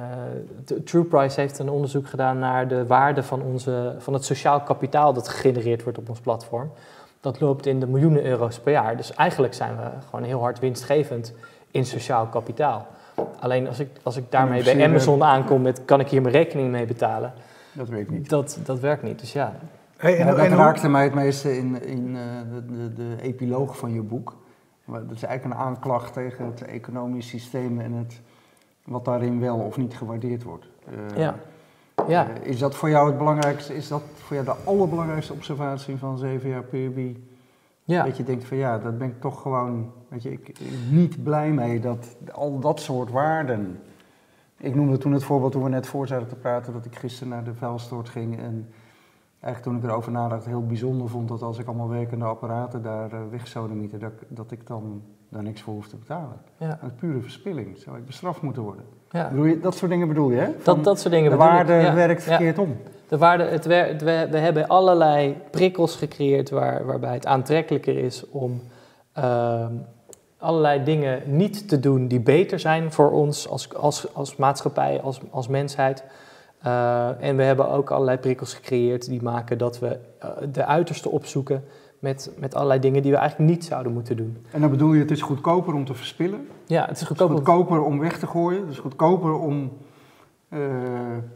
TruePrice 0.85 1.41
heeft 1.41 1.59
een 1.59 1.69
onderzoek 1.69 2.09
gedaan 2.09 2.39
naar 2.39 2.69
de 2.69 2.87
waarde 2.87 3.23
van, 3.23 3.43
onze, 3.43 3.95
van 3.99 4.13
het 4.13 4.25
sociaal 4.25 4.61
kapitaal 4.61 5.13
dat 5.13 5.29
gegenereerd 5.29 5.83
wordt 5.83 5.99
op 5.99 6.09
ons 6.09 6.21
platform. 6.21 6.71
Dat 7.21 7.41
loopt 7.41 7.67
in 7.67 7.81
de 7.81 7.87
miljoenen 7.87 8.25
euro's 8.25 8.59
per 8.59 8.73
jaar. 8.73 8.97
Dus 8.97 9.15
eigenlijk 9.15 9.55
zijn 9.55 9.77
we 9.77 9.91
gewoon 10.05 10.25
heel 10.25 10.41
hard 10.41 10.59
winstgevend 10.59 11.33
in 11.71 11.87
sociaal 11.87 12.27
kapitaal. 12.27 12.87
Alleen 13.41 13.69
als 13.69 13.79
ik, 13.79 13.89
als 14.03 14.17
ik 14.17 14.25
daarmee 14.31 14.65
bij 14.65 14.85
Amazon 14.85 15.23
aankom 15.23 15.63
met 15.63 15.85
kan 15.85 16.01
ik 16.01 16.09
hier 16.09 16.23
mijn 16.23 16.35
rekening 16.35 16.71
mee 16.71 16.87
betalen? 16.87 17.33
Dat 17.73 17.89
werkt 17.89 18.11
niet. 18.11 18.29
Dat, 18.29 18.59
dat 18.65 18.81
werkt 18.81 19.03
niet, 19.03 19.21
dus 19.21 19.33
ja. 19.33 19.57
Hey, 19.97 20.19
en, 20.19 20.27
ja, 20.27 20.35
dat 20.35 20.59
raakte 20.59 20.89
mij 20.89 21.05
het 21.05 21.15
meeste 21.15 21.57
in, 21.57 21.83
in 21.83 22.09
uh, 22.09 22.21
de, 22.55 22.67
de, 22.67 22.93
de, 22.93 23.23
epiloog 23.23 23.79
van 23.79 23.93
je 23.93 24.03
boek. 24.03 24.37
Dat 24.87 25.11
is 25.11 25.23
eigenlijk 25.23 25.45
een 25.45 25.67
aanklacht 25.67 26.13
tegen 26.13 26.45
het 26.45 26.63
economisch 26.63 27.29
systeem 27.29 27.81
en 27.81 27.93
het, 27.93 28.21
wat 28.85 29.05
daarin 29.05 29.41
wel 29.41 29.57
of 29.57 29.77
niet 29.77 29.97
gewaardeerd 29.97 30.43
wordt. 30.43 30.67
Uh, 30.89 31.17
ja. 31.17 31.35
Ja. 32.09 32.29
Uh, 32.29 32.49
is 32.49 32.59
dat 32.59 32.75
voor 32.75 32.91
jou 32.91 33.07
het 33.09 33.19
belangrijkste, 33.19 33.77
is 33.77 33.89
dat 33.89 34.03
voor 34.15 34.37
jou 34.37 34.47
de 34.47 34.71
allerbelangrijkste 34.71 35.33
observatie 35.33 35.97
van 35.97 36.19
zeven 36.19 36.49
jaar 36.49 36.63
PRB? 36.63 36.99
Ja. 37.87 38.05
Dat 38.05 38.17
je 38.17 38.23
denkt 38.23 38.45
van 38.45 38.57
ja, 38.57 38.79
dat 38.79 38.99
ben 38.99 39.09
ik 39.09 39.21
toch 39.21 39.43
gewoon 39.43 39.93
weet 40.09 40.23
je, 40.23 40.31
ik, 40.31 40.61
niet 40.91 41.23
blij 41.23 41.51
mee 41.51 41.81
dat 41.81 42.17
al 42.33 42.59
dat 42.59 42.81
soort 42.81 43.11
waarden. 43.11 43.81
Ik 44.57 44.75
noemde 44.75 44.99
toen 44.99 45.13
het 45.13 45.25
voorbeeld 45.25 45.53
toen 45.53 45.63
we 45.63 45.69
net 45.69 45.87
voor 45.87 46.07
zaten 46.07 46.29
te 46.29 46.37
praten 46.37 46.73
dat 46.73 46.85
ik 46.85 46.97
gisteren 46.97 47.29
naar 47.29 47.45
de 47.45 47.55
vuilstort 47.55 48.09
ging 48.09 48.39
en 48.39 48.69
eigenlijk 49.41 49.63
toen 49.63 49.77
ik 49.77 49.83
erover 49.83 50.13
nadacht 50.13 50.45
heel 50.45 50.67
bijzonder 50.67 51.09
vond 51.09 51.29
dat 51.29 51.43
als 51.43 51.59
ik 51.59 51.67
allemaal 51.67 51.89
werkende 51.89 52.25
apparaten 52.25 52.83
daar 52.83 53.13
uh, 53.13 53.21
wegsodemieten, 53.31 53.99
dat, 53.99 54.13
dat 54.29 54.51
ik 54.51 54.67
dan 54.67 55.03
daar 55.29 55.43
niks 55.43 55.63
voor 55.63 55.75
hoef 55.75 55.89
te 55.89 55.97
betalen. 55.97 56.41
Ja. 56.59 56.79
Dat 56.81 56.91
is 56.91 56.99
pure 56.99 57.21
verspilling. 57.21 57.79
Zou 57.79 57.99
ik 57.99 58.07
bestraft 58.07 58.43
moeten 58.43 58.63
worden? 58.63 58.85
Ja. 59.15 59.31
Je, 59.35 59.61
dat 59.61 59.77
soort 59.77 59.91
dingen 59.91 60.09
bedoel 60.09 60.31
je, 60.31 60.37
hè? 60.37 60.49
dat, 60.63 60.85
dat 60.85 61.01
soort 61.01 61.13
dingen 61.13 61.31
De 61.31 61.37
waarde 61.37 61.93
werkt 61.93 62.23
verkeerd 62.23 62.59
om. 62.59 62.77
De 63.09 63.19
waarde, 63.19 63.45
het, 63.45 63.67
we, 63.67 64.27
we 64.31 64.39
hebben 64.39 64.69
allerlei 64.69 65.37
prikkels 65.51 65.97
gecreëerd 65.97 66.51
waar, 66.51 66.87
waarbij 66.87 67.13
het 67.13 67.27
aantrekkelijker 67.27 67.99
is 67.99 68.31
om 68.31 68.63
uh, 69.19 69.67
allerlei 70.39 70.85
dingen 70.85 71.23
niet 71.25 71.69
te 71.69 71.81
doen 71.81 72.09
die 72.09 72.21
beter 72.21 72.61
zijn 72.61 72.93
voor 72.93 73.11
ons 73.11 73.49
als, 73.49 73.75
als, 73.75 74.15
als 74.15 74.37
maatschappij, 74.37 75.01
als, 75.01 75.21
als 75.31 75.49
mensheid. 75.49 76.05
Uh, 76.67 77.23
en 77.23 77.37
we 77.37 77.43
hebben 77.43 77.71
ook 77.71 77.91
allerlei 77.91 78.19
prikkels 78.19 78.55
gecreëerd 78.55 79.09
die 79.09 79.23
maken 79.23 79.59
dat 79.59 79.79
we 79.79 79.99
uh, 80.25 80.31
de 80.53 80.65
uiterste 80.65 81.11
opzoeken 81.11 81.65
met, 82.05 82.31
met 82.37 82.55
allerlei 82.55 82.81
dingen 82.81 83.03
die 83.03 83.11
we 83.11 83.17
eigenlijk 83.17 83.51
niet 83.51 83.65
zouden 83.65 83.93
moeten 83.93 84.17
doen. 84.17 84.37
En 84.51 84.61
dan 84.61 84.71
bedoel 84.71 84.93
je, 84.93 85.01
het 85.01 85.11
is 85.11 85.23
goedkoper 85.23 85.75
om 85.75 85.85
te 85.85 85.95
verspillen? 85.95 86.49
Ja, 86.67 86.87
het 86.87 87.01
is 87.01 87.07
goedkoper, 87.07 87.37
het 87.37 87.47
is 87.47 87.53
goedkoper 87.53 87.83
om 87.83 87.99
weg 87.99 88.19
te 88.19 88.27
gooien. 88.27 88.61
Het 88.61 88.71
is 88.71 88.79
goedkoper 88.79 89.39
om 89.39 89.73
uh, 90.49 90.61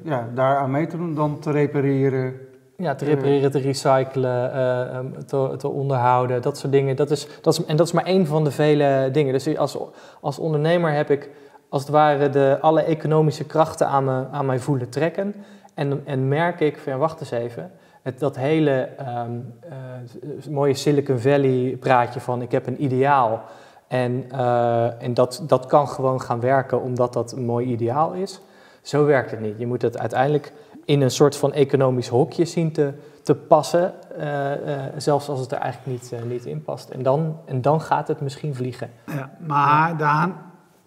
ja, 0.02 0.28
daaraan 0.34 0.70
mee 0.70 0.86
te 0.86 0.96
doen 0.96 1.14
dan 1.14 1.38
te 1.38 1.50
repareren. 1.50 2.34
Ja, 2.76 2.94
te 2.94 3.04
repareren, 3.04 3.50
te 3.50 3.58
recyclen, 3.58 4.50
uh, 4.54 5.20
te, 5.22 5.54
te, 5.56 5.68
onderhouden, 5.68 6.42
dat 6.42 6.58
soort 6.58 6.72
dingen. 6.72 6.96
Dat 6.96 7.10
is, 7.10 7.28
dat 7.40 7.52
is, 7.52 7.64
en 7.64 7.76
dat 7.76 7.86
is 7.86 7.92
maar 7.92 8.04
één 8.04 8.26
van 8.26 8.44
de 8.44 8.50
vele 8.50 9.08
dingen. 9.12 9.32
Dus 9.32 9.56
als, 9.56 9.78
als 10.20 10.38
ondernemer 10.38 10.92
heb 10.92 11.10
ik 11.10 11.30
als 11.68 11.82
het 11.82 11.90
ware 11.90 12.28
de, 12.28 12.58
alle 12.60 12.82
economische 12.82 13.44
krachten 13.44 13.86
aan, 13.86 14.04
me, 14.04 14.26
aan 14.30 14.46
mij 14.46 14.58
voelen 14.58 14.88
trekken. 14.88 15.34
En, 15.74 16.02
en 16.04 16.28
merk 16.28 16.60
ik 16.60 16.78
van 16.78 16.98
wacht 16.98 17.20
eens 17.20 17.30
even. 17.30 17.70
Het, 18.02 18.18
dat 18.18 18.36
hele 18.36 18.80
ehm, 18.80 19.38
eh, 19.60 20.50
mooie 20.50 20.74
Silicon 20.74 21.18
Valley 21.18 21.76
praatje 21.80 22.20
van 22.20 22.42
ik 22.42 22.50
heb 22.50 22.66
een 22.66 22.84
ideaal. 22.84 23.42
En, 23.88 24.24
uh, 24.32 25.02
en 25.02 25.14
dat, 25.14 25.42
dat 25.46 25.66
kan 25.66 25.88
gewoon 25.88 26.20
gaan 26.20 26.40
werken 26.40 26.82
omdat 26.82 27.12
dat 27.12 27.32
een 27.32 27.44
mooi 27.44 27.66
ideaal 27.66 28.12
is. 28.12 28.40
Zo 28.82 29.04
werkt 29.04 29.30
het 29.30 29.40
niet. 29.40 29.58
Je 29.58 29.66
moet 29.66 29.82
het 29.82 29.98
uiteindelijk 29.98 30.52
in 30.84 31.00
een 31.00 31.10
soort 31.10 31.36
van 31.36 31.52
economisch 31.52 32.08
hokje 32.08 32.44
zien 32.44 32.72
te, 32.72 32.92
te 33.22 33.34
passen, 33.34 33.94
uh, 34.18 34.24
uh, 34.24 34.82
zelfs 34.96 35.28
als 35.28 35.40
het 35.40 35.52
er 35.52 35.58
eigenlijk 35.58 36.02
niet, 36.02 36.24
niet 36.28 36.44
in 36.44 36.62
past. 36.62 36.88
En 36.88 37.02
dan, 37.02 37.36
en 37.44 37.62
dan 37.62 37.80
gaat 37.80 38.08
het 38.08 38.20
misschien 38.20 38.54
vliegen. 38.54 38.90
Ja, 39.06 39.30
maar 39.38 39.96
Daan, 39.96 40.36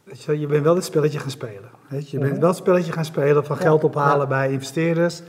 je, 0.04 0.40
je 0.40 0.48
bent 0.48 0.64
wel 0.64 0.74
dit 0.74 0.84
spelletje 0.84 1.20
gaan 1.20 1.30
spelen. 1.30 1.71
Weet 1.92 2.10
je, 2.10 2.20
je 2.20 2.24
bent 2.24 2.38
wel 2.38 2.48
het 2.48 2.58
spelletje 2.58 2.92
gaan 2.92 3.06
spelen 3.06 3.46
van 3.46 3.58
geld 3.58 3.84
ophalen 3.84 4.28
bij 4.28 4.52
investeerders. 4.52 5.22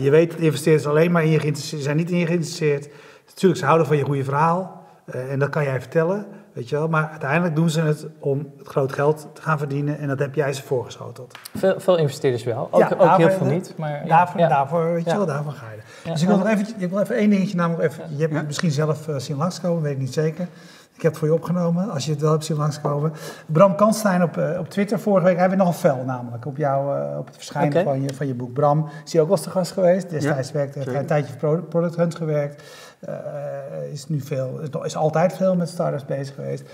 Je 0.00 0.10
weet 0.10 0.30
dat 0.30 0.40
investeerders 0.40 0.86
alleen 0.86 1.12
maar 1.12 1.24
in 1.24 1.30
je 1.30 1.40
geïnteresseerd 1.40 1.82
zijn, 1.82 1.96
niet 1.96 2.10
in 2.10 2.18
je 2.18 2.26
geïnteresseerd. 2.26 2.88
Natuurlijk, 3.26 3.60
ze 3.60 3.66
houden 3.66 3.86
van 3.86 3.96
je 3.96 4.04
goede 4.04 4.24
verhaal 4.24 4.86
en 5.04 5.38
dat 5.38 5.48
kan 5.48 5.64
jij 5.64 5.80
vertellen. 5.80 6.26
Weet 6.52 6.68
je 6.68 6.76
wel? 6.76 6.88
Maar 6.88 7.08
uiteindelijk 7.10 7.54
doen 7.56 7.70
ze 7.70 7.80
het 7.80 8.06
om 8.18 8.52
het 8.58 8.68
groot 8.68 8.92
geld 8.92 9.28
te 9.32 9.42
gaan 9.42 9.58
verdienen 9.58 9.98
en 9.98 10.08
dat 10.08 10.18
heb 10.18 10.34
jij 10.34 10.52
ze 10.52 10.62
voorgeschoteld. 10.62 11.38
Veel, 11.56 11.80
veel 11.80 11.96
investeerders 11.96 12.44
wel, 12.44 12.68
ook, 12.70 12.80
ja, 12.80 12.96
ook 12.98 13.16
heel 13.16 13.30
veel 13.30 13.46
niet. 13.46 13.74
Maar, 13.76 14.02
daarvoor, 14.06 14.40
ja. 14.40 14.48
daarvoor, 14.48 14.92
weet 14.92 15.04
je 15.04 15.16
wel, 15.16 15.26
daarvan 15.26 15.52
ga 15.52 15.66
je. 15.70 16.10
dus 16.10 16.22
ik 16.22 16.28
wil 16.28 16.38
nog 16.38 16.46
even, 16.46 16.66
ik 16.78 16.90
wil 16.90 17.00
even 17.00 17.16
één 17.16 17.30
dingetje 17.30 17.56
namelijk 17.56 17.90
even, 17.90 18.16
je 18.16 18.26
hebt 18.28 18.46
misschien 18.46 18.70
zelf 18.70 19.08
uh, 19.08 19.16
zien 19.16 19.36
langskomen, 19.36 19.82
weet 19.82 19.92
ik 19.92 19.98
niet 19.98 20.12
zeker. 20.12 20.48
Ik 20.98 21.04
heb 21.04 21.12
het 21.12 21.20
voor 21.20 21.28
je 21.28 21.34
opgenomen, 21.34 21.90
als 21.90 22.04
je 22.04 22.10
het 22.10 22.20
wel 22.20 22.30
hebt 22.30 22.44
zien 22.44 22.56
langskomen. 22.56 23.12
Bram 23.46 23.76
Kanstein 23.76 24.22
op, 24.22 24.36
uh, 24.36 24.58
op 24.58 24.68
Twitter 24.68 25.00
vorige 25.00 25.26
week, 25.26 25.36
hij 25.36 25.44
heeft 25.44 25.58
nog 25.58 25.68
een 25.68 25.74
fel 25.74 26.04
namelijk 26.04 26.46
op, 26.46 26.56
jou, 26.56 26.98
uh, 26.98 27.18
op 27.18 27.26
het 27.26 27.34
verschijnen 27.36 27.70
okay. 27.70 27.84
van, 27.84 28.02
je, 28.02 28.14
van 28.14 28.26
je 28.26 28.34
boek. 28.34 28.52
Bram 28.52 28.88
is 29.04 29.12
hier 29.12 29.20
ook 29.20 29.28
wel 29.28 29.36
eens 29.36 29.46
te 29.46 29.52
gast 29.52 29.72
geweest, 29.72 30.10
destijds 30.10 30.52
werkte 30.52 30.78
hij 30.78 30.94
een 30.94 31.06
tijdje 31.06 31.34
voor 31.38 31.62
Product 31.62 31.96
Hunt 31.96 32.14
gewerkt. 32.14 32.62
Uh, 33.08 33.14
is 33.92 34.08
nu 34.08 34.20
veel, 34.20 34.60
is 34.82 34.96
altijd 34.96 35.32
veel 35.32 35.56
met 35.56 35.68
startups 35.68 36.04
bezig 36.04 36.34
geweest. 36.34 36.64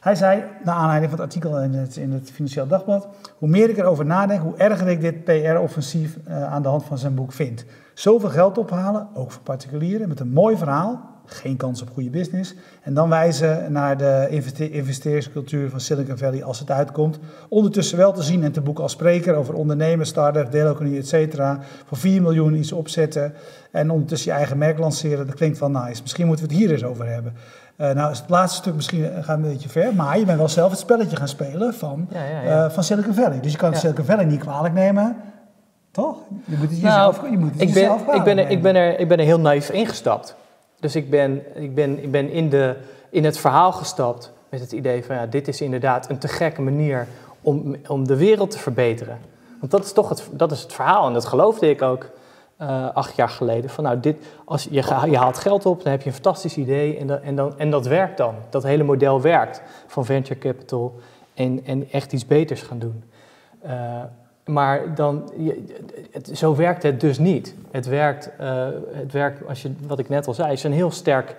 Hij 0.00 0.14
zei, 0.14 0.44
naar 0.64 0.74
aanleiding 0.74 1.10
van 1.10 1.20
het 1.20 1.28
artikel 1.28 1.60
in 1.60 1.74
het, 1.74 1.96
in 1.96 2.12
het 2.12 2.30
Financieel 2.30 2.66
Dagblad, 2.66 3.08
hoe 3.38 3.48
meer 3.48 3.68
ik 3.68 3.78
erover 3.78 4.06
nadenk, 4.06 4.42
hoe 4.42 4.56
erger 4.56 4.88
ik 4.88 5.00
dit 5.00 5.24
PR-offensief 5.24 6.18
aan 6.28 6.62
de 6.62 6.68
hand 6.68 6.84
van 6.84 6.98
zijn 6.98 7.14
boek 7.14 7.32
vind. 7.32 7.64
Zoveel 7.94 8.28
geld 8.28 8.58
ophalen, 8.58 9.08
ook 9.14 9.32
voor 9.32 9.42
particulieren, 9.42 10.08
met 10.08 10.20
een 10.20 10.32
mooi 10.32 10.56
verhaal, 10.56 11.00
geen 11.34 11.56
kans 11.56 11.82
op 11.82 11.88
goede 11.92 12.10
business. 12.10 12.54
En 12.82 12.94
dan 12.94 13.08
wijzen 13.08 13.72
naar 13.72 13.96
de 13.96 14.26
investeringscultuur 14.70 15.70
van 15.70 15.80
Silicon 15.80 16.18
Valley 16.18 16.44
als 16.44 16.58
het 16.58 16.70
uitkomt. 16.70 17.18
Ondertussen 17.48 17.98
wel 17.98 18.12
te 18.12 18.22
zien 18.22 18.44
en 18.44 18.52
te 18.52 18.60
boeken 18.60 18.82
als 18.82 18.92
spreker 18.92 19.34
over 19.34 19.54
ondernemen, 19.54 20.06
start-up, 20.06 20.50
deeleconomie, 20.50 20.98
et 20.98 21.08
cetera. 21.08 21.60
Voor 21.86 21.98
4 21.98 22.22
miljoen 22.22 22.54
iets 22.54 22.72
opzetten 22.72 23.34
en 23.70 23.90
ondertussen 23.90 24.30
je 24.30 24.36
eigen 24.36 24.58
merk 24.58 24.78
lanceren. 24.78 25.26
Dat 25.26 25.34
klinkt 25.34 25.58
wel 25.58 25.70
nice. 25.70 26.02
Misschien 26.02 26.26
moeten 26.26 26.46
we 26.46 26.52
het 26.52 26.60
hier 26.60 26.72
eens 26.72 26.84
over 26.84 27.06
hebben. 27.06 27.32
Uh, 27.76 27.90
nou, 27.90 28.10
het 28.10 28.24
laatste 28.26 28.58
stuk 28.58 28.74
misschien 28.74 29.10
gaat 29.22 29.36
een 29.36 29.42
beetje 29.42 29.68
ver, 29.68 29.94
maar 29.94 30.18
je 30.18 30.24
bent 30.24 30.38
wel 30.38 30.48
zelf 30.48 30.70
het 30.70 30.78
spelletje 30.78 31.16
gaan 31.16 31.28
spelen 31.28 31.74
van, 31.74 32.08
ja, 32.10 32.24
ja, 32.24 32.40
ja. 32.40 32.64
Uh, 32.64 32.70
van 32.70 32.84
Silicon 32.84 33.14
Valley. 33.14 33.40
Dus 33.40 33.52
je 33.52 33.58
kan 33.58 33.74
Silicon 33.74 34.04
Valley 34.04 34.24
niet 34.24 34.40
kwalijk 34.40 34.74
nemen. 34.74 35.16
Toch? 35.90 36.16
Je 36.44 36.56
moet 36.56 36.70
het 36.70 36.80
jezelf, 36.80 37.16
nou, 37.16 37.30
je 37.30 37.38
moet 37.38 37.52
het 37.52 37.60
ik 37.60 37.72
ben, 37.72 37.90
ik, 38.14 38.24
ben 38.24 38.38
er, 38.38 38.50
ik, 38.50 38.62
ben 38.62 38.76
er, 38.76 38.98
ik 38.98 39.08
ben 39.08 39.18
er 39.18 39.24
heel 39.24 39.40
naïef 39.40 39.70
ingestapt. 39.70 40.36
Dus 40.80 40.96
ik 40.96 41.10
ben, 41.10 41.42
ik 41.62 41.74
ben, 41.74 42.02
ik 42.02 42.10
ben 42.10 42.30
in, 42.30 42.48
de, 42.48 42.76
in 43.10 43.24
het 43.24 43.38
verhaal 43.38 43.72
gestapt 43.72 44.32
met 44.48 44.60
het 44.60 44.72
idee 44.72 45.04
van 45.04 45.16
ja, 45.16 45.26
dit 45.26 45.48
is 45.48 45.60
inderdaad 45.60 46.10
een 46.10 46.18
te 46.18 46.28
gekke 46.28 46.62
manier 46.62 47.06
om, 47.40 47.76
om 47.88 48.06
de 48.06 48.16
wereld 48.16 48.50
te 48.50 48.58
verbeteren. 48.58 49.18
Want 49.58 49.72
dat 49.72 49.84
is 49.84 49.92
toch 49.92 50.08
het, 50.08 50.28
dat 50.32 50.52
is 50.52 50.62
het 50.62 50.72
verhaal 50.72 51.06
en 51.06 51.12
dat 51.12 51.24
geloofde 51.24 51.70
ik 51.70 51.82
ook 51.82 52.10
uh, 52.62 52.88
acht 52.94 53.16
jaar 53.16 53.28
geleden. 53.28 53.70
Van 53.70 53.84
nou, 53.84 54.00
dit, 54.00 54.16
als 54.44 54.64
je, 54.64 54.70
je 55.10 55.16
haalt 55.16 55.38
geld 55.38 55.66
op, 55.66 55.82
dan 55.82 55.92
heb 55.92 56.00
je 56.00 56.06
een 56.06 56.14
fantastisch 56.14 56.56
idee 56.56 56.96
en, 56.96 57.06
dat, 57.06 57.20
en, 57.20 57.36
dan, 57.36 57.58
en 57.58 57.70
dat 57.70 57.86
werkt 57.86 58.16
dan. 58.16 58.34
Dat 58.50 58.62
hele 58.62 58.82
model 58.82 59.20
werkt 59.20 59.62
van 59.86 60.04
venture 60.04 60.38
capital 60.38 60.94
en, 61.34 61.64
en 61.64 61.90
echt 61.90 62.12
iets 62.12 62.26
beters 62.26 62.62
gaan 62.62 62.78
doen. 62.78 63.04
Uh, 63.66 64.02
maar 64.44 64.94
dan, 64.94 65.32
het, 66.10 66.30
zo 66.34 66.56
werkt 66.56 66.82
het 66.82 67.00
dus 67.00 67.18
niet. 67.18 67.54
Het 67.70 67.86
werkt, 67.86 68.30
uh, 68.40 68.68
het 68.92 69.12
werkt 69.12 69.46
als 69.46 69.62
je, 69.62 69.72
wat 69.86 69.98
ik 69.98 70.08
net 70.08 70.26
al 70.26 70.34
zei, 70.34 70.50
je 70.50 70.64
een 70.64 70.72
heel 70.72 70.90
sterk, 70.90 71.36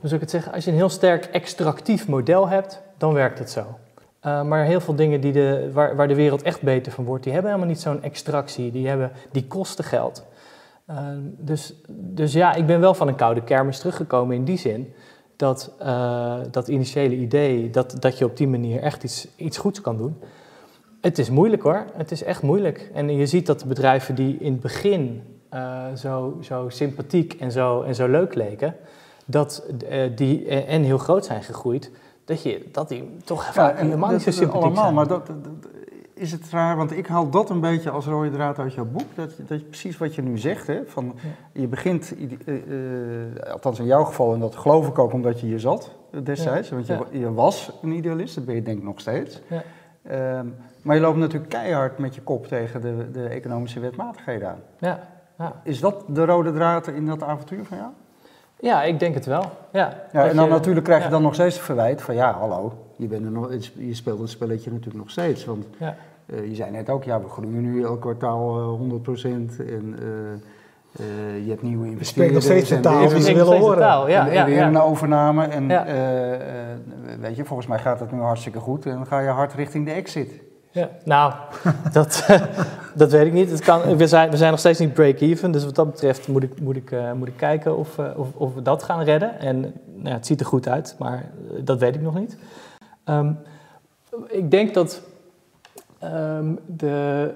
hoe 0.00 0.10
ik 0.10 0.20
het 0.20 0.30
zeggen, 0.30 0.52
als 0.52 0.64
je 0.64 0.70
een 0.70 0.76
heel 0.76 0.88
sterk 0.88 1.24
extractief 1.24 2.08
model 2.08 2.48
hebt, 2.48 2.82
dan 2.96 3.12
werkt 3.12 3.38
het 3.38 3.50
zo. 3.50 3.78
Uh, 4.26 4.42
maar 4.42 4.64
heel 4.64 4.80
veel 4.80 4.94
dingen 4.94 5.20
die 5.20 5.32
de, 5.32 5.70
waar, 5.72 5.96
waar, 5.96 6.08
de 6.08 6.14
wereld 6.14 6.42
echt 6.42 6.62
beter 6.62 6.92
van 6.92 7.04
wordt, 7.04 7.24
die 7.24 7.32
hebben 7.32 7.50
helemaal 7.50 7.72
niet 7.72 7.82
zo'n 7.82 8.02
extractie, 8.02 8.72
die, 8.72 8.88
hebben, 8.88 9.12
die 9.32 9.46
kosten 9.46 9.84
geld. 9.84 10.24
Uh, 10.90 10.96
dus, 11.24 11.74
dus 11.88 12.32
ja, 12.32 12.54
ik 12.54 12.66
ben 12.66 12.80
wel 12.80 12.94
van 12.94 13.08
een 13.08 13.14
koude 13.14 13.42
kermis 13.42 13.78
teruggekomen 13.78 14.36
in 14.36 14.44
die 14.44 14.58
zin 14.58 14.94
dat 15.36 15.72
dat 16.50 16.68
initiële 16.68 17.14
idee, 17.14 17.70
dat, 17.70 17.96
dat 18.00 18.18
je 18.18 18.24
op 18.24 18.36
die 18.36 18.48
manier 18.48 18.80
echt 18.80 19.04
iets, 19.04 19.28
iets 19.36 19.58
goeds 19.58 19.80
kan 19.80 19.96
doen. 19.96 20.16
Het 21.04 21.18
is 21.18 21.30
moeilijk 21.30 21.62
hoor, 21.62 21.84
het 21.96 22.10
is 22.10 22.22
echt 22.22 22.42
moeilijk. 22.42 22.90
En 22.94 23.16
je 23.16 23.26
ziet 23.26 23.46
dat 23.46 23.60
de 23.60 23.66
bedrijven 23.66 24.14
die 24.14 24.36
in 24.38 24.52
het 24.52 24.60
begin 24.60 25.22
uh, 25.54 25.84
zo, 25.96 26.38
zo 26.40 26.68
sympathiek 26.68 27.32
en 27.32 27.52
zo, 27.52 27.82
en 27.82 27.94
zo 27.94 28.08
leuk 28.08 28.34
leken, 28.34 28.76
dat 29.24 29.66
uh, 29.90 30.16
die 30.16 30.48
en 30.48 30.82
heel 30.82 30.98
groot 30.98 31.24
zijn 31.24 31.42
gegroeid, 31.42 31.90
dat, 32.24 32.42
je, 32.42 32.68
dat 32.72 32.88
die 32.88 33.16
toch 33.24 33.54
ja, 33.54 33.74
helemaal 33.74 34.10
niet 34.10 34.22
zo 34.22 34.30
sympathiek 34.30 34.62
allemaal, 34.62 34.82
zijn. 34.82 34.94
Maar 34.94 35.06
dat, 35.06 35.26
dat, 35.26 35.36
is 36.14 36.32
het 36.32 36.50
raar, 36.50 36.76
want 36.76 36.92
ik 36.92 37.06
haal 37.06 37.30
dat 37.30 37.50
een 37.50 37.60
beetje 37.60 37.90
als 37.90 38.06
rode 38.06 38.30
draad 38.30 38.58
uit 38.58 38.74
jouw 38.74 38.86
boek. 38.86 39.14
Dat, 39.14 39.32
dat 39.36 39.50
is 39.50 39.62
precies 39.62 39.98
wat 39.98 40.14
je 40.14 40.22
nu 40.22 40.38
zegt. 40.38 40.66
Hè? 40.66 40.80
Van, 40.86 41.14
ja. 41.22 41.60
Je 41.60 41.66
begint, 41.66 42.14
uh, 42.46 43.52
althans 43.52 43.78
in 43.78 43.86
jouw 43.86 44.04
geval, 44.04 44.34
en 44.34 44.40
dat 44.40 44.56
geloof 44.56 44.88
ik 44.88 44.98
ook 44.98 45.12
omdat 45.12 45.40
je 45.40 45.46
hier 45.46 45.60
zat 45.60 45.90
destijds. 46.22 46.68
Ja. 46.68 46.74
Want 46.74 46.86
je, 46.86 47.18
je, 47.18 47.32
was 47.32 47.70
een 47.82 47.92
idealist, 47.92 48.34
dat 48.34 48.44
ben 48.44 48.54
je 48.54 48.62
denk 48.62 48.78
ik 48.78 48.84
nog 48.84 49.00
steeds. 49.00 49.40
Um, 50.10 50.54
maar 50.84 50.96
je 50.96 51.02
loopt 51.02 51.18
natuurlijk 51.18 51.50
keihard 51.50 51.98
met 51.98 52.14
je 52.14 52.20
kop 52.20 52.46
tegen 52.46 52.80
de, 52.80 53.10
de 53.10 53.28
economische 53.28 53.80
wetmatigheden 53.80 54.48
aan. 54.48 54.60
Ja, 54.78 54.98
ja. 55.38 55.60
Is 55.62 55.80
dat 55.80 56.04
de 56.08 56.24
rode 56.24 56.52
draad 56.52 56.86
in 56.86 57.06
dat 57.06 57.22
avontuur 57.22 57.64
van 57.64 57.76
jou? 57.76 57.90
Ja, 58.60 58.82
ik 58.82 58.98
denk 58.98 59.14
het 59.14 59.26
wel. 59.26 59.44
Ja, 59.72 59.96
ja 60.12 60.28
en 60.28 60.36
dan 60.36 60.44
je, 60.44 60.50
natuurlijk 60.50 60.84
krijg 60.86 61.04
je 61.04 61.10
dan 61.10 61.22
nog 61.22 61.34
steens 61.34 61.54
het 61.54 61.64
verwijt 61.64 62.02
van 62.02 62.14
ja, 62.14 62.32
hallo, 62.32 62.72
je, 62.96 63.06
bent 63.06 63.24
er 63.24 63.30
nog, 63.30 63.52
je 63.74 63.94
speelt 63.94 64.20
het 64.20 64.30
spelletje 64.30 64.70
natuurlijk 64.70 64.98
nog 64.98 65.10
steeds. 65.10 65.44
Want 65.44 65.66
ja. 65.78 65.96
uh, 66.26 66.48
je 66.48 66.54
zei 66.54 66.70
net 66.70 66.90
ook, 66.90 67.04
ja, 67.04 67.20
we 67.20 67.28
groeien 67.28 67.60
nu 67.60 67.84
elk 67.84 68.00
kwartaal 68.00 68.78
uh, 68.80 69.00
100% 69.08 69.22
en 69.22 69.96
uh, 70.00 71.44
je 71.44 71.50
hebt 71.50 71.62
nieuwe 71.62 71.86
investeerders. 71.86 71.98
Je 71.98 72.04
spreekt 72.04 72.32
nog 72.32 72.42
steeds 72.42 72.68
de 72.68 72.80
taal 72.80 73.08
die 73.08 73.20
ze 73.20 73.34
willen 73.34 73.58
horen. 73.58 73.78
Taal, 73.78 74.08
ja, 74.08 74.26
en, 74.26 74.32
ja, 74.32 74.40
en 74.40 74.46
weer 74.46 74.56
ja. 74.56 74.66
een 74.66 74.80
overname 74.80 75.44
en 75.44 75.68
weet 77.20 77.36
je, 77.36 77.44
volgens 77.44 77.68
mij 77.68 77.78
gaat 77.78 78.00
het 78.00 78.12
nu 78.12 78.20
hartstikke 78.20 78.58
goed 78.58 78.86
en 78.86 78.92
dan 78.92 79.06
ga 79.06 79.18
je 79.18 79.28
hard 79.28 79.54
richting 79.54 79.86
de 79.86 79.92
exit. 79.92 80.43
Ja, 80.74 80.90
nou, 81.04 81.32
dat, 81.92 82.26
dat 82.94 83.10
weet 83.10 83.26
ik 83.26 83.32
niet. 83.32 83.50
Het 83.50 83.60
kan, 83.60 83.96
we, 83.96 84.06
zijn, 84.06 84.30
we 84.30 84.36
zijn 84.36 84.50
nog 84.50 84.58
steeds 84.58 84.78
niet 84.78 84.94
break-even, 84.94 85.50
dus 85.50 85.64
wat 85.64 85.74
dat 85.74 85.90
betreft 85.90 86.28
moet 86.28 86.42
ik, 86.42 86.60
moet 86.60 86.76
ik, 86.76 86.90
uh, 86.90 87.12
moet 87.12 87.28
ik 87.28 87.36
kijken 87.36 87.76
of, 87.76 87.98
uh, 87.98 88.18
of, 88.18 88.28
of, 88.34 88.54
we 88.54 88.62
dat 88.62 88.82
gaan 88.82 89.02
redden. 89.02 89.38
En 89.38 89.60
nou 89.60 90.08
ja, 90.08 90.12
het 90.12 90.26
ziet 90.26 90.40
er 90.40 90.46
goed 90.46 90.68
uit, 90.68 90.96
maar 90.98 91.30
dat 91.60 91.78
weet 91.78 91.94
ik 91.94 92.00
nog 92.00 92.18
niet. 92.18 92.36
Um, 93.04 93.38
ik 94.28 94.50
denk 94.50 94.74
dat 94.74 95.02
um, 96.04 96.58
de. 96.66 97.30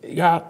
Ja, 0.00 0.44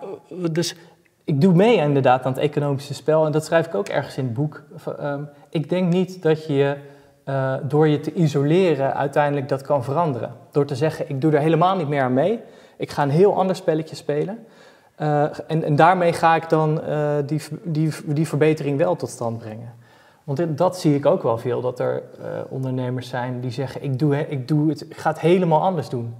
dus 0.51 0.77
ik 1.25 1.41
doe 1.41 1.55
mee 1.55 1.77
inderdaad 1.77 2.25
aan 2.25 2.33
het 2.33 2.41
economische 2.41 2.95
spel 2.95 3.27
en 3.27 3.33
dat 3.33 3.45
schrijf 3.45 3.67
ik 3.67 3.75
ook 3.75 3.89
ergens 3.89 4.17
in 4.17 4.25
het 4.25 4.35
boek. 4.35 4.63
Um, 5.01 5.29
ik 5.51 5.69
denk 5.69 5.93
niet 5.93 6.23
dat 6.23 6.47
je 6.47 6.77
uh, 7.25 7.55
door 7.63 7.89
je 7.89 8.01
te 8.01 8.13
isoleren 8.13 8.95
uiteindelijk 8.95 9.49
dat 9.49 9.63
kan 9.63 9.85
veranderen. 9.85 10.35
Door 10.51 10.65
te 10.65 10.77
zeggen, 10.77 11.09
ik 11.09 11.21
doe 11.21 11.33
er 11.33 11.41
helemaal 11.41 11.77
niet 11.77 11.89
meer 11.89 12.03
aan 12.03 12.13
mee. 12.13 12.41
Ik 12.77 12.91
ga 12.91 13.03
een 13.03 13.11
heel 13.11 13.37
ander 13.37 13.57
spelletje 13.57 13.97
spelen. 13.97 14.47
Uh, 14.99 15.23
en, 15.23 15.65
en, 15.65 15.77
daarmee 15.77 16.13
ga 16.13 16.35
ik 16.35 16.49
dan 16.49 16.81
uh, 16.89 17.15
die, 17.27 17.43
die, 17.63 17.93
die 18.05 18.29
verbetering 18.29 18.79
wel 18.79 18.97
tot 18.97 19.09
stand 19.09 19.39
brengen. 19.39 19.75
Want 20.25 20.59
dat 20.59 20.79
zie 20.79 20.95
ik 20.95 21.07
ook 21.07 21.23
wel 21.23 21.39
veel, 21.39 21.61
dat 21.61 21.79
er 21.79 22.03
ondernemers 22.49 23.09
zijn 23.09 23.41
die 23.41 23.51
zeggen, 23.51 23.83
ik, 23.83 23.99
doe, 23.99 24.29
ik, 24.29 24.49
doe 24.49 24.69
het, 24.69 24.81
ik 24.81 24.97
ga 24.97 25.11
het 25.11 25.21
helemaal 25.21 25.63
anders 25.63 25.89
doen. 25.89 26.15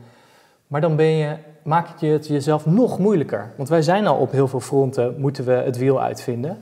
Maar 0.67 0.81
dan 0.81 0.97
ben 0.97 1.07
je, 1.07 1.37
maak 1.63 1.99
je 1.99 2.07
het 2.07 2.27
jezelf 2.27 2.67
nog 2.67 2.99
moeilijker. 2.99 3.53
Want 3.57 3.69
wij 3.69 3.83
zijn 3.83 4.07
al 4.07 4.17
op 4.17 4.31
heel 4.31 4.49
veel 4.49 4.61
fronten, 4.61 5.15
moeten 5.19 5.45
we 5.45 5.53
het 5.53 5.77
wiel 5.77 6.01
uitvinden. 6.01 6.59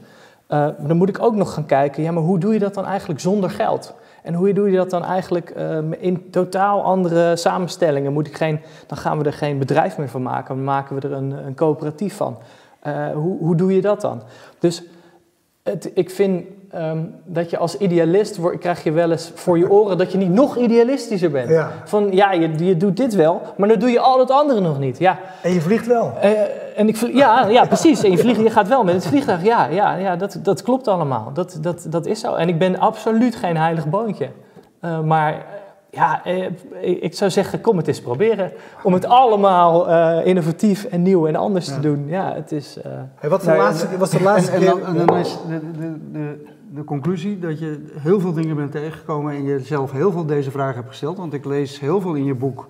Maar 0.50 0.86
dan 0.86 0.96
moet 0.96 1.08
ik 1.08 1.22
ook 1.22 1.34
nog 1.34 1.54
gaan 1.54 1.66
kijken, 1.66 2.02
ja, 2.02 2.12
maar 2.12 2.22
hoe 2.22 2.38
doe 2.38 2.52
je 2.52 2.58
dat 2.58 2.74
dan 2.74 2.84
eigenlijk 2.86 3.20
zonder 3.20 3.50
geld? 3.50 3.94
En 4.22 4.34
hoe 4.34 4.52
doe 4.52 4.70
je 4.70 4.76
dat 4.76 4.90
dan 4.90 5.04
eigenlijk 5.04 5.54
um, 5.58 5.92
in 5.92 6.30
totaal 6.30 6.82
andere 6.82 7.36
samenstellingen? 7.36 8.12
Moet 8.12 8.26
ik 8.26 8.36
geen, 8.36 8.60
dan 8.86 8.98
gaan 8.98 9.18
we 9.18 9.24
er 9.24 9.32
geen 9.32 9.58
bedrijf 9.58 9.98
meer 9.98 10.08
van 10.08 10.22
maken, 10.22 10.54
dan 10.54 10.64
maken 10.64 10.96
we 10.96 11.08
er 11.08 11.12
een, 11.12 11.30
een 11.46 11.54
coöperatief 11.54 12.16
van. 12.16 12.38
Uh, 12.86 13.10
hoe, 13.12 13.38
hoe 13.38 13.56
doe 13.56 13.74
je 13.74 13.80
dat 13.80 14.00
dan? 14.00 14.22
Dus 14.58 14.82
het, 15.62 15.90
ik 15.94 16.10
vind 16.10 16.44
ehm, 16.70 16.98
dat 17.24 17.50
je 17.50 17.58
als 17.58 17.76
idealist 17.76 18.38
krijg 18.58 18.82
je 18.84 18.92
wel 18.92 19.10
eens 19.10 19.32
voor 19.34 19.58
je 19.58 19.70
oren 19.70 19.98
dat 19.98 20.12
je 20.12 20.18
niet 20.18 20.32
nog 20.32 20.56
idealistischer 20.56 21.30
bent. 21.30 21.48
Ja. 21.48 21.70
Van 21.84 22.08
ja, 22.12 22.32
je, 22.32 22.64
je 22.64 22.76
doet 22.76 22.96
dit 22.96 23.14
wel, 23.14 23.40
maar 23.56 23.68
dan 23.68 23.78
doe 23.78 23.90
je 23.90 24.00
al 24.00 24.18
het 24.18 24.30
andere 24.30 24.60
nog 24.60 24.78
niet. 24.78 24.98
Ja, 24.98 25.18
En 25.42 25.52
je 25.52 25.60
vliegt 25.60 25.86
wel. 25.86 26.12
eh, 26.20 26.30
en 26.80 26.88
ik, 26.88 26.96
ja, 26.96 27.46
ja, 27.46 27.64
precies. 27.64 28.02
En 28.02 28.10
je, 28.10 28.18
vliegt, 28.18 28.40
je 28.40 28.50
gaat 28.50 28.68
wel 28.68 28.84
met 28.84 28.94
het 28.94 29.06
vliegtuig. 29.06 29.42
Ja, 29.44 29.66
ja, 29.66 29.94
ja 29.96 30.16
dat, 30.16 30.38
dat 30.42 30.62
klopt 30.62 30.88
allemaal. 30.88 31.30
Dat, 31.34 31.58
dat, 31.60 31.86
dat 31.90 32.06
is 32.06 32.20
zo. 32.20 32.34
En 32.34 32.48
ik 32.48 32.58
ben 32.58 32.78
absoluut 32.78 33.36
geen 33.36 33.56
heilig 33.56 33.88
boontje. 33.88 34.28
Eh, 34.80 35.00
maar 35.00 35.32
eh, 35.32 35.38
ja, 35.90 36.24
eh, 36.24 36.46
ik 37.02 37.14
zou 37.14 37.30
zeggen, 37.30 37.60
kom 37.60 37.76
het 37.76 37.88
eens 37.88 38.00
proberen. 38.02 38.52
Om 38.82 38.92
het 38.92 39.04
allemaal 39.04 39.88
eh, 39.88 40.26
innovatief 40.26 40.84
en 40.84 41.02
nieuw 41.02 41.26
en 41.26 41.36
anders 41.36 41.66
te 41.66 41.80
doen. 41.80 42.04
Ja, 42.08 42.32
het 42.34 42.52
is... 42.52 42.76
eh, 42.82 42.90
Hey, 43.14 43.30
wat, 43.30 43.40
de 43.42 43.48
Nee, 43.50 43.58
laatste, 43.58 43.86
en- 43.86 43.98
wat 43.98 44.12
is 44.12 44.18
de 44.18 44.24
laatste 44.24 44.50
en, 44.52 44.56
en, 44.56 44.62
keer? 44.62 44.70
dan, 44.84 44.96
en 44.96 45.06
dan 45.06 45.16
is 45.16 45.38
de, 45.48 45.60
de, 45.78 46.10
de, 46.12 46.44
de 46.74 46.84
conclusie 46.84 47.38
dat 47.38 47.58
je 47.58 47.86
heel 47.98 48.20
veel 48.20 48.32
dingen 48.32 48.56
bent 48.56 48.72
tegengekomen 48.72 49.34
en 49.34 49.44
je 49.44 49.58
zelf 49.60 49.92
heel 49.92 50.12
veel 50.12 50.26
deze 50.26 50.50
vragen 50.50 50.74
hebt 50.74 50.88
gesteld. 50.88 51.16
Want 51.18 51.32
ik 51.32 51.44
lees 51.44 51.80
heel 51.80 52.00
veel 52.00 52.14
in 52.14 52.24
je 52.24 52.34
boek 52.34 52.66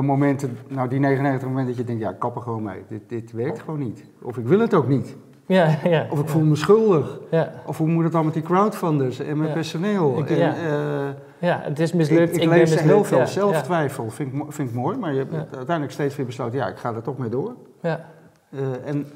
momenten, 0.00 0.58
nou 0.68 0.88
die 0.88 0.98
99 1.00 1.48
momenten 1.48 1.76
dat 1.76 1.80
je 1.80 1.84
denkt, 1.86 2.02
ja, 2.02 2.12
kap 2.18 2.36
er 2.36 2.42
gewoon 2.42 2.62
mee. 2.62 2.82
Dit, 2.88 3.08
dit 3.08 3.32
werkt 3.32 3.60
gewoon 3.60 3.78
niet. 3.78 4.04
Of 4.22 4.36
ik 4.36 4.46
wil 4.46 4.60
het 4.60 4.74
ook 4.74 4.88
niet. 4.88 5.16
ja, 5.46 5.78
ja, 5.84 6.06
Of 6.10 6.20
ik 6.20 6.28
voel 6.28 6.42
me 6.44 6.56
schuldig. 6.56 7.18
ja, 7.30 7.52
Of 7.66 7.78
hoe 7.78 7.88
moet 7.88 8.02
het 8.04 8.12
dan 8.12 8.24
met 8.24 8.34
die 8.34 8.42
crowdfunders 8.42 9.18
en 9.18 9.36
met 9.38 9.46
Ja. 9.48 9.52
personeel? 9.54 10.18
Ik- 10.18 10.30
en, 10.30 10.36
ja. 10.38 10.54
eh, 10.56 11.08
ja, 11.38 11.60
het 11.62 11.78
is 11.78 11.88
ik, 11.90 11.94
mislukt. 11.96 12.32
ik 12.36 12.48
ben 12.48 12.58
lees 12.58 12.80
heel 12.80 13.04
veel 13.04 13.26
zelftwijfel, 13.26 14.10
vind, 14.10 14.32
ik, 14.34 14.42
vind 14.48 14.68
ik 14.68 14.74
mooi. 14.74 14.96
Maar 14.98 15.12
je 15.12 15.18
hebt 15.18 15.32
uiteindelijk 15.56 15.92
steeds 15.92 16.16
weer 16.16 16.26
besloten, 16.26 16.58
ja, 16.58 16.66
ik 16.68 16.76
ga 16.76 16.94
er 16.94 17.02
toch 17.02 17.18
mee 17.18 17.28
door. 17.28 17.54
Ja. 17.82 18.04
Eh, 18.50 18.60
en 18.84 19.06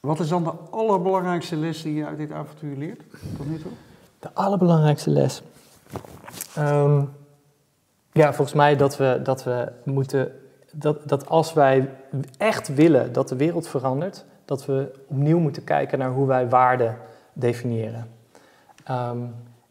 wat 0.00 0.20
is 0.20 0.28
dan 0.28 0.44
de 0.44 0.52
allerbelangrijkste 0.70 1.56
les 1.56 1.82
die 1.82 1.94
je 1.94 2.06
uit 2.06 2.16
dit 2.18 2.32
avontuur 2.32 2.76
leert 2.76 3.02
tot 3.36 3.48
nu 3.50 3.58
toe? 3.58 3.70
De 4.18 4.28
allerbelangrijkste 4.34 5.10
les. 5.10 5.42
Ehm, 6.56 7.02
ja, 8.16 8.32
volgens 8.32 8.56
mij 8.56 8.76
dat 8.76 8.96
we, 8.96 9.20
dat 9.22 9.44
we 9.44 9.72
moeten. 9.84 10.32
Dat, 10.72 11.08
dat 11.08 11.28
als 11.28 11.52
wij 11.52 11.90
echt 12.38 12.74
willen 12.74 13.12
dat 13.12 13.28
de 13.28 13.36
wereld 13.36 13.68
verandert, 13.68 14.24
dat 14.44 14.66
we 14.66 14.92
opnieuw 15.06 15.38
moeten 15.38 15.64
kijken 15.64 15.98
naar 15.98 16.10
hoe 16.10 16.26
wij 16.26 16.48
waarde 16.48 16.94
definiëren. 17.32 18.10
Ehm, 18.84 19.18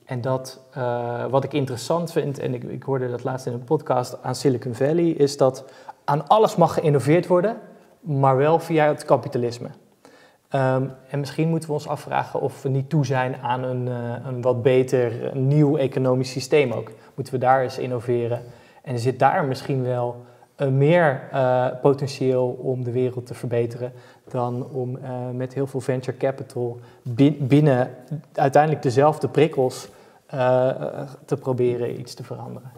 en 0.06 0.22
dat 0.22 0.60
eh, 0.72 1.26
wat 1.26 1.44
ik 1.44 1.54
interessant 1.54 2.12
vind, 2.12 2.40
en 2.40 2.54
ik, 2.54 2.64
ik 2.64 2.84
hoorde 2.84 3.10
dat 3.10 3.24
laatst 3.24 3.46
in 3.46 3.54
een 3.54 3.64
podcast 3.64 4.18
aan 4.24 4.36
Silicon 4.36 4.74
Valley, 4.74 5.10
is 5.10 5.38
dat 5.38 5.66
aan 6.04 6.28
alles 6.28 6.56
mag 6.56 6.74
geïnnoveerd 6.74 7.28
worden, 7.28 7.58
maar 8.00 8.38
wel 8.38 8.60
via 8.60 8.88
het 8.88 9.06
kapitalisme. 9.06 9.70
Ehm, 10.56 10.88
en 11.10 11.20
misschien 11.20 11.50
moeten 11.50 11.70
we 11.70 11.76
ons 11.76 11.88
afvragen 11.88 12.42
of 12.42 12.62
we 12.62 12.70
niet 12.70 12.90
toe 12.90 13.06
zijn 13.06 13.36
aan 13.36 13.64
een, 13.64 13.88
eh, 13.88 14.26
een 14.26 14.42
wat 14.42 14.62
beter, 14.62 15.36
een 15.36 15.48
nieuw 15.48 15.78
economisch 15.78 16.32
systeem 16.32 16.72
ook. 16.72 16.92
Moeten 17.16 17.34
we 17.34 17.40
daar 17.40 17.62
eens 17.62 17.78
innoveren? 17.78 18.42
En 18.82 19.00
zit 19.00 19.20
daar 19.20 19.46
misschien 19.46 19.84
wel 19.84 20.26
eh, 20.56 20.68
meer 20.68 21.28
eh, 21.32 21.68
potentieel 21.82 22.48
om 22.48 22.84
de 22.84 22.92
wereld 22.92 23.26
te 23.26 23.34
verbeteren 23.34 23.92
dan 24.28 24.68
om 24.72 24.98
eh, 24.98 25.30
met 25.34 25.54
heel 25.54 25.68
veel 25.68 25.82
venture 25.82 26.18
capital 26.18 26.80
bi- 27.02 27.38
binnen 27.42 27.96
uiteindelijk 28.34 28.84
dezelfde 28.84 29.28
prikkels 29.28 29.90
eh, 30.26 30.70
eh, 30.70 31.10
te 31.26 31.38
proberen 31.38 32.00
iets 32.00 32.14
te 32.14 32.24
veranderen? 32.24 32.72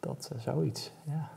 Dat 0.00 0.30
zoiets, 0.38 0.90
ja. 1.04 1.28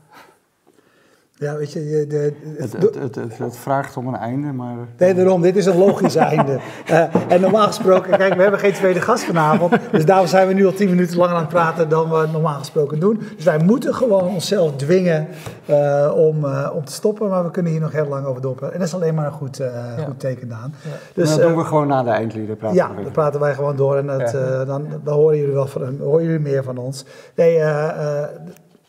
Ja, 1.38 1.56
weet 1.56 1.72
je, 1.72 2.04
de, 2.08 2.32
Het, 2.56 2.72
het, 2.72 2.94
het, 2.94 3.14
het, 3.14 3.38
het 3.38 3.56
vraagt 3.56 3.96
om 3.96 4.06
een 4.08 4.16
einde, 4.16 4.52
maar... 4.52 4.76
Nee, 4.98 5.14
daarom, 5.14 5.42
dit 5.42 5.56
is 5.56 5.66
een 5.66 5.76
logisch 5.78 6.16
einde. 6.16 6.58
Eh, 6.86 7.04
en 7.28 7.40
normaal 7.40 7.66
gesproken, 7.66 8.16
kijk, 8.18 8.34
we 8.34 8.42
hebben 8.42 8.60
geen 8.60 8.72
tweede 8.72 9.00
gast 9.00 9.24
vanavond. 9.24 9.72
Dus 9.90 10.04
daarom 10.04 10.26
zijn 10.26 10.48
we 10.48 10.54
nu 10.54 10.66
al 10.66 10.72
tien 10.72 10.88
minuten 10.88 11.16
langer 11.16 11.34
aan 11.34 11.40
het 11.40 11.48
praten 11.48 11.88
dan 11.88 12.10
we 12.10 12.26
normaal 12.32 12.58
gesproken 12.58 13.00
doen. 13.00 13.20
Dus 13.36 13.44
wij 13.44 13.58
moeten 13.58 13.94
gewoon 13.94 14.22
onszelf 14.28 14.76
dwingen 14.76 15.28
eh, 15.66 16.12
om, 16.16 16.44
eh, 16.44 16.70
om 16.74 16.84
te 16.84 16.92
stoppen. 16.92 17.28
Maar 17.28 17.44
we 17.44 17.50
kunnen 17.50 17.72
hier 17.72 17.80
nog 17.80 17.92
heel 17.92 18.06
lang 18.06 18.26
over 18.26 18.42
doorpraten. 18.42 18.72
En 18.74 18.78
dat 18.78 18.88
is 18.88 18.94
alleen 18.94 19.14
maar 19.14 19.26
een 19.26 19.32
goed, 19.32 19.60
eh, 19.60 19.66
Ja. 19.96 20.04
goed 20.04 20.20
teken, 20.20 20.48
Daan. 20.48 20.74
Ja. 20.82 20.90
Dus, 21.14 21.30
dat 21.30 21.40
doen 21.40 21.56
we 21.56 21.64
gewoon 21.64 21.86
na 21.86 22.02
de 22.02 22.10
eindlieden. 22.10 22.56
Praten 22.56 22.76
ja, 22.76 22.90
dan 23.02 23.12
praten 23.12 23.40
wij 23.40 23.54
gewoon 23.54 23.76
door 23.76 23.96
en 23.96 24.06
dat, 24.06 24.20
Ja. 24.32 24.38
eh, 24.38 24.66
dan, 24.66 24.86
dan 25.04 25.14
horen 25.14 25.36
jullie 25.38 25.54
wel 25.54 25.66
van, 25.66 25.96
horen 26.00 26.24
jullie 26.24 26.40
meer 26.40 26.64
van 26.64 26.76
ons. 26.78 27.04
Nee, 27.34 27.56
eh, 27.58 27.88
eh, 28.22 28.28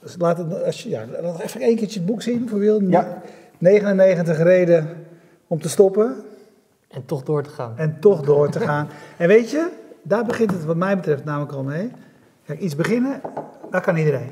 dus 0.02 0.16
laat 0.18 0.38
het, 0.38 0.64
als 0.64 0.84
je, 0.84 0.90
ja, 0.90 1.06
laat 1.22 1.40
even 1.40 1.62
één 1.62 1.76
keertje 1.76 2.00
het 2.00 2.08
boek 2.08 2.22
zien 2.22 2.50
voor 2.50 2.60
Wil. 2.60 2.82
Ja. 2.82 3.22
99 3.58 4.38
reden 4.38 5.06
om 5.48 5.62
te 5.62 5.70
stoppen. 5.70 6.16
En 6.88 7.06
toch 7.06 7.24
door 7.24 7.44
te 7.44 7.50
gaan. 7.50 7.78
En 7.78 8.00
toch 8.00 8.22
door 8.22 8.50
te 8.50 8.60
gaan. 8.60 8.88
En 9.18 9.28
weet 9.28 9.52
je, 9.52 9.70
daar 10.02 10.26
begint 10.26 10.52
het 10.52 10.66
wat 10.66 10.76
mij 10.76 10.96
betreft 10.96 11.24
namelijk 11.24 11.52
al 11.52 11.64
mee. 11.64 11.92
Kijk, 12.46 12.60
iets 12.60 12.76
beginnen, 12.76 13.22
dat 13.72 13.82
kan 13.82 13.96
iedereen. 13.96 14.32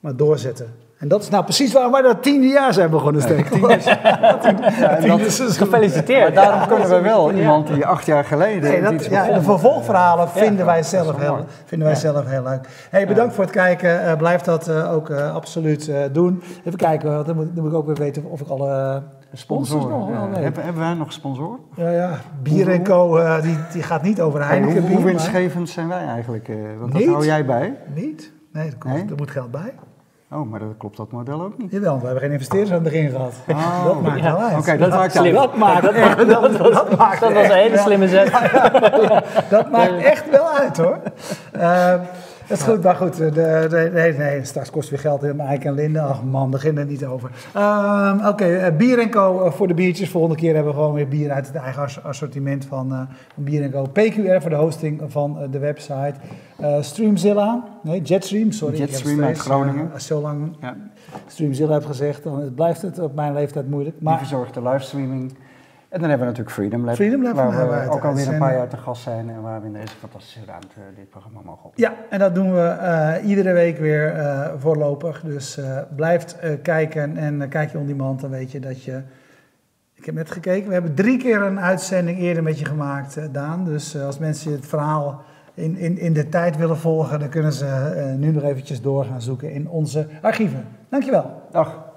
Maar 0.00 0.16
doorzetten. 0.16 0.74
En 1.02 1.08
dat 1.08 1.22
is 1.22 1.28
nou 1.28 1.44
precies 1.44 1.72
waar 1.72 1.90
wij 1.90 2.02
dat 2.02 2.22
tiende 2.22 2.46
jaar 2.46 2.72
zijn 2.72 2.90
begonnen, 2.90 3.22
Steek. 3.22 3.50
Dat- 3.60 5.20
Gefeliciteerd. 5.56 6.34
maar 6.34 6.44
daarom 6.44 6.66
kunnen 6.68 6.88
we 6.88 7.00
wel 7.00 7.32
iemand 7.32 7.66
die 7.66 7.86
acht 7.86 8.06
jaar 8.06 8.24
geleden... 8.24 8.70
Nee, 8.70 8.82
dat, 8.82 8.92
iets 8.92 9.06
ja, 9.06 9.32
de 9.32 9.42
vervolgverhalen 9.42 10.28
vinden 10.28 10.66
wij 10.66 10.82
zelf, 10.82 11.16
heel, 11.18 11.44
vinden 11.64 11.86
wij 11.88 11.96
Ja. 11.96 12.02
zelf 12.02 12.26
heel 12.26 12.42
leuk. 12.42 12.68
Hey, 12.90 13.06
bedankt 13.06 13.34
voor 13.34 13.44
het 13.44 13.52
kijken. 13.52 14.04
Eh, 14.04 14.16
blijf 14.16 14.40
dat 14.40 14.68
eh, 14.68 14.92
ook 14.92 15.10
eh, 15.10 15.34
absoluut 15.34 15.88
eh, 15.88 15.96
doen. 16.12 16.42
Even 16.64 16.78
kijken, 16.78 17.12
want 17.14 17.26
dan 17.26 17.36
moet, 17.36 17.54
dan 17.54 17.62
moet 17.64 17.72
ik 17.72 17.78
ook 17.78 17.86
weer 17.86 17.96
weten 17.96 18.24
of 18.24 18.40
ik 18.40 18.48
alle 18.48 19.02
sponsors 19.32 19.84
nog 19.84 20.10
ja. 20.10 20.28
weet. 20.28 20.42
hebben, 20.42 20.62
hebben 20.64 20.82
wij 20.82 20.94
nog 20.94 21.12
sponsor? 21.12 21.58
Ja, 21.74 21.90
ja. 21.90 22.10
Bier 22.42 22.68
en 22.70 22.82
Co, 22.82 23.16
eh, 23.16 23.42
die, 23.42 23.56
die 23.72 23.82
gaat 23.82 24.02
niet 24.02 24.20
over 24.20 24.46
Heineken 24.46 24.82
hoe, 24.82 24.90
hoe 24.96 25.04
winstgevend 25.04 25.68
zijn 25.68 25.88
wij 25.88 26.04
eigenlijk? 26.06 26.48
eh, 26.48 26.56
want 26.78 26.92
dat 26.92 27.00
Niet? 27.00 27.10
hou 27.10 27.24
jij 27.24 27.44
bij. 27.44 27.76
Niet? 27.94 28.32
Nee, 28.52 28.66
er, 28.66 28.76
komt, 28.78 28.94
Nee? 28.94 29.04
er 29.08 29.16
moet 29.16 29.30
geld 29.30 29.50
bij. 29.50 29.72
Oh, 30.32 30.50
maar 30.50 30.60
dat 30.60 30.74
klopt 30.78 30.96
dat 30.96 31.10
model 31.10 31.42
ook 31.42 31.58
niet. 31.58 31.70
Jawel, 31.70 31.88
want 31.88 32.00
we 32.00 32.06
hebben 32.06 32.24
geen 32.24 32.32
investeerders 32.32 32.70
aan 32.70 32.84
het 32.84 32.92
begin 32.92 33.10
gehad. 33.10 33.34
Oh, 33.48 33.84
dat 33.86 34.02
maakt 34.02 34.18
ja. 34.18 34.24
wel 34.24 34.40
uit. 34.40 34.58
Oké, 34.58 34.76
dat 34.78 34.90
maakt 34.90 35.12
Slim. 35.16 35.34
Dat 35.34 35.56
maakt, 35.56 35.82
dat, 35.82 35.94
dat, 35.94 36.28
dat, 36.28 36.72
dat 36.72 36.96
maakt 36.96 37.20
dat 37.20 37.32
was 37.32 37.44
een 37.44 37.52
hele 37.52 37.78
slimme 37.78 38.08
zet. 38.08 38.30
dat 39.50 39.70
maakt 39.70 40.02
echt 40.02 40.30
wel 40.30 40.48
uit 40.48 40.76
hoor. 40.76 40.98
Dat 42.58 42.60
is 42.60 42.74
goed, 42.74 42.82
maar 42.82 42.94
goed. 42.94 43.16
De, 43.16 43.30
de, 43.30 43.90
nee, 43.92 44.12
nee, 44.12 44.44
straks 44.44 44.70
kost 44.70 44.90
het 44.90 45.02
weer 45.02 45.10
geld 45.12 45.22
in 45.22 45.40
Eik 45.40 45.64
en 45.64 45.74
Linde. 45.74 46.00
Ach 46.00 46.22
man, 46.24 46.50
begin 46.50 46.78
er 46.78 46.84
niet 46.84 47.04
over. 47.04 47.30
Ehm, 47.54 48.26
Oké, 48.26 48.44
eh, 48.44 48.76
Bier 48.76 48.98
en 48.98 49.10
Co 49.10 49.44
eh, 49.44 49.52
voor 49.52 49.66
de 49.68 49.74
biertjes. 49.74 50.10
Volgende 50.10 50.36
keer 50.36 50.54
hebben 50.54 50.72
we 50.72 50.78
gewoon 50.78 50.94
weer 50.94 51.08
bier 51.08 51.30
uit 51.30 51.46
het 51.46 51.56
eigen 51.56 51.82
as- 51.82 52.02
assortiment 52.02 52.64
van, 52.64 52.92
eh, 52.92 52.98
van 53.34 53.44
Bier 53.44 53.62
en 53.62 53.70
Co. 53.70 53.82
PQR 53.92 54.40
voor 54.40 54.50
de 54.50 54.56
hosting 54.56 55.02
van 55.06 55.38
eh, 55.38 55.44
de 55.50 55.58
website. 55.58 56.14
Eh, 56.58 56.76
Streamzilla, 56.80 57.64
nee, 57.82 58.00
Jetstream, 58.02 58.52
sorry. 58.52 58.76
Jetstream 58.78 59.22
uit 59.24 59.38
Groningen. 59.38 59.90
eh, 59.94 59.98
zo 59.98 60.20
lang 60.20 60.56
Ja, 60.60 60.76
Streamzilla 61.26 61.72
heb 61.72 61.84
gezegd, 61.84 62.22
dan 62.24 62.52
blijft 62.54 62.82
het 62.82 62.98
op 62.98 63.14
mijn 63.14 63.32
leeftijd 63.32 63.70
moeilijk. 63.70 63.94
die 63.98 64.08
Maar 64.08 64.18
verzorgt 64.18 64.54
de 64.54 64.62
livestreaming. 64.62 65.34
En 65.92 66.00
dan 66.00 66.08
hebben 66.08 66.26
we 66.28 66.32
natuurlijk 66.32 66.50
Freedom 66.56 66.84
Lab. 66.84 66.94
Freedom 66.94 67.22
Lab 67.22 67.34
waar 67.34 67.50
we 67.50 67.84
we 67.86 67.90
ook 67.90 68.04
alweer 68.04 68.28
een 68.28 68.38
paar 68.38 68.54
jaar 68.54 68.68
te 68.68 68.76
gast 68.76 69.02
zijn. 69.02 69.30
En 69.30 69.42
waar 69.42 69.60
we 69.60 69.66
in 69.66 69.72
deze 69.72 69.94
fantastische 69.98 70.40
ruimte 70.46 70.76
dit 70.96 71.10
programma 71.10 71.40
mogen 71.44 71.64
op. 71.64 71.72
Ja, 71.76 71.94
en 72.10 72.18
dat 72.18 72.34
doen 72.34 72.52
we 72.54 72.60
eh, 72.60 73.28
iedere 73.28 73.52
week 73.52 73.78
weer 73.78 74.14
eh, 74.14 74.50
voorlopig. 74.58 75.20
Dus 75.20 75.56
eh 75.56 75.78
blijf 75.96 76.32
eh, 76.32 76.50
kijken 76.62 77.16
en 77.16 77.42
eh, 77.42 77.48
kijk 77.48 77.72
je 77.72 77.78
on 77.78 77.86
demand, 77.86 78.20
dan 78.20 78.30
weet 78.30 78.52
je 78.52 78.60
dat 78.60 78.82
je... 78.82 79.02
Ik 79.94 80.04
heb 80.04 80.14
net 80.14 80.30
gekeken, 80.30 80.66
we 80.66 80.72
hebben 80.72 80.94
drie 80.94 81.18
keer 81.18 81.42
een 81.42 81.60
uitzending 81.60 82.18
eerder 82.18 82.42
met 82.42 82.58
je 82.58 82.64
gemaakt, 82.64 83.16
eh, 83.16 83.24
Daan. 83.32 83.64
Dus 83.64 83.94
eh, 83.94 84.06
als 84.06 84.18
mensen 84.18 84.52
het 84.52 84.66
verhaal 84.66 85.22
in, 85.54 85.76
in, 85.76 85.98
in 85.98 86.12
de 86.12 86.28
tijd 86.28 86.56
willen 86.56 86.78
volgen, 86.78 87.20
dan 87.20 87.28
kunnen 87.28 87.52
ze 87.52 87.66
eh, 87.66 88.14
nu 88.14 88.30
nog 88.30 88.42
eventjes 88.42 88.82
door 88.82 89.04
gaan 89.04 89.22
zoeken 89.22 89.52
in 89.52 89.68
onze 89.68 90.06
archieven. 90.22 90.64
Dankjewel. 90.88 91.42
Dag. 91.50 91.91